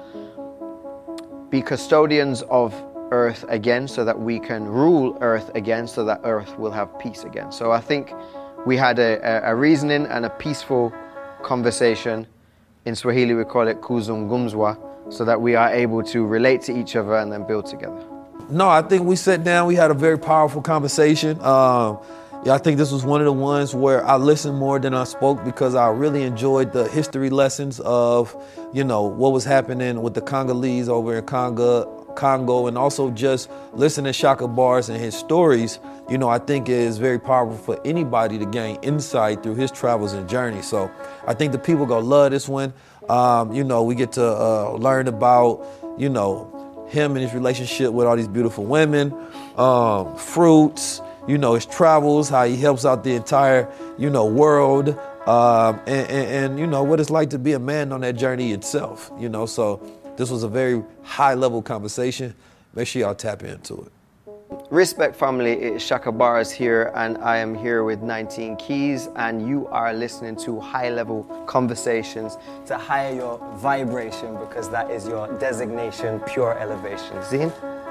[1.55, 2.73] be custodians of
[3.11, 7.23] Earth again, so that we can rule Earth again, so that Earth will have peace
[7.23, 7.49] again.
[7.49, 8.11] So I think
[8.65, 9.11] we had a,
[9.49, 10.91] a, reasoning and a peaceful
[11.43, 12.27] conversation.
[12.83, 16.97] In Swahili, we call it kuzungumzwa, so that we are able to relate to each
[16.97, 18.03] other and then build together.
[18.49, 19.65] No, I think we sat down.
[19.67, 21.39] We had a very powerful conversation.
[21.39, 21.99] Um,
[22.43, 25.05] yeah, I think this was one of the ones where I listened more than I
[25.05, 28.35] spoke because I really enjoyed the history lessons of,
[28.75, 33.49] you know, what was happening with the Congolese over in Congo, Congo, and also just
[33.71, 35.79] listening to Chaka Bars and his stories.
[36.09, 39.71] You know, I think it is very powerful for anybody to gain insight through his
[39.71, 40.61] travels and journey.
[40.61, 40.91] So
[41.25, 42.73] I think the people gonna love this one.
[43.07, 45.65] Um, you know, we get to uh, learn about,
[45.97, 49.13] you know, him and his relationship with all these beautiful women,
[49.55, 54.99] um, fruits, you know, his travels, how he helps out the entire, you know, world,
[55.27, 58.15] um, and, and, and, you know, what it's like to be a man on that
[58.15, 59.45] journey itself, you know.
[59.45, 59.81] So
[60.17, 62.35] this was a very high level conversation.
[62.73, 63.91] Make sure y'all tap into it.
[64.69, 69.67] Respect family, it's Chaka Bars here, and I am here with 19 Keys, and you
[69.67, 72.37] are listening to high level conversations
[72.67, 77.17] to higher your vibration because that is your designation, pure elevation.
[77.17, 77.84] Zine?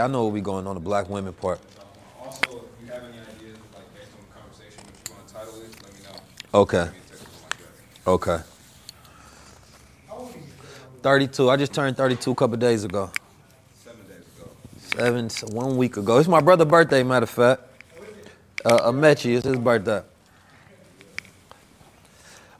[0.00, 0.04] Yeah.
[0.04, 1.60] I know what we going on the black women part.
[2.18, 5.34] Also, if you have any ideas, like based on the conversation, what you want to
[5.34, 6.60] title this, let me know.
[6.62, 6.78] Okay.
[6.78, 8.10] Let me take something like that.
[8.10, 8.42] Okay.
[11.02, 11.50] 32.
[11.50, 13.10] I just turned 32 a couple days ago.
[13.74, 15.28] Seven days ago.
[15.28, 16.18] Seven, one week ago.
[16.18, 17.62] It's my brother's birthday, matter of fact.
[18.64, 20.02] Uh, Amechi, it's his birthday.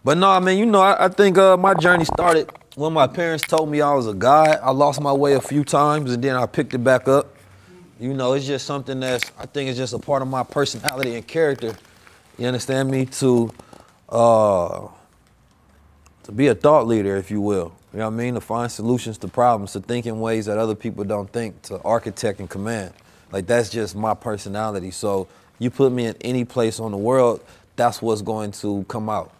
[0.04, 3.06] But no, I mean, you know, I, I think uh, my journey started when my
[3.06, 4.54] parents told me I was a guy.
[4.54, 7.34] I lost my way a few times and then I picked it back up.
[7.98, 11.16] You know, it's just something that's, I think it's just a part of my personality
[11.16, 11.76] and character.
[12.38, 13.06] You understand me?
[13.06, 13.52] To,
[14.08, 14.88] uh,
[16.22, 17.72] to be a thought leader, if you will.
[17.92, 18.34] You know what I mean?
[18.34, 21.82] To find solutions to problems, to think in ways that other people don't think, to
[21.82, 22.94] architect and command.
[23.32, 24.92] Like that's just my personality.
[24.92, 27.44] So you put me in any place on the world,
[27.76, 29.32] that's what's going to come out.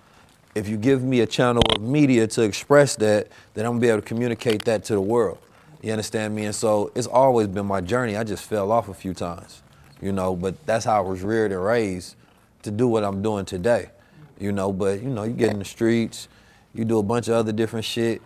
[0.55, 3.89] If you give me a channel of media to express that, then I'm gonna be
[3.89, 5.39] able to communicate that to the world.
[5.81, 6.45] You understand me?
[6.45, 8.17] And so it's always been my journey.
[8.17, 9.63] I just fell off a few times,
[10.01, 12.17] you know, but that's how I was reared and raised
[12.63, 13.91] to do what I'm doing today,
[14.39, 14.73] you know.
[14.73, 16.29] But, you know, you get in the streets,
[16.75, 18.21] you do a bunch of other different shit,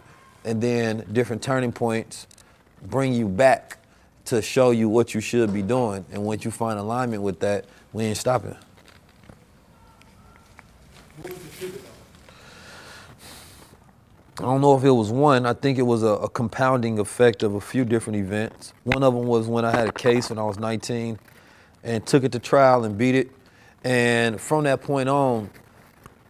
[0.44, 2.26] and then different turning points
[2.82, 3.78] bring you back
[4.26, 6.04] to show you what you should be doing.
[6.10, 8.56] And once you find alignment with that, we ain't stopping.
[14.38, 15.46] I don't know if it was one.
[15.46, 18.72] I think it was a, a compounding effect of a few different events.
[18.82, 21.20] One of them was when I had a case when I was 19
[21.84, 23.30] and took it to trial and beat it.
[23.84, 25.50] And from that point on,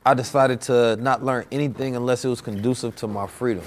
[0.04, 3.64] I decided to not learn anything unless it was conducive to my freedom.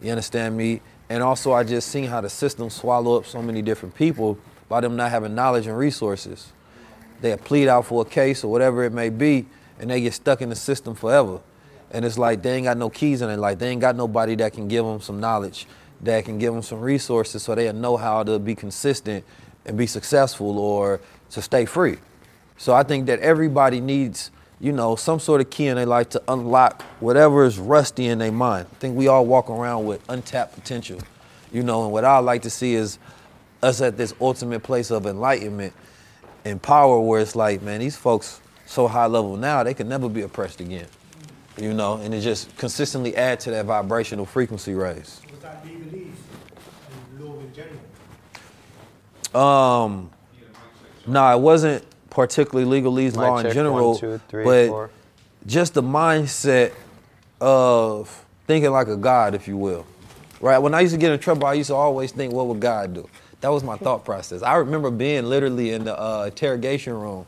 [0.00, 0.80] You understand me?
[1.10, 4.80] And also, I just seen how the system swallow up so many different people by
[4.80, 6.52] them not having knowledge and resources.
[7.20, 9.44] They plead out for a case or whatever it may be,
[9.78, 11.40] and they get stuck in the system forever.
[11.94, 13.38] And it's like they ain't got no keys in it.
[13.38, 15.66] Like they ain't got nobody that can give them some knowledge,
[16.02, 19.24] that can give them some resources, so they know how to be consistent
[19.64, 21.00] and be successful or
[21.30, 21.96] to stay free.
[22.56, 26.08] So I think that everybody needs, you know, some sort of key in their life
[26.10, 28.66] to unlock whatever is rusty in their mind.
[28.72, 30.98] I think we all walk around with untapped potential,
[31.52, 32.98] you know, and what I like to see is
[33.62, 35.72] us at this ultimate place of enlightenment
[36.44, 40.08] and power where it's like, man, these folks so high level now, they can never
[40.08, 40.86] be oppressed again.
[41.56, 45.20] You know, and it just consistently add to that vibrational frequency raise.
[45.30, 46.10] Was that legalese
[46.90, 47.80] and law in general?
[49.34, 50.10] Um,
[51.06, 54.90] no, it wasn't particularly legalese Mic law in general, one, two, three, but four.
[55.46, 56.72] just the mindset
[57.40, 59.86] of thinking like a god, if you will.
[60.40, 60.58] Right?
[60.58, 62.94] When I used to get in trouble, I used to always think, what would God
[62.94, 63.08] do?
[63.40, 64.42] That was my thought process.
[64.42, 67.26] I remember being literally in the uh, interrogation room,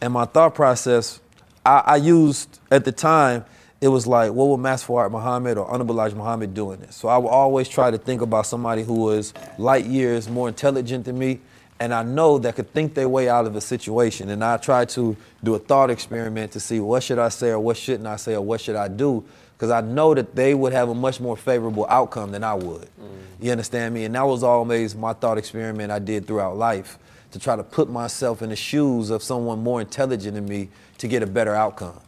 [0.00, 1.20] and my thought process,
[1.64, 3.44] I, I used at the time,
[3.80, 6.94] it was like, what would Master Fard Muhammad or Honorable Elijah Muhammad do in this?
[6.94, 11.04] So I would always try to think about somebody who was light years more intelligent
[11.04, 11.40] than me,
[11.80, 14.30] and I know that could think their way out of a situation.
[14.30, 17.58] And I try to do a thought experiment to see what should I say or
[17.58, 19.24] what shouldn't I say or what should I do,
[19.54, 22.82] because I know that they would have a much more favorable outcome than I would.
[23.00, 23.08] Mm.
[23.40, 24.04] You understand me?
[24.04, 26.98] And that was always my thought experiment I did throughout life
[27.32, 31.08] to try to put myself in the shoes of someone more intelligent than me to
[31.08, 31.98] get a better outcome.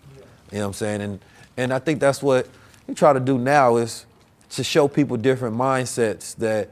[0.52, 1.00] You know what I'm saying?
[1.00, 1.20] And
[1.56, 2.48] and I think that's what
[2.86, 4.06] we try to do now is
[4.50, 6.68] to show people different mindsets that,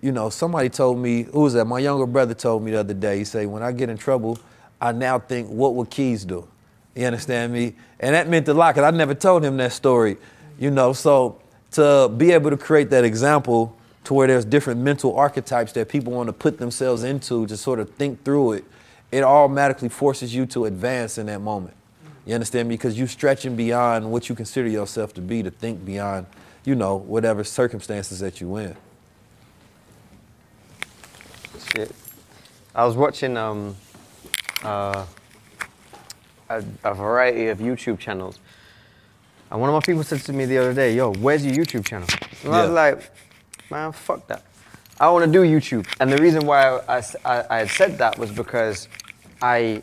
[0.00, 1.64] you know, somebody told me, who was that?
[1.64, 4.38] My younger brother told me the other day, he said, when I get in trouble,
[4.80, 6.46] I now think, what would Keys do?
[6.94, 7.74] You understand me?
[8.00, 10.16] And that meant a lot because I never told him that story,
[10.58, 10.92] you know.
[10.92, 11.40] So
[11.72, 13.76] to be able to create that example
[14.06, 17.80] to where there's different mental archetypes that people want to put themselves into to sort
[17.80, 18.64] of think through it,
[19.10, 21.74] it automatically forces you to advance in that moment.
[22.24, 22.76] You understand me?
[22.76, 26.26] Because you're stretching beyond what you consider yourself to be to think beyond,
[26.64, 28.76] you know, whatever circumstances that you're in.
[31.74, 31.92] Shit.
[32.76, 33.74] I was watching um,
[34.62, 35.04] uh,
[36.48, 38.38] a, a variety of YouTube channels.
[39.50, 41.84] And one of my people said to me the other day, yo, where's your YouTube
[41.84, 42.06] channel?
[42.44, 43.10] And I was like,
[43.70, 44.42] man, fuck that.
[44.98, 45.86] I want to do YouTube.
[46.00, 48.88] And the reason why I, I, I had said that was because
[49.42, 49.82] I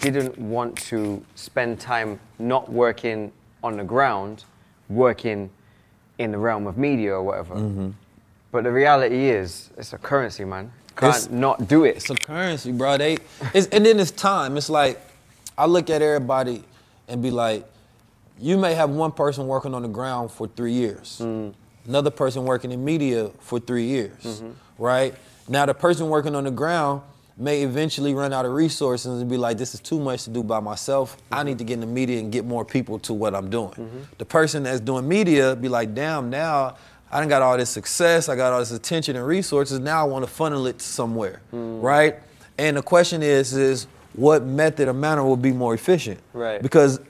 [0.00, 4.44] didn't want to spend time not working on the ground,
[4.88, 5.50] working
[6.18, 7.54] in the realm of media or whatever.
[7.54, 7.90] Mm-hmm.
[8.50, 10.72] But the reality is, it's a currency, man.
[10.96, 11.96] Can't It's- not do it.
[11.96, 12.96] It's a currency, bro.
[12.96, 13.18] They,
[13.54, 14.56] it's, and then it's time.
[14.56, 15.00] It's like
[15.56, 16.64] I look at everybody
[17.06, 17.64] and be like,
[18.40, 21.52] you may have one person working on the ground for three years, mm.
[21.88, 24.50] Another person working in media for three years, mm-hmm.
[24.78, 25.14] right?
[25.48, 27.02] Now the person working on the ground
[27.36, 30.42] may eventually run out of resources and be like, this is too much to do
[30.42, 31.16] by myself.
[31.30, 31.46] I mm-hmm.
[31.46, 33.70] need to get in the media and get more people to what I'm doing.
[33.70, 33.98] Mm-hmm.
[34.18, 36.76] The person that's doing media be like, damn, now
[37.10, 39.78] I done got all this success, I got all this attention and resources.
[39.78, 41.82] Now I want to funnel it somewhere, mm.
[41.82, 42.16] right?
[42.58, 46.20] And the question is, is what method or manner will be more efficient?
[46.34, 46.60] Right.
[46.60, 47.00] Because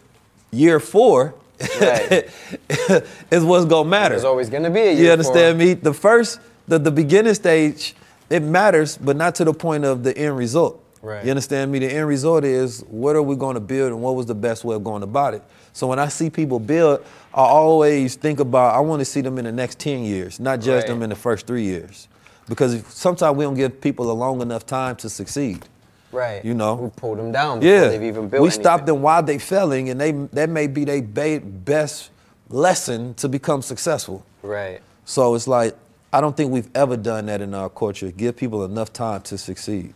[0.52, 2.28] year four Right.
[3.30, 4.14] is what's gonna matter.
[4.14, 5.74] There's always gonna be a You understand me?
[5.74, 7.94] The first, the, the beginning stage,
[8.30, 10.84] it matters, but not to the point of the end result.
[11.00, 11.24] Right.
[11.24, 11.78] You understand me?
[11.78, 14.64] The end result is what are we going to build and what was the best
[14.64, 15.42] way of going about it.
[15.72, 19.38] So when I see people build, I always think about I want to see them
[19.38, 20.86] in the next 10 years, not just Right.
[20.88, 22.08] them in the first three years.
[22.48, 25.64] Because sometimes we don't give people a long enough time to succeed.
[26.12, 26.44] Right.
[26.44, 26.74] You know?
[26.74, 28.62] We pulled them down before Yeah, they've even built we anything.
[28.62, 32.10] stop them while they failing, and they that may be their best
[32.48, 34.24] lesson to become successful.
[34.42, 34.80] Right.
[35.04, 35.74] So it's like
[36.12, 38.10] I don't think we've ever done that in our culture.
[38.10, 39.92] Give people enough time to succeed.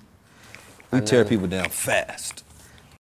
[0.91, 2.44] We tear people down fast.